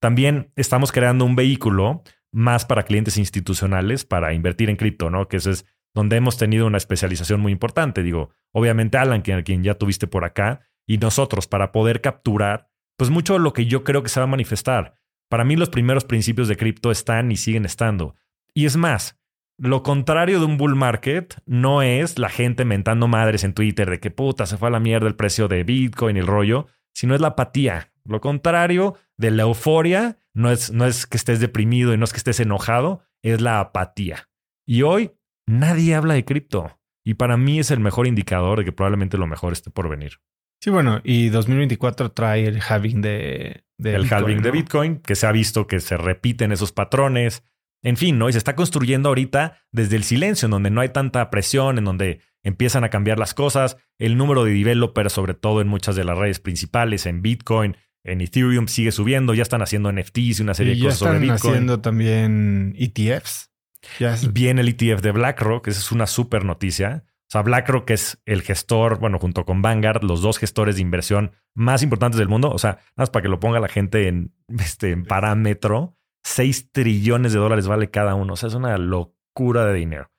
[0.00, 5.28] También estamos creando un vehículo más para clientes institucionales para invertir en cripto, ¿no?
[5.28, 8.02] Que eso es donde hemos tenido una especialización muy importante.
[8.02, 13.10] Digo, obviamente Alan, quien, quien ya tuviste por acá, y nosotros para poder capturar, pues
[13.10, 14.94] mucho de lo que yo creo que se va a manifestar.
[15.28, 18.16] Para mí los primeros principios de cripto están y siguen estando.
[18.54, 19.20] Y es más,
[19.58, 24.00] lo contrario de un bull market no es la gente mentando madres en Twitter de
[24.00, 27.14] que puta se fue a la mierda el precio de Bitcoin y el rollo, sino
[27.14, 27.92] es la apatía.
[28.04, 32.12] Lo contrario de la euforia no es, no es que estés deprimido y no es
[32.12, 34.28] que estés enojado, es la apatía.
[34.66, 35.12] Y hoy
[35.46, 36.78] nadie habla de cripto.
[37.04, 40.20] Y para mí es el mejor indicador de que probablemente lo mejor esté por venir.
[40.60, 45.32] Sí, bueno, y 2024 trae el halving de, el halving de Bitcoin, que se ha
[45.32, 47.44] visto que se repiten esos patrones.
[47.82, 48.28] En fin, ¿no?
[48.28, 51.84] Y se está construyendo ahorita desde el silencio, en donde no hay tanta presión, en
[51.84, 53.76] donde empiezan a cambiar las cosas.
[53.98, 58.20] El número de developers, sobre todo en muchas de las redes principales, en Bitcoin, en
[58.20, 59.34] Ethereum, sigue subiendo.
[59.34, 61.34] Ya están haciendo NFTs y una serie de cosas sobre Bitcoin.
[61.34, 63.50] Están haciendo también ETFs.
[64.32, 67.04] Viene el ETF de BlackRock, esa es una súper noticia.
[67.06, 71.32] O sea, BlackRock es el gestor, bueno, junto con Vanguard, los dos gestores de inversión
[71.54, 72.50] más importantes del mundo.
[72.50, 76.72] O sea, nada más para que lo ponga la gente en, este, en parámetro, 6
[76.72, 78.34] trillones de dólares vale cada uno.
[78.34, 80.10] O sea, es una locura de dinero.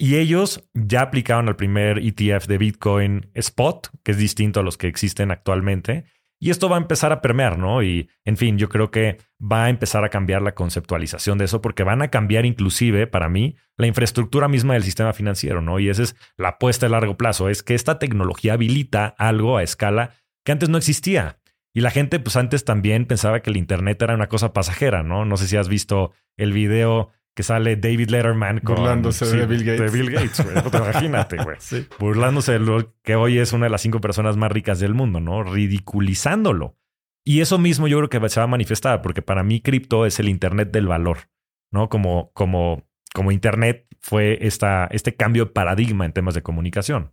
[0.00, 4.78] Y ellos ya aplicaron al primer ETF de Bitcoin Spot, que es distinto a los
[4.78, 6.04] que existen actualmente.
[6.40, 7.82] Y esto va a empezar a permear, ¿no?
[7.82, 11.60] Y, en fin, yo creo que va a empezar a cambiar la conceptualización de eso
[11.60, 15.80] porque van a cambiar inclusive, para mí, la infraestructura misma del sistema financiero, ¿no?
[15.80, 19.64] Y esa es la apuesta a largo plazo, es que esta tecnología habilita algo a
[19.64, 20.14] escala
[20.44, 21.40] que antes no existía.
[21.74, 25.24] Y la gente, pues antes también pensaba que el Internet era una cosa pasajera, ¿no?
[25.24, 29.62] No sé si has visto el video que sale David Letterman con, burlándose de Bill
[29.62, 29.80] Gates.
[29.80, 30.60] De Bill Gates, güey.
[30.60, 31.56] Pues imagínate, güey.
[32.00, 35.20] Burlándose de lo que hoy es una de las cinco personas más ricas del mundo,
[35.20, 35.44] ¿no?
[35.44, 36.76] Ridiculizándolo.
[37.24, 40.18] Y eso mismo yo creo que se va a manifestar, porque para mí cripto es
[40.18, 41.28] el Internet del valor,
[41.70, 41.88] ¿no?
[41.88, 47.12] Como, como, como Internet fue esta, este cambio de paradigma en temas de comunicación.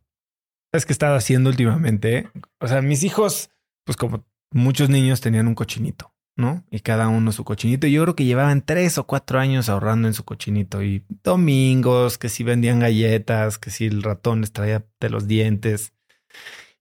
[0.72, 2.30] ¿Sabes qué he estado haciendo últimamente?
[2.60, 3.52] O sea, mis hijos,
[3.84, 6.64] pues como muchos niños tenían un cochinito, ¿no?
[6.72, 7.88] Y cada uno su cochinito.
[7.88, 12.30] Yo creo que llevaban tres o cuatro años ahorrando en su cochinito y domingos, que
[12.30, 15.94] si vendían galletas, que si el ratón les traía de los dientes.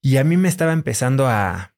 [0.03, 1.75] Y a mí me estaba empezando a,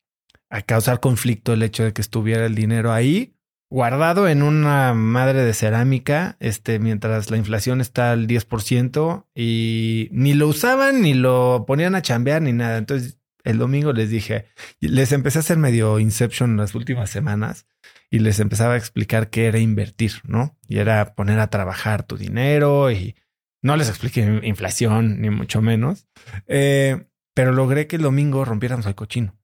[0.50, 3.36] a causar conflicto el hecho de que estuviera el dinero ahí
[3.70, 10.34] guardado en una madre de cerámica, este, mientras la inflación está al 10% y ni
[10.34, 12.78] lo usaban, ni lo ponían a chambear, ni nada.
[12.78, 14.46] Entonces, el domingo les dije,
[14.80, 17.66] les empecé a hacer medio Inception las últimas semanas
[18.10, 20.58] y les empezaba a explicar qué era invertir, ¿no?
[20.68, 23.16] Y era poner a trabajar tu dinero y
[23.62, 26.06] no les expliqué inflación, ni mucho menos.
[26.46, 29.36] Eh, pero logré que el domingo rompiéramos el cochino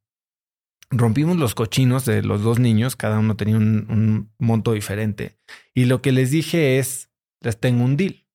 [0.92, 5.38] rompimos los cochinos de los dos niños, cada uno tenía un, monto diferente.
[5.74, 7.10] Y lo que les dije es,
[7.40, 8.26] les tengo un deal.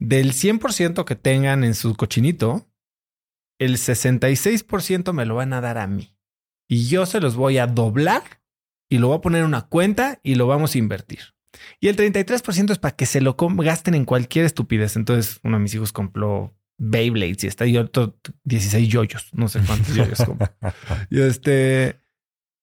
[0.00, 2.66] Del 100% que tengan en su cochinito,
[3.58, 6.16] el 66% me lo van a dar a mí.
[6.68, 8.22] Y yo se los voy a doblar
[8.88, 11.20] y lo voy a poner en una cuenta y lo vamos a invertir.
[11.80, 14.96] Y el 33% es para que se lo gasten en cualquier estupidez.
[14.96, 19.60] Entonces, uno de mis hijos compró Beyblades y está y otro 16 yoyos, no sé
[19.64, 20.18] cuántos yoyos
[21.10, 22.00] y este,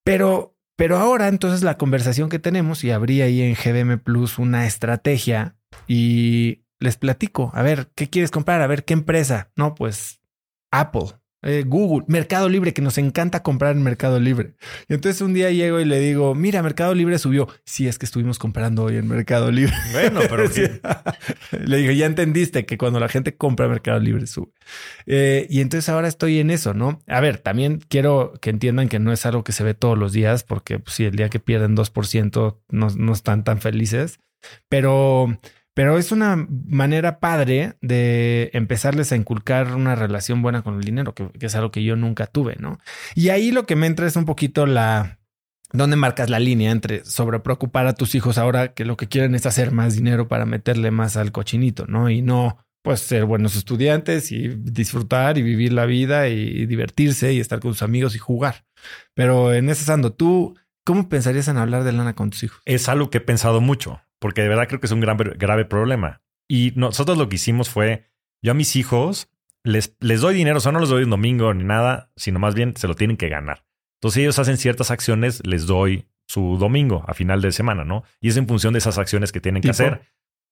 [0.03, 4.67] pero, pero ahora entonces la conversación que tenemos y abrí ahí en GBM Plus una
[4.67, 5.55] estrategia
[5.87, 8.61] y les platico, a ver, ¿qué quieres comprar?
[8.61, 9.51] A ver, ¿qué empresa?
[9.55, 10.20] No, pues
[10.71, 11.21] Apple.
[11.43, 14.53] Eh, Google, Mercado Libre, que nos encanta comprar en Mercado Libre.
[14.87, 17.47] Y entonces un día llego y le digo, mira, Mercado Libre subió.
[17.65, 19.73] Sí, es que estuvimos comprando hoy en Mercado Libre.
[19.91, 20.43] Bueno, pero
[21.65, 24.51] le digo, ya entendiste que cuando la gente compra Mercado Libre sube.
[25.07, 27.01] Eh, y entonces ahora estoy en eso, ¿no?
[27.07, 30.13] A ver, también quiero que entiendan que no es algo que se ve todos los
[30.13, 34.19] días, porque pues, si el día que pierden 2% no, no están tan felices,
[34.69, 35.39] pero
[35.73, 41.13] pero es una manera padre de empezarles a inculcar una relación buena con el dinero,
[41.13, 42.77] que, es algo que yo nunca tuve, ¿no?
[43.15, 45.19] Y ahí lo que me entra es un poquito la...
[45.73, 49.35] ¿Dónde marcas la línea entre sobre preocupar a tus hijos ahora que lo que quieren
[49.35, 52.09] es hacer más dinero para meterle más al cochinito, ¿no?
[52.09, 57.39] Y no, pues, ser buenos estudiantes y disfrutar y vivir la vida y divertirse y
[57.39, 58.65] estar con sus amigos y jugar.
[59.13, 62.61] Pero en ese sando, tú, ¿cómo pensarías en hablar de lana con tus hijos?
[62.65, 65.65] Es algo que he pensado mucho porque de verdad creo que es un gran, grave
[65.65, 66.21] problema.
[66.47, 68.05] Y nosotros lo que hicimos fue,
[68.41, 69.29] yo a mis hijos
[69.63, 72.53] les, les doy dinero, o sea, no les doy un domingo ni nada, sino más
[72.53, 73.65] bien se lo tienen que ganar.
[73.99, 78.03] Entonces ellos hacen ciertas acciones, les doy su domingo a final de semana, ¿no?
[78.19, 80.01] Y es en función de esas acciones que tienen que hacer.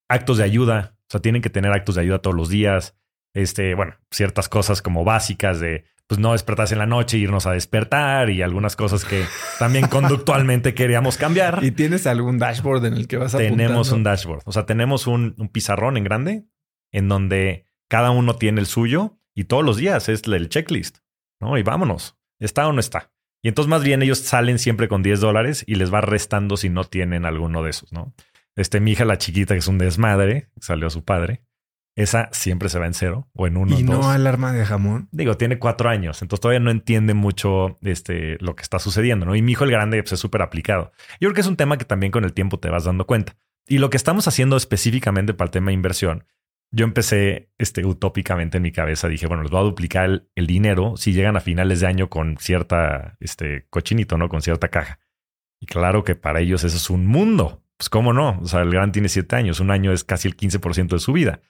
[0.09, 2.95] Actos de ayuda, o sea, tienen que tener actos de ayuda todos los días.
[3.35, 7.51] Este, bueno, ciertas cosas como básicas de pues no despertarse en la noche, irnos a
[7.51, 9.25] despertar y algunas cosas que
[9.59, 11.63] también conductualmente queríamos cambiar.
[11.63, 14.41] ¿Y tienes algún dashboard en el que vas a Tenemos un dashboard.
[14.45, 16.45] O sea, tenemos un, pizarrón en grande
[16.91, 20.97] en donde cada uno tiene el suyo y todos los días es el checklist,
[21.39, 21.59] ¿no?
[21.59, 23.11] Y vámonos, ¿está o no está?
[23.43, 26.69] Y entonces más bien ellos salen siempre con 10 dólares y les va restando si
[26.69, 28.15] no tienen alguno de esos, ¿no?
[28.55, 31.43] Este, mi hija, la chiquita, que es un desmadre, salió a su padre
[31.99, 33.77] esa siempre se va en cero o en uno.
[33.77, 35.09] Y no alarma de jamón.
[35.11, 39.35] Digo, tiene cuatro años, entonces todavía no entiende mucho este, lo que está sucediendo, ¿no?
[39.35, 40.93] Y mi hijo el grande pues, es súper aplicado.
[41.19, 43.35] Yo creo que es un tema que también con el tiempo te vas dando cuenta.
[43.67, 46.23] Y lo que estamos haciendo específicamente para el tema de inversión,
[46.71, 50.95] yo empecé este, utópicamente en mi cabeza, dije, bueno, les voy a duplicar el, dinero
[50.95, 54.29] si llegan a finales de año con cierta este, cochinito, ¿no?
[54.29, 54.99] Con cierta caja.
[55.59, 57.61] Y claro que para ellos eso es un mundo.
[57.75, 60.35] Pues cómo no, o sea, el gran tiene siete años, un año es casi el
[60.35, 61.41] 15% de su vida.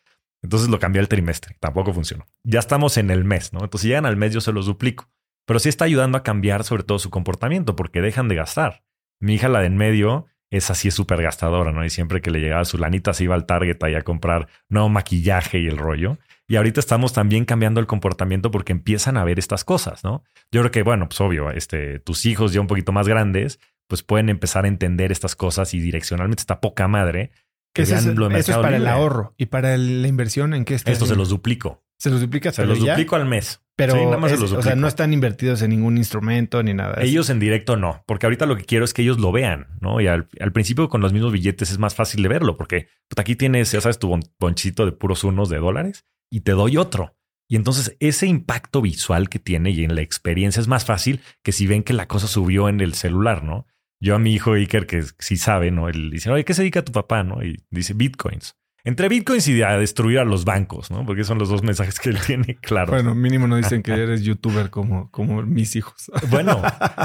[0.42, 1.56] Entonces lo cambié al trimestre.
[1.60, 2.26] Tampoco funcionó.
[2.44, 3.60] Ya estamos en el mes, ¿no?
[3.60, 5.10] Entonces si llegan al mes yo se los duplico.
[5.46, 8.84] Pero sí está ayudando a cambiar sobre todo su comportamiento porque dejan de gastar.
[9.20, 11.84] Mi hija, la de en medio, es así, es súper gastadora, ¿no?
[11.86, 14.90] Y siempre que le llegaba su lanita se iba al Target ahí a comprar nuevo
[14.90, 16.18] maquillaje y el rollo.
[16.48, 20.24] Y ahorita estamos también cambiando el comportamiento porque empiezan a ver estas cosas, ¿no?
[20.52, 24.02] Yo creo que, bueno, pues obvio, este, tus hijos ya un poquito más grandes, pues
[24.02, 27.32] pueden empezar a entender estas cosas y direccionalmente está poca madre
[27.76, 30.92] eso, es, para el ahorro y para la inversión en qué está.
[30.92, 31.84] Esto se los duplico.
[31.98, 32.52] Se los duplica.
[32.52, 33.62] Se los duplico al mes.
[33.76, 37.02] Pero o sea, no están invertidos en ningún instrumento ni nada.
[37.02, 40.02] Ellos en directo no, porque ahorita lo que quiero es que ellos lo vean, ¿no?
[40.02, 43.38] Y al, principio con los mismos billetes es más fácil de verlo, porque pues, aquí
[43.38, 47.16] tienes, ya sabes, tu bonchito de puros unos de dólares y te doy otro.
[47.48, 51.54] Y entonces ese impacto visual que tiene y en la experiencia es más fácil que
[51.54, 53.66] si ven que la cosa subió en el celular, ¿no?
[54.00, 55.90] Yo a mi hijo Iker, que sí sabe, ¿no?
[55.90, 57.24] Él dice, oye, ¿qué se dedica tu papá?
[57.24, 57.44] ¿no?
[57.44, 58.56] Y dice bitcoins.
[58.86, 61.06] Entre bitcoins y a destruir a los bancos, ¿no?
[61.06, 62.94] Porque son los dos mensajes que él tiene claro.
[62.94, 66.12] Bueno, mínimo no dicen que eres youtuber como, como mis hijos.
[66.30, 66.62] Bueno,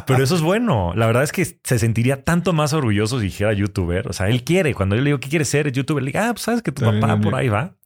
[0.06, 0.92] pero eso es bueno.
[0.94, 4.08] La verdad es que se sentiría tanto más orgulloso si dijera youtuber.
[4.08, 4.74] O sea, él quiere.
[4.74, 5.72] Cuando yo le digo, ¿qué quieres ser?
[5.72, 6.02] youtuber.
[6.02, 7.76] Le digo, ah, pues sabes que tu papá por ahí va.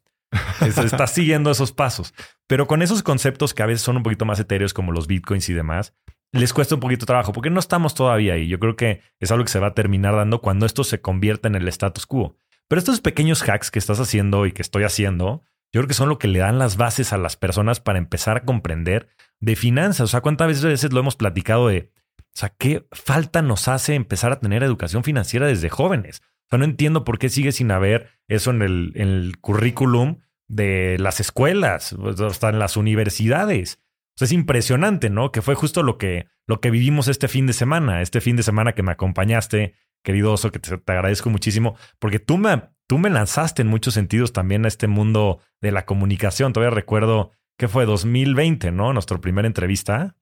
[0.60, 2.12] Está siguiendo esos pasos.
[2.46, 5.48] Pero con esos conceptos que a veces son un poquito más etéreos como los bitcoins
[5.48, 5.94] y demás,
[6.32, 8.48] les cuesta un poquito trabajo porque no estamos todavía ahí.
[8.48, 11.48] Yo creo que es algo que se va a terminar dando cuando esto se convierta
[11.48, 12.36] en el status quo.
[12.68, 15.42] Pero estos pequeños hacks que estás haciendo y que estoy haciendo,
[15.72, 18.36] yo creo que son lo que le dan las bases a las personas para empezar
[18.36, 19.08] a comprender
[19.40, 20.02] de finanzas.
[20.02, 24.32] O sea, cuántas veces lo hemos platicado de, o sea, qué falta nos hace empezar
[24.32, 26.22] a tener educación financiera desde jóvenes.
[26.46, 30.20] O sea, no entiendo por qué sigue sin haber eso en el, en el currículum
[30.46, 31.94] de las escuelas,
[32.26, 33.80] hasta en las universidades.
[34.20, 35.30] Es impresionante, ¿no?
[35.30, 38.42] Que fue justo lo que, lo que vivimos este fin de semana, este fin de
[38.42, 43.10] semana que me acompañaste querido Oso, que te, agradezco muchísimo, porque tú me, tú me
[43.10, 46.52] lanzaste en muchos sentidos también a este mundo de la comunicación.
[46.52, 48.92] Todavía recuerdo que fue 2020, ¿no?
[48.92, 50.16] Nuestra primera entrevista.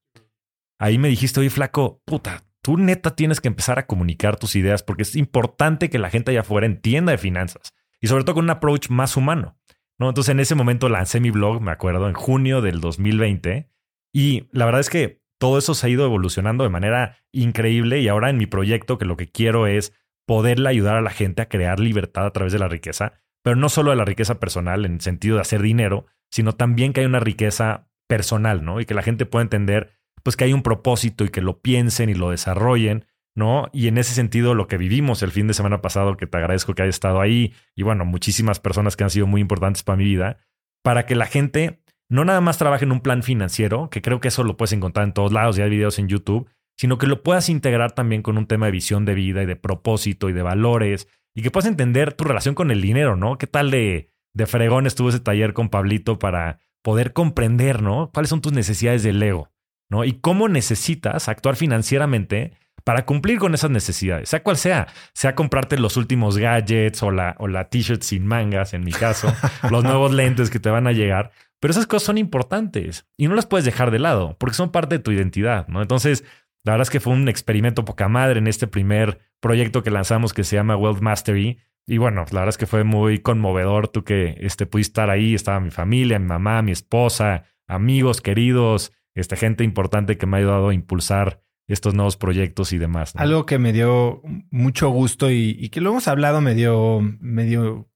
[0.79, 4.83] Ahí me dijiste, oye, flaco, puta, tú neta tienes que empezar a comunicar tus ideas
[4.83, 8.45] porque es importante que la gente allá afuera entienda de finanzas y sobre todo con
[8.45, 9.57] un approach más humano.
[9.99, 10.09] ¿no?
[10.09, 13.71] Entonces en ese momento lancé mi blog, me acuerdo, en junio del 2020
[14.13, 18.09] y la verdad es que todo eso se ha ido evolucionando de manera increíble y
[18.09, 19.93] ahora en mi proyecto que lo que quiero es
[20.27, 23.69] poderle ayudar a la gente a crear libertad a través de la riqueza, pero no
[23.69, 27.07] solo de la riqueza personal en el sentido de hacer dinero, sino también que hay
[27.07, 28.81] una riqueza personal, ¿no?
[28.81, 29.93] Y que la gente pueda entender
[30.23, 33.07] pues que hay un propósito y que lo piensen y lo desarrollen,
[33.37, 33.69] ¿no?
[33.73, 36.75] Y en ese sentido lo que vivimos el fin de semana pasado, que te agradezco
[36.75, 40.05] que hayas estado ahí y bueno, muchísimas personas que han sido muy importantes para mi
[40.05, 40.39] vida,
[40.83, 44.29] para que la gente no nada más trabaje en un plan financiero, que creo que
[44.29, 47.23] eso lo puedes encontrar en todos lados, ya hay videos en YouTube, sino que lo
[47.23, 50.43] puedas integrar también con un tema de visión de vida y de propósito y de
[50.43, 53.39] valores y que puedas entender tu relación con el dinero, ¿no?
[53.39, 58.11] ¿Qué tal de, de fregón estuvo ese taller con Pablito para poder comprender, ¿no?
[58.13, 59.51] ¿Cuáles son tus necesidades del ego,
[59.91, 60.05] ¿no?
[60.05, 62.53] Y cómo necesitas actuar financieramente
[62.85, 67.35] para cumplir con esas necesidades, sea cual sea, sea comprarte los últimos gadgets o la,
[67.41, 69.35] o la t-shirt sin mangas, en mi caso,
[69.71, 71.33] los nuevos lentes que te van a llegar,
[71.67, 74.99] pero esas cosas son importantes y no las puedes dejar de lado porque son parte
[74.99, 75.83] de tu identidad, ¿no?
[75.83, 76.23] Entonces,
[76.63, 80.33] la verdad es que fue un experimento poca madre en este primer proyecto que lanzamos
[80.33, 81.59] que se llama Wealth Mastery.
[81.85, 85.35] Y bueno, la verdad es que fue muy conmovedor tú que este, pudiste estar ahí.
[85.35, 90.39] Estaba mi familia, mi mamá, mi esposa, amigos queridos, este, gente importante que me ha
[90.39, 93.13] ayudado a impulsar estos nuevos proyectos y demás.
[93.17, 94.23] Algo que me dio
[94.53, 97.89] mucho gusto y, y, que lo hemos hablado medio, medio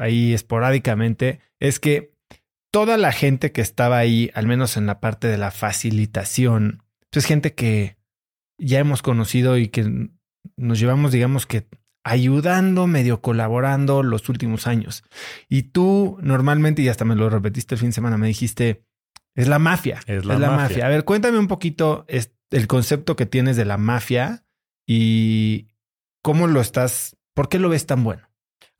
[0.00, 2.14] ahí esporádicamente, es que
[2.70, 7.24] toda la gente que estaba ahí, al menos en la parte de la facilitación, pues
[7.24, 7.96] es gente que
[8.58, 10.10] ya hemos conocido y que
[10.56, 11.66] nos llevamos, digamos que
[12.04, 15.04] ayudando, medio colaborando los últimos años.
[15.48, 18.84] Y tú normalmente, y hasta me lo repetiste el fin de semana, me dijiste,
[19.34, 20.00] es la mafia.
[20.06, 20.86] Es la, mafia.
[20.86, 24.44] A ver, cuéntame un poquito el concepto que tienes de la mafia
[24.86, 25.68] y
[26.22, 28.29] cómo lo estás, ¿por qué lo ves tan bueno?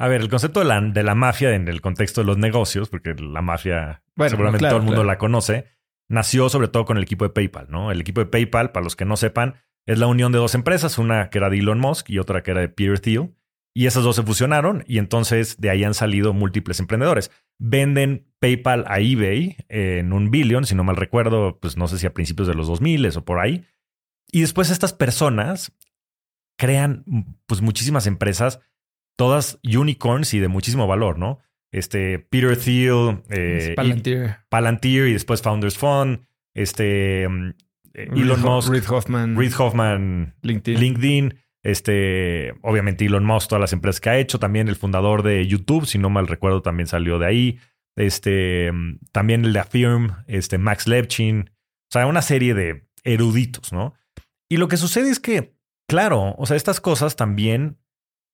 [0.00, 2.88] A ver, el concepto de la, de la mafia en el contexto de los negocios,
[2.88, 5.66] porque la mafia seguramente todo el mundo la conoce,
[6.08, 7.92] nació sobre todo con el equipo de PayPal, ¿no?
[7.92, 10.96] El equipo de PayPal, para los que no sepan, es la unión de dos empresas,
[10.96, 13.34] una que era de Elon Musk y otra que era de Peter Thiel.
[13.74, 17.30] Y esas dos se fusionaron y entonces de ahí han salido múltiples emprendedores.
[17.58, 22.06] Venden PayPal a eBay en un billón, si no mal recuerdo, pues no sé si
[22.06, 23.66] a principios de los 2000 o por ahí.
[24.32, 25.76] Y después estas personas
[26.56, 27.04] crean
[27.44, 28.60] pues muchísimas empresas
[29.20, 31.40] todas unicorns y de muchísimo valor, ¿no?
[31.72, 34.36] Este, Peter Thiel, eh, Palantir.
[34.48, 36.20] Palantir y después Founders Fund,
[36.54, 37.50] este, mm,
[37.92, 40.80] eh, Elon Musk, Reid Hoffman, Reid Hoffman, LinkedIn.
[40.80, 45.46] LinkedIn, este, obviamente Elon Musk, todas las empresas que ha hecho, también el fundador de
[45.46, 47.58] YouTube, si no mal recuerdo, también salió de ahí,
[47.96, 53.70] este, mm, también el de Affirm, este, Max Levchin, o sea, una serie de eruditos,
[53.70, 53.92] ¿no?
[54.48, 55.52] Y lo que sucede es que,
[55.86, 57.76] claro, o sea, estas cosas también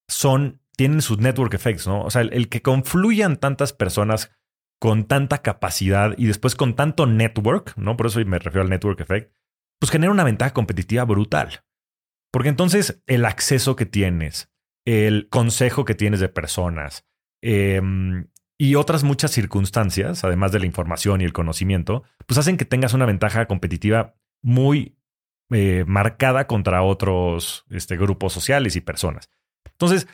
[0.09, 2.03] son tienen sus network effects, ¿no?
[2.03, 4.31] O sea, el, que confluyan tantas personas
[4.79, 7.97] con tanta capacidad y después con tanto network, ¿no?
[7.97, 9.33] Por eso me refiero al network effect,
[9.81, 11.65] pues genera una ventaja competitiva brutal.
[12.31, 14.51] Porque entonces el acceso que tienes,
[14.85, 17.07] el consejo que tienes de personas
[17.43, 18.29] em,
[18.59, 22.93] y otras muchas circunstancias, además de la información y el conocimiento, pues hacen que tengas
[22.93, 24.99] una ventaja competitiva muy
[25.51, 29.31] eh, marcada contra otros este, grupos sociales y personas.
[29.65, 30.07] Entonces,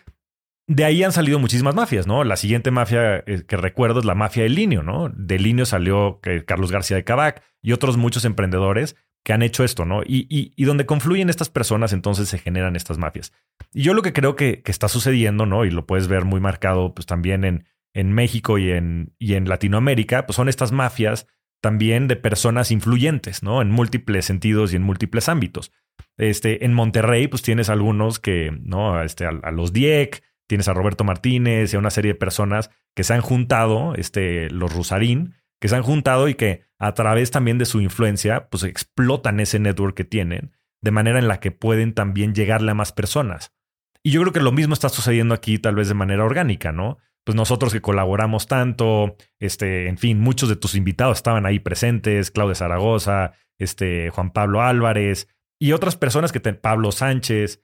[0.66, 2.24] de ahí han salido muchísimas mafias, ¿no?
[2.24, 5.09] La siguiente mafia eh, que recuerdo es la mafia de Linio, ¿no?
[5.09, 9.64] De Linio salió eh, Carlos García de Cabac y otros muchos emprendedores que han hecho
[9.64, 10.02] esto, ¿no?
[10.02, 13.32] Y, y, donde confluyen estas personas, entonces se generan estas mafias.
[13.72, 15.64] Y yo lo que creo que, que, está sucediendo, ¿no?
[15.64, 17.64] Y lo puedes ver muy marcado, pues también en,
[17.94, 21.28] en México y en, y en Latinoamérica, pues son estas mafias
[21.60, 23.62] también de personas influyentes, ¿no?
[23.62, 25.70] En múltiples sentidos y en múltiples ámbitos.
[26.16, 29.01] Este, en Monterrey, pues tienes algunos que, ¿no?
[29.02, 32.68] Este, a, a los Dieck, tienes a Roberto Martínez y a una serie de personas
[32.94, 37.30] que se han juntado, este, los Rusarín, que se han juntado y que a través
[37.30, 40.52] también de su influencia, pues explotan ese network que tienen,
[40.82, 43.54] de manera en la que pueden también llegarle a más personas.
[44.02, 46.98] Y yo creo que lo mismo está sucediendo aquí, tal vez de manera orgánica, ¿no?
[47.24, 52.30] Pues nosotros que colaboramos tanto, este, en fin, muchos de tus invitados estaban ahí presentes,
[52.30, 57.62] Claudia Zaragoza, este, Juan Pablo Álvarez y otras personas que te, Pablo Sánchez.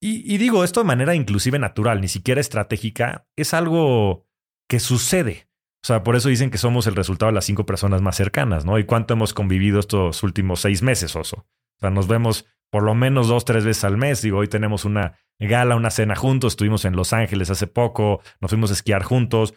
[0.00, 4.26] Y, digo esto de manera inclusive natural, ni siquiera estratégica, es algo
[4.68, 5.48] que sucede.
[5.82, 8.66] O sea, por eso dicen que somos el resultado de las cinco personas más cercanas,
[8.66, 8.78] ¿no?
[8.78, 11.36] ¿Y cuánto hemos convivido estos últimos seis meses, Oso?
[11.36, 14.20] O sea, nos vemos por lo menos dos, tres veces al mes.
[14.20, 16.54] Digo, hoy tenemos una gala, una cena juntos.
[16.54, 19.54] Estuvimos en Los Ángeles hace poco, nos fuimos a esquiar juntos.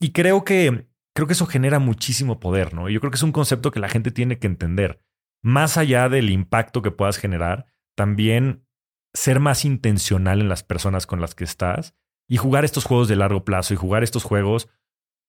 [0.00, 2.88] Y creo que, creo que eso genera muchísimo poder, ¿no?
[2.88, 5.00] Y yo creo que es un concepto que la gente tiene que entender.
[5.42, 7.66] Más allá del impacto que puedas generar,
[7.96, 8.66] también
[9.14, 11.94] ser más intencional en las personas con las que estás
[12.28, 14.68] y jugar estos juegos de largo plazo y jugar estos juegos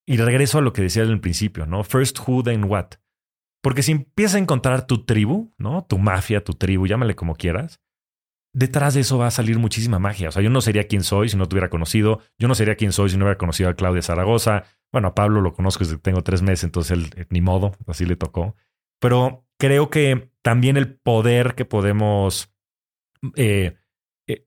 [0.05, 1.84] y regreso a lo que decía el principio, ¿no?
[1.84, 2.95] First who, then what.
[3.61, 5.85] Porque si empiezas a encontrar tu tribu, ¿no?
[5.85, 7.80] Tu mafia, tu tribu, llámale como quieras,
[8.53, 10.30] detrás de eso va a salir muchísima magia.
[10.30, 12.19] O sea, yo no sería quien soy si no te hubiera conocido.
[12.38, 14.65] Yo no sería quien soy si no hubiera conocido a Claudia Zaragoza.
[14.91, 17.73] Bueno, a Pablo lo conozco desde que tengo tres meses, entonces él, eh, ni modo,
[17.88, 18.55] así le tocó.
[18.99, 22.53] Pero creo que también el poder que podemos
[23.36, 23.76] eh,
[24.28, 24.45] eh,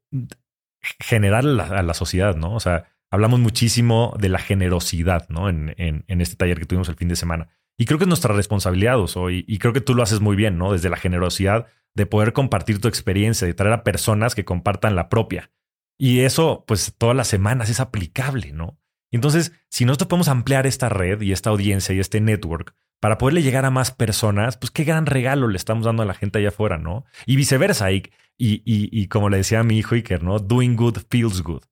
[1.00, 2.54] generar a la sociedad, ¿no?
[2.54, 5.48] O sea, hablamos muchísimo de la generosidad, ¿no?
[5.48, 7.48] En, en, este taller que tuvimos el fin de semana.
[7.78, 10.58] Y creo que es nuestra responsabilidad, hoy y creo que tú lo haces muy bien,
[10.58, 10.72] ¿no?
[10.72, 15.08] Desde la generosidad de poder compartir tu experiencia, de traer a personas que compartan la
[15.08, 15.50] propia.
[15.98, 18.78] Y eso, pues, todas las semanas es aplicable, ¿no?
[19.12, 23.42] Entonces, si nosotros podemos ampliar esta red y esta audiencia y este network para poderle
[23.42, 26.48] llegar a más personas, pues qué gran regalo le estamos dando a la gente allá
[26.48, 27.04] afuera, ¿no?
[27.26, 28.02] Y viceversa, y,
[28.38, 30.38] y, y como le decía a mi hijo Iker, ¿no?
[30.38, 31.62] Doing good feels good.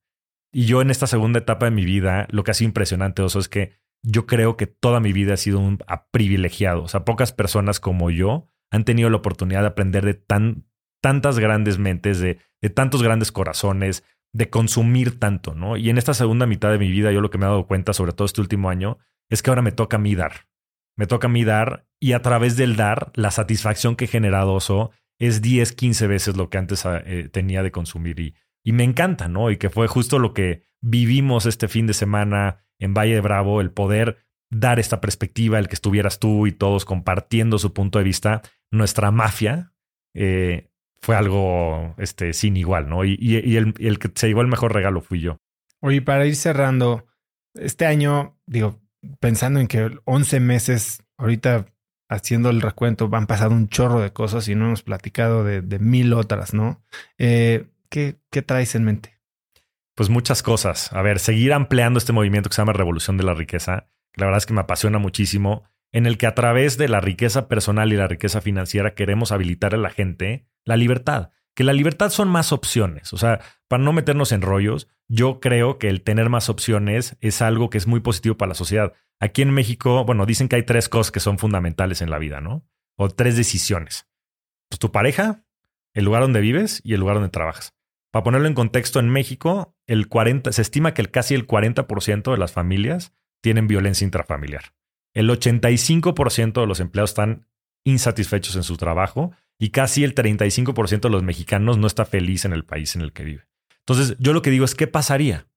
[0.51, 3.39] Y yo en esta segunda etapa de mi vida, lo que ha sido impresionante, Oso,
[3.39, 5.79] es que yo creo que toda mi vida ha sido un
[6.11, 6.83] privilegiado.
[6.83, 10.65] O sea, pocas personas como yo han tenido la oportunidad de aprender de tan,
[11.01, 14.03] tantas grandes mentes, de, de tantos grandes corazones,
[14.35, 15.77] de consumir tanto, ¿no?
[15.77, 17.93] Y en esta segunda mitad de mi vida, yo lo que me he dado cuenta,
[17.93, 18.97] sobre todo este último año,
[19.29, 20.49] es que ahora me toca a mí dar.
[20.97, 24.53] Me toca a mí dar y a través del dar, la satisfacción que he generado
[24.53, 28.19] Oso es 10, 15 veces lo que antes eh, tenía de consumir.
[28.19, 29.51] Y, y me encanta, ¿no?
[29.51, 33.61] Y que fue justo lo que vivimos este fin de semana en Valle de Bravo,
[33.61, 34.17] el poder
[34.49, 39.11] dar esta perspectiva, el que estuvieras tú y todos compartiendo su punto de vista, nuestra
[39.11, 39.71] mafia,
[40.13, 43.05] eh, fue algo este, sin igual, ¿no?
[43.05, 45.37] Y, y, el, el, que se llevó el mejor regalo fui yo.
[45.81, 47.05] Oye, para ir cerrando,
[47.53, 48.81] este año, digo,
[49.19, 51.67] pensando en que 11 meses, ahorita
[52.09, 55.79] haciendo el recuento, han pasado un chorro de cosas y no hemos platicado de, de
[55.79, 56.83] mil otras, ¿no?
[57.17, 59.17] Eh, ¿Qué, traes en mente?
[59.95, 60.91] Pues muchas cosas.
[60.91, 63.87] A ver, seguir ampliando este movimiento que se llama Revolución de la Riqueza.
[64.15, 65.63] La verdad es que me apasiona muchísimo,
[65.93, 69.73] en el que a través de la riqueza personal y la riqueza financiera queremos habilitar
[69.73, 71.31] a la gente la libertad.
[71.55, 73.13] Que la libertad son más opciones.
[73.13, 73.39] O sea,
[73.69, 77.77] para no meternos en rollos, yo creo que el tener más opciones es algo que
[77.77, 78.93] es muy positivo para la sociedad.
[79.19, 82.41] Aquí en México, bueno, dicen que hay tres cosas que son fundamentales en la vida,
[82.41, 82.67] ¿no?
[82.97, 84.07] O tres decisiones.
[84.69, 85.45] Pues tu pareja,
[85.93, 87.73] el lugar donde vives y el lugar donde trabajas.
[88.11, 92.31] Para ponerlo en contexto, en México el 40, se estima que el, casi el 40%
[92.31, 94.73] de las familias tienen violencia intrafamiliar.
[95.13, 97.47] El 85% de los empleados están
[97.83, 102.53] insatisfechos en su trabajo y casi el 35% de los mexicanos no está feliz en
[102.53, 103.47] el país en el que vive.
[103.79, 105.47] Entonces, yo lo que digo es, ¿qué pasaría?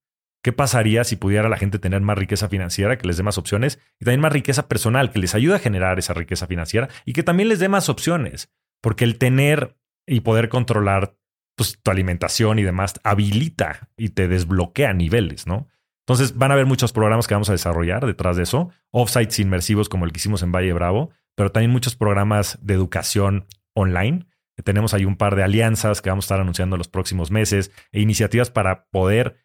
[0.43, 3.81] ¿Qué pasaría si pudiera la gente tener más riqueza financiera, que les dé más opciones,
[3.99, 7.23] y también más riqueza personal, que les ayude a generar esa riqueza financiera y que
[7.23, 8.51] también les dé más opciones?
[8.81, 9.77] Porque el tener
[10.07, 11.17] y poder controlar
[11.57, 15.69] pues, tu alimentación y demás habilita y te desbloquea niveles, ¿no?
[16.07, 19.91] Entonces van a haber muchos programas que vamos a desarrollar detrás de eso, offsites inmersivos
[19.91, 23.47] como el que hicimos en Valle Bravo, pero también muchos programas de educación
[23.79, 24.27] online.
[24.65, 27.71] Tenemos ahí un par de alianzas que vamos a estar anunciando en los próximos meses
[27.93, 29.37] e iniciativas para poder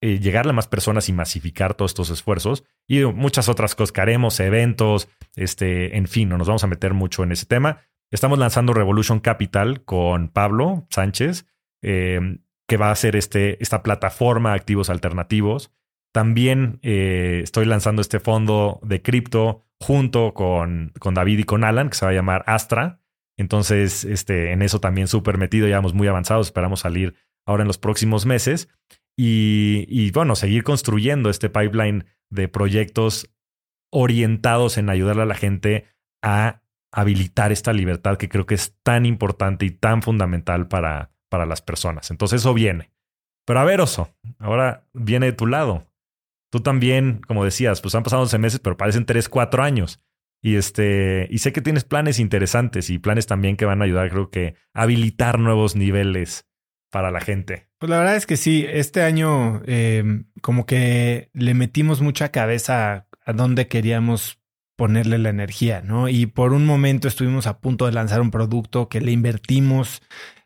[0.00, 4.00] eh, llegarle a más personas y masificar todos estos esfuerzos y muchas otras cosas que
[4.00, 7.78] haremos, eventos, este, en fin, no nos vamos a meter mucho en ese tema.
[8.10, 11.46] Estamos lanzando Revolution Capital con Pablo Sánchez,
[11.82, 12.38] eh,
[12.68, 15.72] que va a ser este, esta plataforma de activos alternativos.
[16.12, 21.88] También eh, estoy lanzando este fondo de cripto junto con, con David y con Alan,
[21.88, 23.00] que se va a llamar Astra.
[23.36, 27.14] Entonces, este, en eso también súper metido, ya vamos muy avanzados, esperamos salir
[27.46, 28.68] ahora en los próximos meses.
[29.16, 33.30] Y, y, bueno, seguir construyendo este pipeline de proyectos
[33.90, 35.86] orientados en ayudarle a la gente
[36.22, 41.46] a habilitar esta libertad que creo que es tan importante y tan fundamental para, para
[41.46, 42.10] las personas.
[42.10, 42.92] Entonces eso viene.
[43.44, 45.86] Pero a ver, Oso, ahora viene de tu lado.
[46.50, 50.00] Tú también, como decías, pues han pasado 11 meses, pero parecen 3, 4 años.
[50.44, 54.10] Y este, y sé que tienes planes interesantes y planes también que van a ayudar,
[54.10, 56.46] creo que, a habilitar nuevos niveles
[56.90, 57.70] para la gente.
[57.78, 63.08] Pues la verdad es que sí, este año em, como que le metimos mucha cabeza
[63.24, 64.38] a dónde queríamos
[64.76, 66.10] ponerle la energía, ¿no?
[66.10, 70.02] Y por un momento estuvimos a punto de lanzar un producto que le invertimos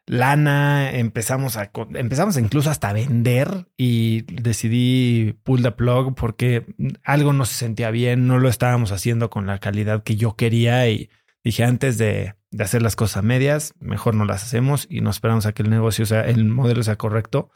[0.09, 6.66] lana, empezamos a empezamos incluso hasta a vender y decidí pull the plug porque
[7.05, 10.89] algo no se sentía bien, no lo estábamos haciendo con la calidad que yo quería
[10.89, 11.10] y
[11.44, 15.44] dije antes de, de hacer las cosas medias, mejor no las hacemos y no esperamos
[15.47, 17.51] a que el negocio sea, el modelo sea correcto,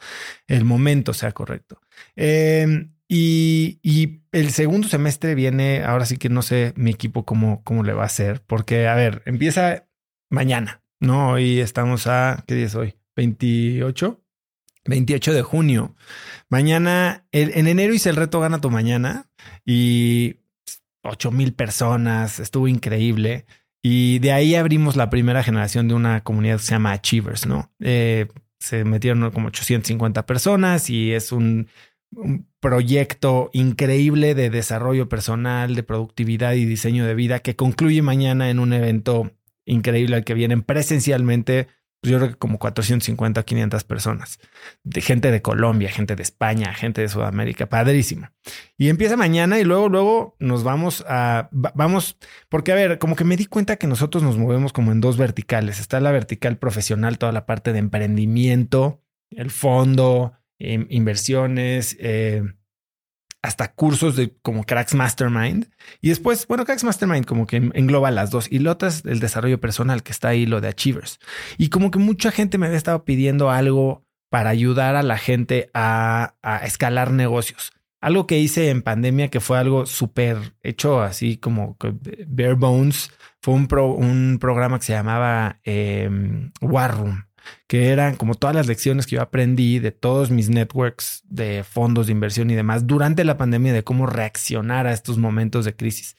[0.47, 1.81] el momento sea correcto.
[2.15, 7.63] Eh, y, y, el segundo semestre viene, ahora sí que no sé mi equipo cómo,
[7.63, 9.85] cómo le va a hacer, porque, a ver, empieza
[10.29, 11.31] mañana, ¿no?
[11.31, 12.95] Hoy estamos a, ¿qué día es hoy?
[13.15, 14.19] 28.
[14.85, 15.95] 28 de junio.
[16.49, 19.29] Mañana, en enero hice el reto Gana tu Mañana
[19.65, 20.37] y
[21.03, 23.45] 8 mil personas, estuvo increíble.
[23.81, 27.71] Y de ahí abrimos la primera generación de una comunidad que se llama Achievers, ¿no?
[27.79, 28.27] Eh,
[28.59, 31.67] se metieron como 850 personas y es un
[32.15, 38.49] un proyecto increíble de desarrollo personal, de productividad y diseño de vida que concluye mañana
[38.49, 39.31] en un evento
[39.65, 41.67] increíble al que vienen presencialmente,
[42.01, 44.39] pues yo creo que como 450 o 500 personas,
[44.83, 48.29] de gente de Colombia, gente de España, gente de Sudamérica, padrísimo.
[48.77, 52.17] Y empieza mañana y luego, luego nos vamos a, vamos,
[52.49, 55.15] porque a ver, como que me di cuenta que nosotros nos movemos como en dos
[55.15, 55.79] verticales.
[55.79, 62.43] Está la vertical profesional, toda la parte de emprendimiento, el fondo, inversiones, eh,
[63.43, 65.69] hasta cursos de como Cracks Mastermind.
[66.01, 68.49] Y después, bueno, Cracks Mastermind como que engloba las dos.
[68.49, 71.19] Y lo otro es el desarrollo personal que está ahí, lo de Achievers.
[71.57, 75.69] Y como que mucha gente me había estado pidiendo algo para ayudar a la gente
[75.73, 76.33] a,
[76.63, 77.73] escalar negocios.
[77.99, 81.77] Algo que hice en pandemia que fue algo súper hecho así como
[82.25, 83.11] bare bones.
[83.41, 86.09] Fue un, un programa que se llamaba eh,
[86.61, 87.25] War Room
[87.67, 92.07] que eran como todas las lecciones que yo aprendí de todos mis networks de fondos
[92.07, 96.15] de inversión y demás durante la pandemia de cómo reaccionar a estos momentos de crisis.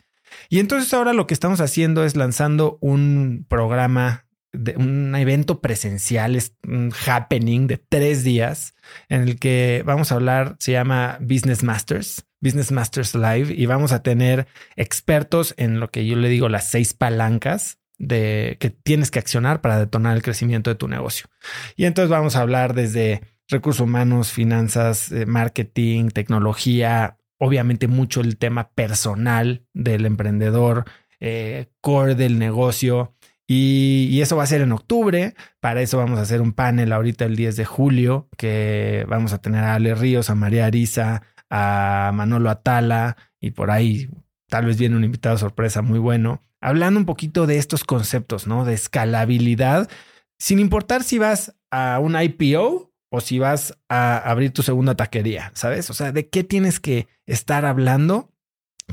[0.49, 6.37] Y entonces ahora lo que estamos haciendo es lanzando un programa de un evento presencial,
[6.37, 8.75] es un happening de tres días
[9.09, 13.93] en el que vamos a hablar, se llama Business Masters, Business Masters Live, y vamos
[13.93, 14.47] a tener
[14.77, 19.61] expertos en lo que yo le digo las seis palancas de que tienes que accionar
[19.61, 21.27] para detonar el crecimiento de tu negocio.
[21.77, 28.37] Y entonces vamos a hablar desde recursos humanos, finanzas, eh, marketing, tecnología, obviamente mucho el
[28.37, 30.85] tema personal del emprendedor,
[31.21, 33.15] eh, core del negocio.
[33.47, 35.35] Y, eso va a ser en octubre.
[35.61, 39.39] Para eso vamos a hacer un panel ahorita el 10 de julio, que vamos a
[39.39, 44.09] tener a Ale Ríos, a María Arisa, a Manolo Atala y por ahí
[44.49, 48.65] tal vez viene un invitado sorpresa muy bueno hablando un poquito de estos conceptos, ¿no?
[48.65, 49.91] De escalabilidad,
[50.39, 55.53] sin importar si vas a un IPO o si vas a abrir tu segunda taquería,
[55.55, 55.91] ¿sabes?
[55.91, 58.33] O sea, ¿de qué tienes que estar hablando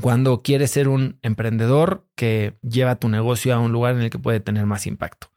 [0.02, 4.18] cuando quieres ser un emprendedor que lleva tu negocio a un lugar en el que
[4.18, 5.28] puede tener más impacto?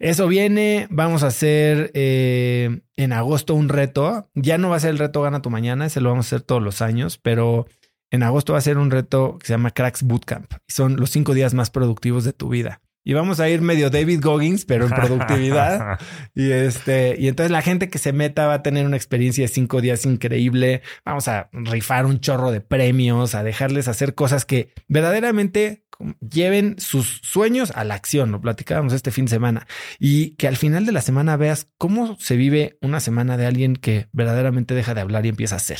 [0.00, 4.28] Eso viene, vamos a hacer eh, en agosto un reto.
[4.34, 6.42] Ya no va a ser el reto Gana tu Mañana, ese lo vamos a hacer
[6.42, 7.66] todos los años, pero
[8.12, 10.52] en agosto va a ser un reto que se llama Cracks Bootcamp.
[10.68, 12.80] Y son los cinco días más productivos de tu vida.
[13.04, 15.98] Y vamos a ir medio David Goggins, pero en productividad.
[16.34, 19.48] y este, y entonces la gente que se meta va a tener una experiencia de
[19.48, 20.82] cinco días increíble.
[21.04, 25.84] Vamos a rifar un chorro de premios, a dejarles hacer cosas que verdaderamente
[26.20, 28.30] lleven sus sueños a la acción.
[28.30, 29.66] Lo platicábamos este fin de semana
[29.98, 33.74] y que al final de la semana veas cómo se vive una semana de alguien
[33.74, 35.78] que verdaderamente deja de hablar y empieza a hacer.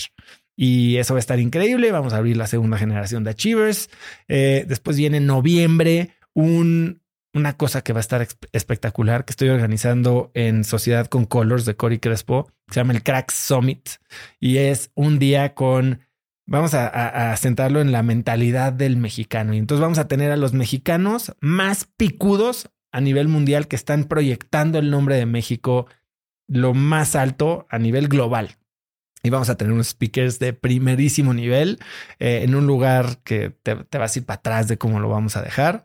[0.56, 1.92] Y eso va a estar increíble.
[1.92, 3.90] Vamos a abrir la segunda generación de Achievers.
[4.28, 7.00] Eh, después viene en noviembre un,
[7.32, 11.76] una cosa que va a estar espectacular que estoy organizando en Sociedad con Colors de
[11.76, 12.50] Cory Crespo.
[12.68, 13.88] Se llama el Cracks Summit
[14.40, 16.00] y es un día con
[16.46, 19.54] vamos a, a, sentarlo en la mentalidad del mexicano.
[19.54, 24.04] Y entonces vamos a tener a los mexicanos más picudos a nivel mundial que están
[24.04, 25.86] proyectando el nombre de México
[26.46, 28.58] lo más alto a nivel global.
[29.22, 31.78] Y vamos a tener unos speakers de primerísimo nivel
[32.18, 35.08] eh, en un lugar que te, te vas a ir para atrás de cómo lo
[35.08, 35.84] vamos a dejar.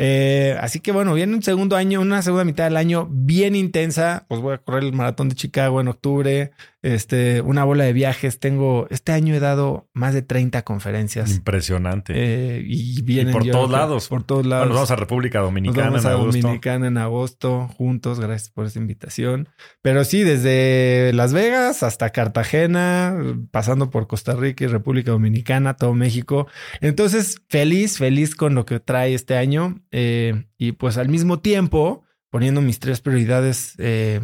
[0.00, 4.26] Eh, así que bueno, viene un segundo año, una segunda mitad del año bien intensa.
[4.28, 6.52] Pues voy a correr el maratón de Chicago en octubre.
[6.80, 8.38] Este, una bola de viajes.
[8.38, 11.32] Tengo, este año he dado más de 30 conferencias.
[11.32, 12.12] Impresionante.
[12.14, 14.06] Eh, y vienen por todos lados.
[14.06, 14.66] Por todos lados.
[14.66, 16.40] Bueno, vamos a República Dominicana vamos en a agosto.
[16.42, 18.20] Dominicana en agosto, juntos.
[18.20, 19.48] Gracias por esa invitación.
[19.82, 23.16] Pero sí, desde Las Vegas hasta Cartagena,
[23.50, 26.46] pasando por Costa Rica y República Dominicana, todo México.
[26.80, 29.80] Entonces, feliz, feliz con lo que trae este año.
[29.90, 34.20] Eh, y pues al mismo tiempo, poniendo mis tres prioridades, eh,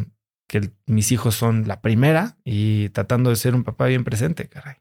[0.47, 4.75] que mis hijos son la primera y tratando de ser un papá bien presente, caray.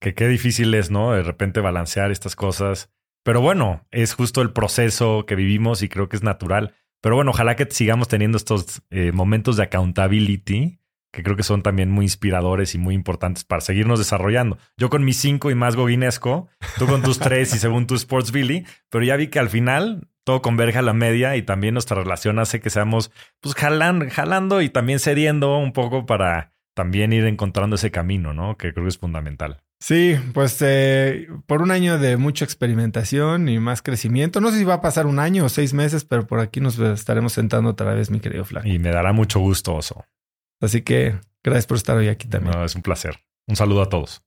[0.00, 1.12] Que qué difícil es, ¿no?
[1.12, 2.90] De repente balancear estas cosas.
[3.22, 6.74] Pero bueno, es justo el proceso que vivimos y creo que es natural.
[7.02, 10.80] Pero bueno, ojalá que sigamos teniendo estos eh, momentos de accountability
[11.12, 14.58] que creo que son también muy inspiradores y muy importantes para seguirnos desarrollando.
[14.76, 16.48] Yo con mis cinco y más goguinesco,
[16.78, 20.08] tú con tus tres y según tu Sports Billy, pero ya vi que al final
[20.24, 23.10] todo converge a la media y también nuestra relación hace que seamos
[23.40, 28.56] pues jalan, jalando y también cediendo un poco para también ir encontrando ese camino, ¿no?
[28.56, 29.62] Que creo que es fundamental.
[29.80, 34.42] Sí, pues eh, por un año de mucha experimentación y más crecimiento.
[34.42, 36.78] No sé si va a pasar un año o seis meses, pero por aquí nos
[36.78, 38.68] estaremos sentando otra vez, mi querido Flaco.
[38.68, 40.04] Y me dará mucho gusto, Oso.
[40.60, 42.58] Así que gracias por estar hoy aquí también.
[42.58, 43.20] No, es un placer.
[43.46, 44.22] Un saludo a todos.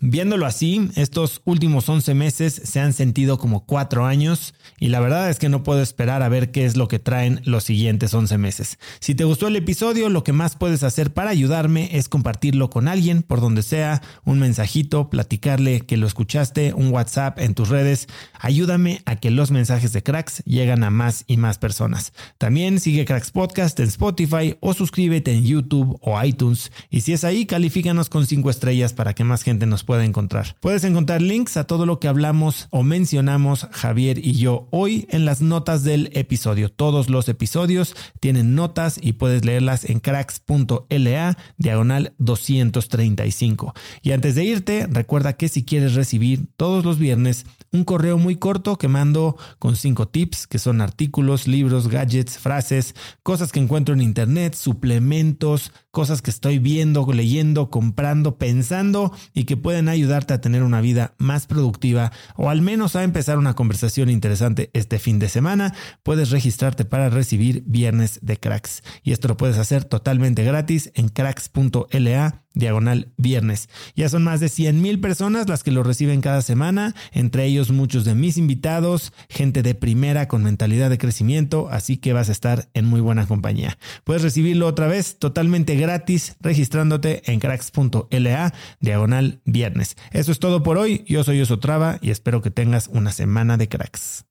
[0.00, 5.28] Viéndolo así, estos últimos 11 meses se han sentido como cuatro años y la verdad
[5.28, 8.38] es que no puedo esperar a ver qué es lo que traen los siguientes 11
[8.38, 8.78] meses.
[9.00, 12.86] Si te gustó el episodio, lo que más puedes hacer para ayudarme es compartirlo con
[12.86, 18.06] alguien por donde sea, un mensajito, platicarle que lo escuchaste, un WhatsApp en tus redes.
[18.38, 22.12] Ayúdame a que los mensajes de Cracks lleguen a más y más personas.
[22.38, 27.24] También sigue Cracks Podcast en Spotify o suscríbete en YouTube o iTunes y si es
[27.24, 30.56] ahí, califícanos con 5 estrellas para que más gente nos puede encontrar.
[30.58, 35.24] Puedes encontrar links a todo lo que hablamos o mencionamos Javier y yo hoy en
[35.24, 36.68] las notas del episodio.
[36.68, 43.72] Todos los episodios tienen notas y puedes leerlas en cracks.la diagonal 235.
[44.02, 48.36] Y antes de irte, recuerda que si quieres recibir todos los viernes un correo muy
[48.36, 53.94] corto que mando con cinco tips que son artículos, libros, gadgets, frases, cosas que encuentro
[53.94, 60.40] en internet, suplementos, cosas que estoy viendo, leyendo, comprando, pensando y que pueden ayudarte a
[60.40, 65.18] tener una vida más productiva o al menos a empezar una conversación interesante este fin
[65.18, 68.82] de semana, puedes registrarte para recibir Viernes de Cracks.
[69.02, 73.68] Y esto lo puedes hacer totalmente gratis en cracks.la diagonal viernes.
[73.94, 77.70] Ya son más de 100 mil personas las que lo reciben cada semana, entre ellos
[77.70, 82.32] muchos de mis invitados, gente de primera con mentalidad de crecimiento, así que vas a
[82.32, 83.78] estar en muy buena compañía.
[84.04, 89.96] Puedes recibirlo otra vez totalmente gratis registrándote en cracks.la diagonal viernes.
[90.10, 93.68] Eso es todo por hoy, yo soy Osotrava y espero que tengas una semana de
[93.68, 94.24] cracks.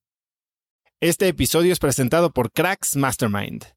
[0.99, 3.77] Este episodio es presentado por Cracks Mastermind.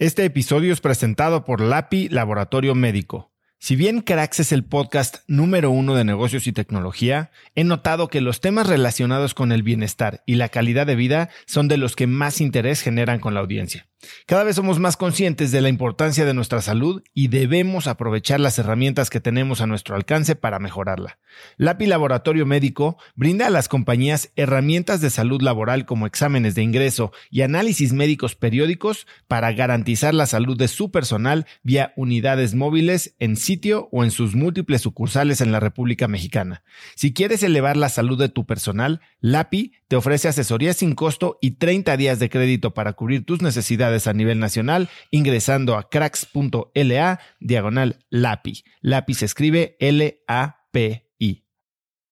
[0.00, 3.29] Este episodio es presentado por LAPI Laboratorio Médico.
[3.62, 8.22] Si bien Cracks es el podcast número uno de negocios y tecnología, he notado que
[8.22, 12.06] los temas relacionados con el bienestar y la calidad de vida son de los que
[12.06, 13.86] más interés generan con la audiencia.
[14.26, 18.58] Cada vez somos más conscientes de la importancia de nuestra salud y debemos aprovechar las
[18.58, 21.18] herramientas que tenemos a nuestro alcance para mejorarla.
[21.58, 27.12] LAPI Laboratorio Médico brinda a las compañías herramientas de salud laboral como exámenes de ingreso
[27.30, 33.36] y análisis médicos periódicos para garantizar la salud de su personal vía unidades móviles en
[33.50, 36.62] sitio o en sus múltiples sucursales en la República Mexicana.
[36.94, 41.52] Si quieres elevar la salud de tu personal, LAPI te ofrece asesoría sin costo y
[41.52, 47.98] 30 días de crédito para cubrir tus necesidades a nivel nacional ingresando a cracks.la diagonal
[48.10, 48.62] LAPI.
[48.82, 51.09] LAPI se escribe L-A-P